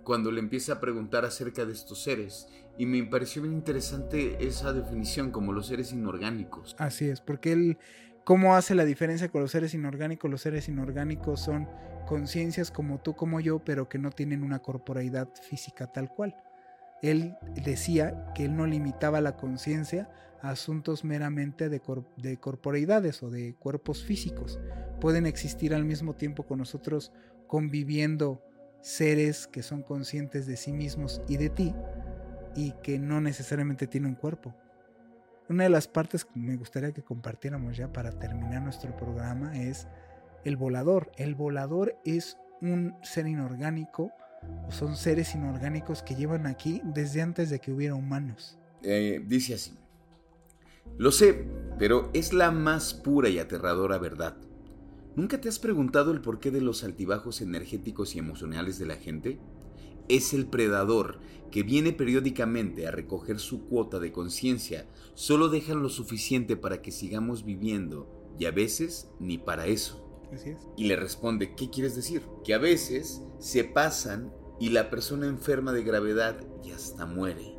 cuando 0.04 0.32
le 0.32 0.40
empieza 0.40 0.74
a 0.74 0.80
preguntar 0.80 1.26
acerca 1.26 1.66
de 1.66 1.74
estos 1.74 2.02
seres 2.02 2.48
y 2.78 2.86
me 2.86 3.04
pareció 3.04 3.42
bien 3.42 3.54
interesante 3.54 4.38
esa 4.40 4.72
definición 4.72 5.32
como 5.32 5.52
los 5.52 5.68
seres 5.68 5.92
inorgánicos. 5.92 6.76
Así 6.78 7.10
es, 7.10 7.22
porque 7.22 7.52
él, 7.52 7.78
¿cómo 8.28 8.58
hace 8.58 8.76
la 8.76 8.84
diferencia 8.84 9.30
con 9.30 9.40
los 9.40 9.52
seres 9.52 9.74
inorgánicos? 9.74 10.30
Los 10.30 10.42
seres 10.42 10.68
inorgánicos 10.68 11.40
son 11.40 11.66
conciencias 12.06 12.72
como 12.72 13.00
tú, 13.00 13.16
como 13.16 13.40
yo, 13.40 13.60
pero 13.60 13.88
que 13.88 14.00
no 14.00 14.12
tienen 14.12 14.44
una 14.44 14.60
corporalidad 14.60 15.30
física 15.42 15.88
tal 15.88 16.10
cual. 16.10 16.36
Él 17.02 17.38
decía 17.64 18.34
que 18.36 18.44
él 18.44 18.58
no 18.58 18.68
limitaba 18.68 19.22
la 19.22 19.38
conciencia 19.38 20.10
a 20.42 20.50
asuntos 20.50 21.06
meramente 21.06 21.70
de, 21.70 21.82
de 22.18 22.38
corporeidades 22.38 23.24
o 23.24 23.30
de 23.30 23.56
cuerpos 23.56 24.04
físicos. 24.04 24.60
Pueden 25.00 25.26
existir 25.26 25.74
al 25.74 25.86
mismo 25.86 26.14
tiempo 26.14 26.44
con 26.44 26.58
nosotros 26.58 27.14
conviviendo 27.48 28.44
seres 28.82 29.48
que 29.48 29.64
son 29.64 29.84
conscientes 29.84 30.46
de 30.48 30.58
sí 30.58 30.74
mismos 30.74 31.22
y 31.30 31.38
de 31.38 31.50
ti, 31.50 31.74
y 32.58 32.74
que 32.84 33.00
no 33.00 33.22
necesariamente 33.22 33.88
tiene 33.88 34.08
un 34.08 34.16
cuerpo. 34.16 34.54
Una 35.50 35.64
de 35.64 35.70
las 35.70 35.88
partes 35.88 36.26
que 36.26 36.40
me 36.40 36.58
gustaría 36.58 36.92
que 36.92 37.04
compartiéramos 37.04 37.78
ya 37.78 37.94
para 37.94 38.12
terminar 38.12 38.62
nuestro 38.62 38.96
programa 38.96 39.58
es 39.58 39.88
el 40.44 40.58
volador. 40.58 41.12
El 41.18 41.36
volador 41.36 41.96
es 42.04 42.38
un 42.62 42.96
ser 43.02 43.28
inorgánico 43.28 44.12
o 44.68 44.72
son 44.72 44.98
seres 44.98 45.34
inorgánicos 45.36 46.04
que 46.04 46.16
llevan 46.16 46.48
aquí 46.48 46.82
desde 46.84 47.22
antes 47.22 47.50
de 47.50 47.60
que 47.60 47.72
hubiera 47.72 47.96
humanos. 47.96 48.58
Eh, 48.84 49.24
dice 49.26 49.54
así. 49.54 49.78
Lo 50.98 51.12
sé, 51.12 51.48
pero 51.78 52.10
es 52.14 52.34
la 52.34 52.52
más 52.52 52.94
pura 52.94 53.30
y 53.30 53.40
aterradora 53.40 53.98
verdad. 53.98 54.36
¿Nunca 55.16 55.40
te 55.40 55.50
has 55.50 55.60
preguntado 55.60 56.12
el 56.12 56.22
porqué 56.22 56.52
de 56.52 56.62
los 56.62 56.84
altibajos 56.84 57.42
energéticos 57.42 58.16
y 58.16 58.20
emocionales 58.20 58.80
de 58.80 58.86
la 58.86 58.96
gente? 58.96 59.40
Es 60.10 60.34
el 60.34 60.48
predador 60.48 61.20
que 61.52 61.64
viene 61.64 61.94
periódicamente 61.94 62.88
a 62.88 62.92
recoger 62.92 63.40
su 63.40 63.66
cuota 63.66 64.00
de 64.00 64.12
conciencia, 64.12 64.88
solo 65.14 65.50
dejan 65.50 65.82
lo 65.82 65.90
suficiente 65.90 66.58
para 66.58 66.82
que 66.82 66.92
sigamos 66.92 67.46
viviendo 67.46 68.08
y 68.38 68.46
a 68.46 68.52
veces 68.52 69.10
ni 69.20 69.38
para 69.38 69.68
eso. 69.68 70.04
Y 70.76 70.86
le 70.86 70.98
responde, 70.98 71.56
¿qué 71.56 71.70
quieres 71.70 71.96
decir? 71.96 72.22
Que 72.44 72.54
a 72.54 72.58
veces 72.58 73.22
se 73.40 73.64
pasan 73.64 74.34
y 74.60 74.70
la 74.70 74.90
persona 74.90 75.28
enferma 75.28 75.72
de 75.72 75.84
gravedad 75.84 76.38
y 76.64 76.72
hasta 76.72 77.06
muere. 77.06 77.56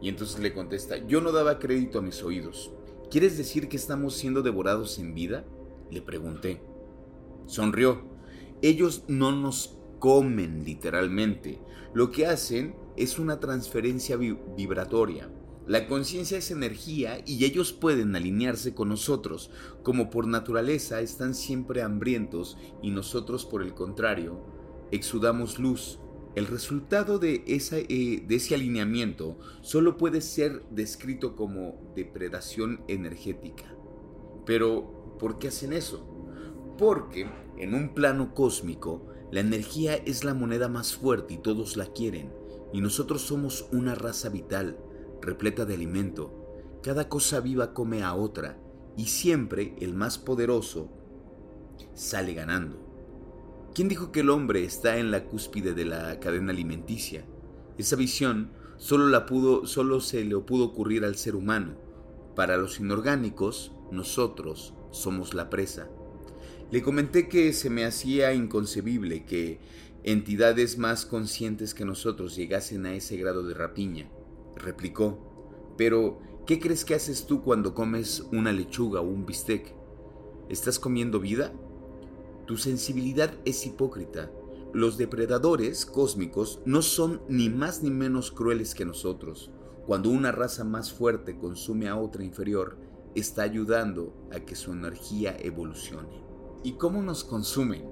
Y 0.00 0.08
entonces 0.08 0.40
le 0.40 0.54
contesta, 0.54 0.96
yo 1.06 1.20
no 1.20 1.32
daba 1.32 1.58
crédito 1.58 1.98
a 1.98 2.02
mis 2.02 2.22
oídos. 2.22 2.72
¿Quieres 3.10 3.36
decir 3.36 3.68
que 3.68 3.76
estamos 3.76 4.14
siendo 4.14 4.42
devorados 4.42 4.98
en 4.98 5.14
vida? 5.14 5.44
Le 5.90 6.02
pregunté. 6.02 6.62
Sonrió. 7.46 8.16
Ellos 8.62 9.04
no 9.06 9.32
nos 9.32 9.75
comen 9.98 10.64
literalmente. 10.64 11.60
Lo 11.94 12.10
que 12.10 12.26
hacen 12.26 12.74
es 12.96 13.18
una 13.18 13.40
transferencia 13.40 14.16
vibratoria. 14.16 15.30
La 15.66 15.88
conciencia 15.88 16.38
es 16.38 16.50
energía 16.50 17.18
y 17.26 17.44
ellos 17.44 17.72
pueden 17.72 18.14
alinearse 18.14 18.74
con 18.74 18.88
nosotros, 18.88 19.50
como 19.82 20.10
por 20.10 20.28
naturaleza 20.28 21.00
están 21.00 21.34
siempre 21.34 21.82
hambrientos 21.82 22.56
y 22.82 22.90
nosotros 22.90 23.44
por 23.44 23.62
el 23.62 23.74
contrario 23.74 24.56
exudamos 24.90 25.58
luz, 25.58 25.98
El 26.34 26.46
resultado 26.46 27.18
de, 27.18 27.42
esa, 27.46 27.78
eh, 27.78 28.22
de 28.28 28.34
ese 28.34 28.54
alineamiento 28.54 29.38
solo 29.62 29.96
puede 29.96 30.20
ser 30.20 30.62
descrito 30.70 31.34
como 31.34 31.92
depredación 31.96 32.82
energética. 32.88 33.64
Pero, 34.44 35.16
¿por 35.18 35.38
qué 35.38 35.48
hacen 35.48 35.72
eso? 35.72 36.06
Porque 36.76 37.26
en 37.56 37.74
un 37.74 37.94
plano 37.94 38.34
cósmico, 38.34 39.06
la 39.30 39.40
energía 39.40 39.96
es 39.96 40.24
la 40.24 40.34
moneda 40.34 40.68
más 40.68 40.94
fuerte 40.94 41.34
y 41.34 41.38
todos 41.38 41.76
la 41.76 41.86
quieren, 41.86 42.32
y 42.72 42.80
nosotros 42.80 43.22
somos 43.22 43.68
una 43.72 43.94
raza 43.94 44.28
vital, 44.28 44.78
repleta 45.20 45.64
de 45.64 45.74
alimento. 45.74 46.78
Cada 46.82 47.08
cosa 47.08 47.40
viva 47.40 47.74
come 47.74 48.02
a 48.02 48.14
otra, 48.14 48.58
y 48.96 49.06
siempre 49.06 49.74
el 49.80 49.94
más 49.94 50.18
poderoso 50.18 50.88
sale 51.94 52.34
ganando. 52.34 52.86
¿Quién 53.74 53.88
dijo 53.88 54.12
que 54.12 54.20
el 54.20 54.30
hombre 54.30 54.64
está 54.64 54.98
en 54.98 55.10
la 55.10 55.24
cúspide 55.24 55.74
de 55.74 55.84
la 55.84 56.18
cadena 56.20 56.52
alimenticia? 56.52 57.26
Esa 57.76 57.96
visión 57.96 58.50
solo, 58.78 59.08
la 59.08 59.26
pudo, 59.26 59.66
solo 59.66 60.00
se 60.00 60.24
le 60.24 60.38
pudo 60.38 60.64
ocurrir 60.64 61.04
al 61.04 61.16
ser 61.16 61.36
humano. 61.36 61.74
Para 62.34 62.56
los 62.56 62.80
inorgánicos, 62.80 63.72
nosotros 63.90 64.74
somos 64.92 65.34
la 65.34 65.50
presa. 65.50 65.90
Le 66.72 66.82
comenté 66.82 67.28
que 67.28 67.52
se 67.52 67.70
me 67.70 67.84
hacía 67.84 68.34
inconcebible 68.34 69.24
que 69.24 69.60
entidades 70.02 70.78
más 70.78 71.06
conscientes 71.06 71.74
que 71.74 71.84
nosotros 71.84 72.34
llegasen 72.34 72.86
a 72.86 72.94
ese 72.94 73.16
grado 73.16 73.44
de 73.44 73.54
rapiña. 73.54 74.10
Replicó, 74.56 75.74
pero 75.76 76.18
¿qué 76.44 76.58
crees 76.58 76.84
que 76.84 76.96
haces 76.96 77.26
tú 77.26 77.42
cuando 77.42 77.72
comes 77.72 78.24
una 78.32 78.50
lechuga 78.50 79.00
o 79.00 79.04
un 79.04 79.26
bistec? 79.26 79.74
¿Estás 80.48 80.80
comiendo 80.80 81.20
vida? 81.20 81.52
Tu 82.48 82.56
sensibilidad 82.56 83.32
es 83.44 83.64
hipócrita. 83.64 84.32
Los 84.72 84.98
depredadores 84.98 85.86
cósmicos 85.86 86.60
no 86.64 86.82
son 86.82 87.22
ni 87.28 87.48
más 87.48 87.84
ni 87.84 87.90
menos 87.90 88.32
crueles 88.32 88.74
que 88.74 88.84
nosotros. 88.84 89.52
Cuando 89.86 90.10
una 90.10 90.32
raza 90.32 90.64
más 90.64 90.92
fuerte 90.92 91.38
consume 91.38 91.88
a 91.88 91.96
otra 91.96 92.24
inferior, 92.24 92.76
está 93.14 93.42
ayudando 93.42 94.28
a 94.32 94.40
que 94.40 94.56
su 94.56 94.72
energía 94.72 95.36
evolucione. 95.38 96.25
¿Y 96.66 96.72
cómo 96.72 97.00
nos 97.00 97.22
consumen? 97.22 97.84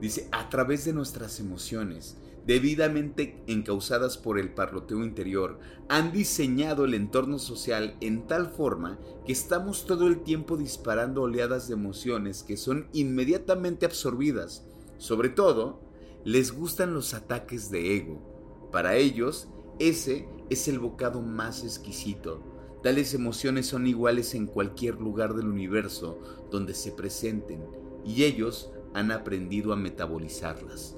Dice, 0.00 0.30
a 0.32 0.48
través 0.48 0.86
de 0.86 0.94
nuestras 0.94 1.40
emociones, 1.40 2.16
debidamente 2.46 3.44
encausadas 3.46 4.16
por 4.16 4.38
el 4.38 4.54
parloteo 4.54 5.04
interior, 5.04 5.58
han 5.90 6.10
diseñado 6.10 6.86
el 6.86 6.94
entorno 6.94 7.38
social 7.38 7.98
en 8.00 8.26
tal 8.26 8.46
forma 8.46 8.98
que 9.26 9.32
estamos 9.32 9.84
todo 9.84 10.06
el 10.06 10.20
tiempo 10.22 10.56
disparando 10.56 11.20
oleadas 11.20 11.68
de 11.68 11.74
emociones 11.74 12.42
que 12.42 12.56
son 12.56 12.88
inmediatamente 12.94 13.84
absorbidas. 13.84 14.64
Sobre 14.96 15.28
todo, 15.28 15.82
les 16.24 16.50
gustan 16.50 16.94
los 16.94 17.12
ataques 17.12 17.70
de 17.70 17.94
ego. 17.94 18.70
Para 18.72 18.96
ellos, 18.96 19.48
ese 19.78 20.26
es 20.48 20.66
el 20.66 20.78
bocado 20.78 21.20
más 21.20 21.62
exquisito. 21.62 22.42
Tales 22.82 23.12
emociones 23.12 23.66
son 23.66 23.86
iguales 23.86 24.34
en 24.34 24.46
cualquier 24.46 24.98
lugar 24.98 25.34
del 25.34 25.48
universo 25.48 26.22
donde 26.50 26.72
se 26.72 26.90
presenten 26.90 27.83
y 28.04 28.24
ellos 28.24 28.72
han 28.94 29.10
aprendido 29.10 29.72
a 29.72 29.76
metabolizarlas. 29.76 30.96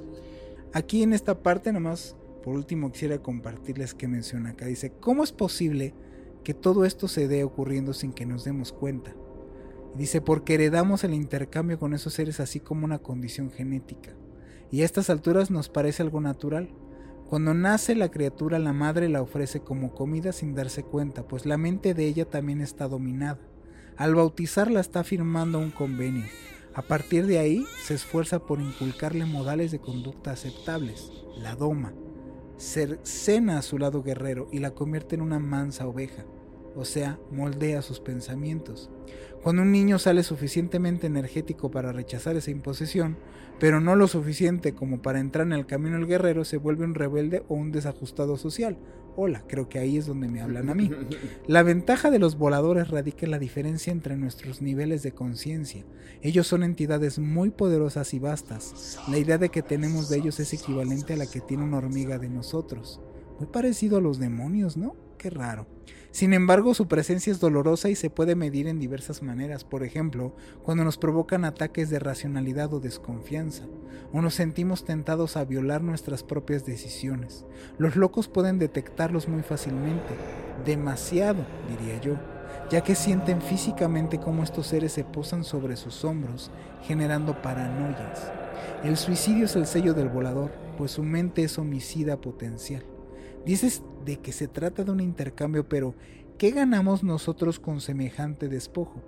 Aquí 0.73 1.03
en 1.03 1.13
esta 1.13 1.43
parte 1.43 1.73
nomás, 1.73 2.17
por 2.43 2.55
último 2.55 2.93
quisiera 2.93 3.19
compartirles 3.19 3.95
que 3.95 4.09
menciona 4.09 4.51
acá. 4.51 4.67
Dice, 4.67 4.93
¿cómo 5.01 5.25
es 5.25 5.33
posible 5.33 5.95
que 6.45 6.55
todo 6.55 6.85
esto 6.85 7.09
se 7.09 7.29
dé 7.29 7.45
ocurriendo 7.45 7.93
sin 7.93 8.13
que 8.13 8.27
nos 8.27 8.45
demos 8.45 8.73
cuenta? 8.73 9.15
dice, 9.97 10.21
porque 10.21 10.55
heredamos 10.55 11.05
el 11.05 11.15
intercambio 11.15 11.79
con 11.79 11.95
esos 11.95 12.15
seres 12.15 12.41
así 12.41 12.61
como 12.61 12.85
una 12.85 12.99
condición 12.99 13.51
genética. 13.51 14.13
Y 14.71 14.83
a 14.83 14.85
estas 14.85 15.11
alturas 15.11 15.51
nos 15.51 15.69
parece 15.69 16.03
algo 16.03 16.21
natural. 16.21 16.71
Cuando 17.29 17.55
nace 17.55 17.95
la 17.95 18.11
criatura, 18.11 18.59
la 18.59 18.73
madre 18.73 19.09
la 19.09 19.23
ofrece 19.23 19.61
como 19.61 19.95
comida 19.95 20.33
sin 20.33 20.55
darse 20.55 20.83
cuenta, 20.83 21.27
pues 21.27 21.47
la 21.47 21.57
mente 21.57 21.95
de 21.95 22.07
ella 22.07 22.25
también 22.25 22.61
está 22.61 22.89
dominada. 22.89 23.41
Al 23.97 24.15
bautizarla 24.15 24.81
está 24.81 25.03
firmando 25.03 25.59
un 25.59 25.71
convenio, 25.71 26.25
a 26.77 26.83
partir 26.83 27.25
de 27.27 27.39
ahí 27.39 27.65
se 27.79 27.95
esfuerza 27.95 28.39
por 28.39 28.61
inculcarle 28.61 29.25
modales 29.25 29.71
de 29.73 29.79
conducta 29.79 30.33
aceptables, 30.33 31.11
la 31.39 31.57
doma, 31.57 31.95
cercena 32.59 33.57
a 33.57 33.63
su 33.63 33.79
lado 33.79 34.03
guerrero 34.03 34.49
y 34.53 34.59
la 34.59 34.73
convierte 34.73 35.15
en 35.15 35.23
una 35.23 35.39
mansa 35.39 35.87
oveja, 35.87 36.27
o 36.75 36.85
sea, 36.85 37.19
moldea 37.31 37.81
sus 37.81 37.99
pensamientos. 37.99 38.91
Cuando 39.43 39.63
un 39.63 39.73
niño 39.73 39.99
sale 39.99 40.23
suficientemente 40.23 41.07
energético 41.07 41.71
para 41.71 41.93
rechazar 41.93 42.37
esa 42.37 42.51
imposición, 42.51 43.17
pero 43.59 43.81
no 43.81 43.97
lo 43.97 44.07
suficiente 44.07 44.75
como 44.75 45.01
para 45.01 45.21
entrar 45.21 45.47
en 45.47 45.55
el 45.55 45.65
camino 45.65 45.97
del 45.97 46.07
guerrero, 46.07 46.45
se 46.45 46.59
vuelve 46.59 46.85
un 46.85 46.95
rebelde 46.95 47.43
o 47.49 47.55
un 47.55 47.73
desajustado 47.73 48.37
social. 48.37 48.77
Hola, 49.19 49.43
creo 49.49 49.67
que 49.67 49.79
ahí 49.79 49.97
es 49.97 50.05
donde 50.05 50.29
me 50.29 50.43
hablan 50.43 50.69
a 50.69 50.75
mí. 50.75 50.91
La 51.47 51.63
ventaja 51.63 52.11
de 52.11 52.19
los 52.19 52.37
voladores 52.37 52.89
radica 52.89 53.25
en 53.25 53.31
la 53.31 53.39
diferencia 53.39 53.91
entre 53.91 54.15
nuestros 54.15 54.61
niveles 54.61 55.03
de 55.03 55.13
conciencia. 55.13 55.87
Ellos 56.21 56.47
son 56.47 56.63
entidades 56.63 57.19
muy 57.19 57.49
poderosas 57.49 58.13
y 58.13 58.19
vastas. 58.19 58.99
La 59.09 59.17
idea 59.17 59.39
de 59.39 59.49
que 59.49 59.63
tenemos 59.63 60.11
de 60.11 60.19
ellos 60.19 60.39
es 60.39 60.53
equivalente 60.53 61.15
a 61.15 61.17
la 61.17 61.27
que 61.27 61.41
tiene 61.41 61.65
una 61.65 61.79
hormiga 61.79 62.19
de 62.19 62.29
nosotros. 62.29 63.01
Muy 63.39 63.49
parecido 63.49 63.97
a 63.97 64.03
los 64.03 64.19
demonios, 64.19 64.77
¿no? 64.77 64.97
Qué 65.17 65.31
raro. 65.31 65.67
Sin 66.11 66.33
embargo, 66.33 66.73
su 66.73 66.89
presencia 66.89 67.31
es 67.31 67.41
dolorosa 67.41 67.91
y 67.91 67.95
se 67.95 68.11
puede 68.11 68.35
medir 68.35 68.69
en 68.69 68.79
diversas 68.79 69.23
maneras, 69.23 69.65
por 69.65 69.83
ejemplo, 69.83 70.35
cuando 70.63 70.85
nos 70.85 70.97
provocan 70.97 71.45
ataques 71.45 71.91
de 71.91 71.99
racionalidad 71.99 72.73
o 72.73 72.81
desconfianza, 72.81 73.65
o 74.13 74.23
nos 74.23 74.35
sentimos 74.35 74.85
tentados 74.85 75.37
a 75.37 75.45
violar 75.45 75.83
nuestras 75.83 76.23
propias 76.23 76.65
decisiones. 76.65 77.45
Los 77.79 77.97
locos 77.97 78.29
pueden 78.29 78.59
detectarlos 78.59 79.29
muy 79.29 79.43
fácilmente, 79.43 80.15
demasiado, 80.65 81.45
diría 81.69 82.01
yo, 82.01 82.17
ya 82.71 82.83
que 82.83 82.95
sienten 82.95 83.43
físicamente 83.43 84.19
cómo 84.19 84.43
estos 84.43 84.69
seres 84.69 84.93
se 84.93 85.05
posan 85.05 85.45
sobre 85.45 85.77
sus 85.77 86.05
hombros, 86.05 86.51
generando 86.83 87.43
paranoias. 87.43 88.33
El 88.83 88.97
suicidio 88.97 89.45
es 89.45 89.57
el 89.57 89.67
sello 89.67 89.95
del 89.95 90.09
volador, 90.09 90.53
pues 90.77 90.93
su 90.93 91.03
mente 91.03 91.43
es 91.45 91.59
homicida 91.59 92.21
potencial. 92.21 92.85
Dices 93.45 93.83
de 94.07 94.19
que 94.19 94.33
se 94.33 94.49
trata 94.49 94.85
de 94.85 94.93
un 94.93 95.01
intercambio, 95.01 95.69
pero 95.69 95.95
¿qué 96.39 96.53
ganamos 96.53 97.03
nosotros 97.03 97.59
con 97.61 97.81
semejante 97.81 98.49
despojo? 98.49 99.03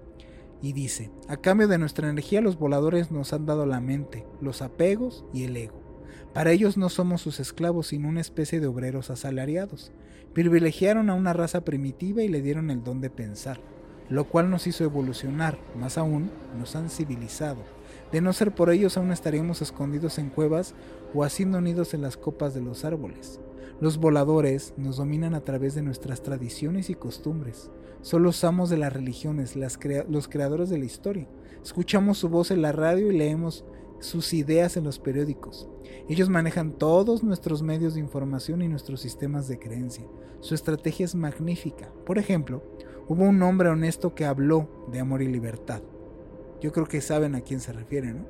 Y 0.60 0.72
dice, 0.72 1.10
a 1.28 1.36
cambio 1.36 1.68
de 1.68 1.78
nuestra 1.78 2.10
energía 2.10 2.40
los 2.40 2.58
voladores 2.58 3.12
nos 3.12 3.32
han 3.32 3.46
dado 3.46 3.64
la 3.64 3.80
mente, 3.80 4.26
los 4.40 4.60
apegos 4.60 5.24
y 5.32 5.44
el 5.44 5.56
ego. 5.56 5.80
Para 6.34 6.50
ellos 6.50 6.76
no 6.76 6.88
somos 6.88 7.22
sus 7.22 7.38
esclavos, 7.38 7.86
sino 7.86 8.08
una 8.08 8.20
especie 8.20 8.58
de 8.58 8.66
obreros 8.66 9.08
asalariados. 9.08 9.92
Privilegiaron 10.34 11.10
a 11.10 11.14
una 11.14 11.32
raza 11.32 11.62
primitiva 11.62 12.22
y 12.22 12.28
le 12.28 12.42
dieron 12.42 12.70
el 12.70 12.82
don 12.82 13.00
de 13.00 13.08
pensar, 13.08 13.60
lo 14.10 14.24
cual 14.24 14.50
nos 14.50 14.66
hizo 14.66 14.82
evolucionar, 14.82 15.58
más 15.78 15.96
aún 15.96 16.30
nos 16.58 16.74
han 16.74 16.90
civilizado. 16.90 17.62
De 18.10 18.20
no 18.20 18.32
ser 18.32 18.52
por 18.52 18.70
ellos 18.70 18.96
aún 18.96 19.12
estaríamos 19.12 19.62
escondidos 19.62 20.18
en 20.18 20.30
cuevas 20.30 20.74
o 21.14 21.22
haciendo 21.22 21.60
nidos 21.60 21.94
en 21.94 22.02
las 22.02 22.16
copas 22.16 22.52
de 22.52 22.62
los 22.62 22.84
árboles. 22.84 23.40
Los 23.80 23.98
voladores 23.98 24.74
nos 24.76 24.96
dominan 24.96 25.34
a 25.34 25.44
través 25.44 25.76
de 25.76 25.82
nuestras 25.82 26.20
tradiciones 26.24 26.90
y 26.90 26.96
costumbres. 26.96 27.70
Son 28.02 28.24
los 28.24 28.42
amos 28.42 28.70
de 28.70 28.76
las 28.76 28.92
religiones, 28.92 29.54
los 29.54 30.26
creadores 30.26 30.68
de 30.68 30.78
la 30.78 30.84
historia. 30.84 31.28
Escuchamos 31.62 32.18
su 32.18 32.28
voz 32.28 32.50
en 32.50 32.60
la 32.60 32.72
radio 32.72 33.08
y 33.08 33.16
leemos 33.16 33.64
sus 34.00 34.34
ideas 34.34 34.76
en 34.76 34.82
los 34.82 34.98
periódicos. 34.98 35.68
Ellos 36.08 36.28
manejan 36.28 36.72
todos 36.72 37.22
nuestros 37.22 37.62
medios 37.62 37.94
de 37.94 38.00
información 38.00 38.62
y 38.62 38.68
nuestros 38.68 39.00
sistemas 39.00 39.46
de 39.46 39.60
creencia. 39.60 40.06
Su 40.40 40.56
estrategia 40.56 41.04
es 41.04 41.14
magnífica. 41.14 41.92
Por 42.04 42.18
ejemplo, 42.18 42.64
hubo 43.06 43.22
un 43.22 43.40
hombre 43.42 43.68
honesto 43.68 44.12
que 44.12 44.24
habló 44.24 44.88
de 44.90 44.98
amor 44.98 45.22
y 45.22 45.28
libertad. 45.28 45.82
Yo 46.60 46.72
creo 46.72 46.86
que 46.86 47.00
saben 47.00 47.36
a 47.36 47.42
quién 47.42 47.60
se 47.60 47.72
refiere, 47.72 48.12
¿no? 48.12 48.26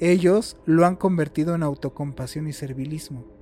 Ellos 0.00 0.56
lo 0.64 0.86
han 0.86 0.96
convertido 0.96 1.54
en 1.54 1.62
autocompasión 1.62 2.48
y 2.48 2.54
servilismo 2.54 3.37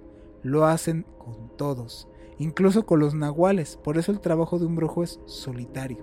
lo 0.46 0.64
hacen 0.64 1.04
con 1.18 1.50
todos, 1.56 2.08
incluso 2.38 2.86
con 2.86 3.00
los 3.00 3.14
nahuales, 3.14 3.78
por 3.82 3.98
eso 3.98 4.12
el 4.12 4.20
trabajo 4.20 4.58
de 4.60 4.66
un 4.66 4.76
brujo 4.76 5.02
es 5.02 5.18
solitario. 5.26 5.98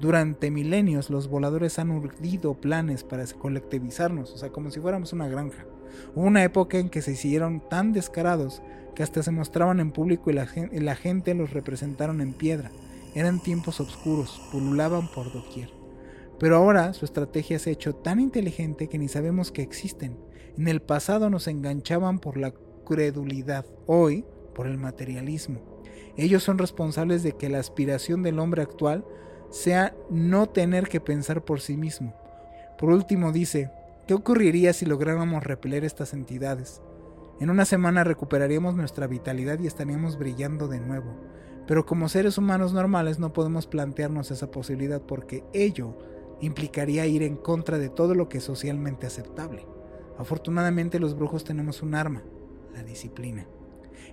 Durante 0.00 0.50
milenios 0.50 1.10
los 1.10 1.28
voladores 1.28 1.78
han 1.78 1.90
urdido 1.90 2.54
planes 2.54 3.04
para 3.04 3.26
colectivizarnos, 3.26 4.32
o 4.32 4.38
sea, 4.38 4.50
como 4.50 4.70
si 4.70 4.80
fuéramos 4.80 5.12
una 5.12 5.28
granja. 5.28 5.66
Hubo 6.14 6.24
una 6.24 6.42
época 6.42 6.78
en 6.78 6.88
que 6.88 7.02
se 7.02 7.12
hicieron 7.12 7.60
tan 7.68 7.92
descarados 7.92 8.62
que 8.94 9.02
hasta 9.02 9.22
se 9.22 9.30
mostraban 9.30 9.80
en 9.80 9.92
público 9.92 10.30
y 10.30 10.34
la, 10.34 10.46
gente, 10.46 10.80
la 10.80 10.96
gente 10.96 11.34
los 11.34 11.52
representaron 11.52 12.22
en 12.22 12.32
piedra. 12.32 12.70
Eran 13.14 13.40
tiempos 13.40 13.80
oscuros, 13.80 14.40
pululaban 14.50 15.08
por 15.08 15.30
doquier. 15.30 15.70
Pero 16.38 16.56
ahora 16.56 16.94
su 16.94 17.04
estrategia 17.04 17.58
se 17.58 17.70
ha 17.70 17.74
hecho 17.74 17.94
tan 17.94 18.18
inteligente 18.18 18.88
que 18.88 18.98
ni 18.98 19.08
sabemos 19.08 19.52
que 19.52 19.62
existen. 19.62 20.16
En 20.56 20.68
el 20.68 20.80
pasado 20.80 21.30
nos 21.30 21.48
enganchaban 21.48 22.18
por 22.18 22.36
la 22.36 22.52
credulidad, 22.84 23.66
hoy 23.86 24.24
por 24.54 24.66
el 24.66 24.78
materialismo. 24.78 25.60
Ellos 26.16 26.42
son 26.42 26.58
responsables 26.58 27.22
de 27.22 27.32
que 27.32 27.48
la 27.48 27.58
aspiración 27.58 28.22
del 28.22 28.38
hombre 28.38 28.62
actual 28.62 29.04
sea 29.50 29.94
no 30.10 30.48
tener 30.48 30.88
que 30.88 31.00
pensar 31.00 31.44
por 31.44 31.60
sí 31.60 31.76
mismo. 31.76 32.14
Por 32.78 32.90
último 32.90 33.32
dice, 33.32 33.70
¿qué 34.06 34.14
ocurriría 34.14 34.72
si 34.72 34.86
lográramos 34.86 35.44
repeler 35.44 35.84
estas 35.84 36.12
entidades? 36.12 36.82
En 37.40 37.50
una 37.50 37.64
semana 37.64 38.04
recuperaríamos 38.04 38.76
nuestra 38.76 39.06
vitalidad 39.06 39.58
y 39.58 39.66
estaríamos 39.66 40.18
brillando 40.18 40.68
de 40.68 40.80
nuevo. 40.80 41.14
Pero 41.66 41.86
como 41.86 42.08
seres 42.08 42.38
humanos 42.38 42.72
normales 42.72 43.18
no 43.18 43.32
podemos 43.32 43.66
plantearnos 43.66 44.30
esa 44.30 44.50
posibilidad 44.50 45.00
porque 45.00 45.44
ello 45.52 45.96
implicaría 46.40 47.06
ir 47.06 47.22
en 47.22 47.36
contra 47.36 47.78
de 47.78 47.88
todo 47.88 48.14
lo 48.14 48.28
que 48.28 48.38
es 48.38 48.44
socialmente 48.44 49.06
aceptable. 49.06 49.66
Afortunadamente 50.18 51.00
los 51.00 51.16
brujos 51.16 51.42
tenemos 51.44 51.82
un 51.82 51.94
arma, 51.94 52.22
la 52.74 52.82
disciplina. 52.82 53.46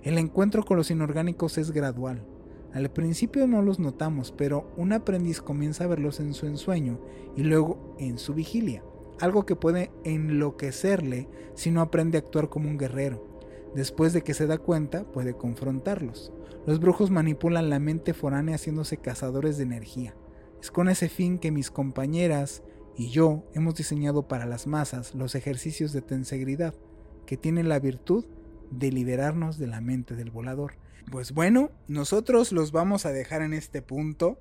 El 0.02 0.18
encuentro 0.18 0.64
con 0.64 0.76
los 0.76 0.90
inorgánicos 0.90 1.58
es 1.58 1.70
gradual. 1.70 2.24
Al 2.72 2.90
principio 2.90 3.46
no 3.46 3.60
los 3.60 3.78
notamos, 3.78 4.32
pero 4.32 4.72
un 4.76 4.92
aprendiz 4.92 5.42
comienza 5.42 5.84
a 5.84 5.88
verlos 5.88 6.20
en 6.20 6.32
su 6.32 6.46
ensueño 6.46 6.98
y 7.36 7.42
luego 7.42 7.94
en 7.98 8.18
su 8.18 8.32
vigilia, 8.32 8.82
algo 9.20 9.44
que 9.44 9.56
puede 9.56 9.90
enloquecerle 10.04 11.28
si 11.54 11.70
no 11.70 11.82
aprende 11.82 12.16
a 12.16 12.20
actuar 12.20 12.48
como 12.48 12.68
un 12.68 12.78
guerrero. 12.78 13.28
Después 13.74 14.12
de 14.12 14.22
que 14.22 14.34
se 14.34 14.46
da 14.46 14.58
cuenta, 14.58 15.04
puede 15.04 15.34
confrontarlos. 15.34 16.32
Los 16.66 16.80
brujos 16.80 17.10
manipulan 17.10 17.70
la 17.70 17.78
mente 17.78 18.14
foránea 18.14 18.54
haciéndose 18.54 18.96
cazadores 18.96 19.56
de 19.56 19.64
energía. 19.64 20.14
Es 20.60 20.70
con 20.70 20.88
ese 20.88 21.08
fin 21.08 21.38
que 21.38 21.50
mis 21.50 21.70
compañeras 21.70 22.62
y 22.96 23.08
yo 23.08 23.44
hemos 23.54 23.74
diseñado 23.74 24.28
para 24.28 24.46
las 24.46 24.66
masas 24.66 25.14
los 25.14 25.34
ejercicios 25.34 25.92
de 25.92 26.02
tensegridad, 26.02 26.74
que 27.26 27.36
tienen 27.36 27.68
la 27.68 27.78
virtud 27.78 28.26
de 28.72 28.90
liberarnos 28.90 29.58
de 29.58 29.66
la 29.66 29.80
mente 29.80 30.16
del 30.16 30.30
volador. 30.30 30.74
Pues 31.10 31.32
bueno, 31.32 31.70
nosotros 31.88 32.52
los 32.52 32.72
vamos 32.72 33.06
a 33.06 33.12
dejar 33.12 33.42
en 33.42 33.54
este 33.54 33.82
punto. 33.82 34.38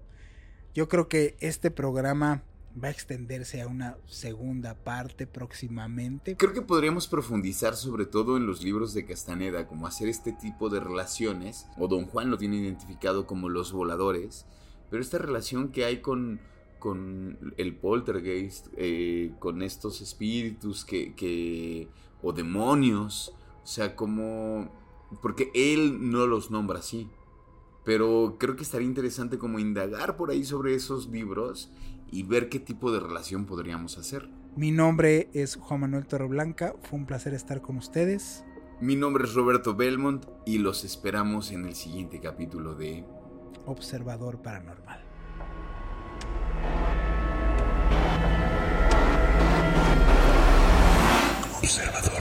Yo 0.74 0.88
creo 0.88 1.08
que 1.08 1.36
este 1.40 1.70
programa 1.70 2.44
va 2.82 2.88
a 2.88 2.92
extenderse 2.92 3.62
a 3.62 3.68
una 3.68 3.98
segunda 4.06 4.76
parte 4.76 5.28
próximamente. 5.28 6.38
Creo 6.38 6.54
que 6.54 6.62
podríamos 6.62 7.08
profundizar 7.08 7.76
sobre 7.76 8.06
todo 8.06 8.38
en 8.38 8.48
los 8.48 8.64
libros 8.64 8.94
de 8.94 9.06
Castaneda, 9.06 9.68
como 9.68 9.88
hacer 9.88 10.08
este 10.08 10.32
tipo 10.32 10.70
de 10.70 10.80
relaciones, 10.80 11.68
o 11.78 11.88
Don 11.88 12.06
Juan 12.06 12.32
lo 12.32 12.38
tiene 12.38 12.58
identificado 12.58 13.28
como 13.28 13.50
los 13.50 13.74
voladores, 13.74 14.46
pero 14.90 15.02
esta 15.02 15.18
relación 15.18 15.70
que 15.70 15.86
hay 15.86 15.98
con, 15.98 16.40
con 16.80 17.54
el 17.58 17.76
poltergeist, 17.76 18.68
eh, 18.78 19.34
con 19.40 19.62
estos 19.62 20.02
espíritus 20.02 20.86
que, 20.86 21.14
que, 21.16 21.90
o 22.22 22.32
demonios, 22.32 23.34
o 23.64 23.68
sea, 23.68 23.96
como, 23.96 24.70
porque 25.22 25.52
él 25.54 26.10
no 26.12 26.26
los 26.26 26.52
nombra 26.52 26.80
así. 26.80 27.10
Pero 27.84 28.38
creo 28.40 28.56
que 28.56 28.64
estaría 28.64 28.88
interesante 28.88 29.38
como 29.38 29.60
indagar 29.60 30.16
por 30.16 30.30
ahí 30.30 30.44
sobre 30.44 30.76
esos 30.76 31.08
libros 31.08 31.72
y 32.12 32.24
ver 32.24 32.50
qué 32.50 32.60
tipo 32.60 32.92
de 32.92 33.00
relación 33.00 33.46
podríamos 33.46 33.98
hacer. 33.98 34.30
Mi 34.56 34.72
nombre 34.72 35.30
es 35.34 35.56
Juan 35.56 35.80
Manuel 35.80 36.06
Torreblanca, 36.06 36.76
fue 36.84 37.00
un 37.00 37.06
placer 37.06 37.34
estar 37.34 37.62
con 37.62 37.78
ustedes. 37.78 38.44
Mi 38.82 38.96
nombre 38.96 39.24
es 39.24 39.34
Roberto 39.34 39.76
Belmont 39.76 40.26
y 40.46 40.58
los 40.58 40.84
esperamos 40.84 41.52
en 41.52 41.66
el 41.66 41.76
siguiente 41.76 42.20
capítulo 42.20 42.76
de 42.76 43.06
Observador 43.66 44.42
Paranormal. 44.42 45.06
Observador 51.60 52.21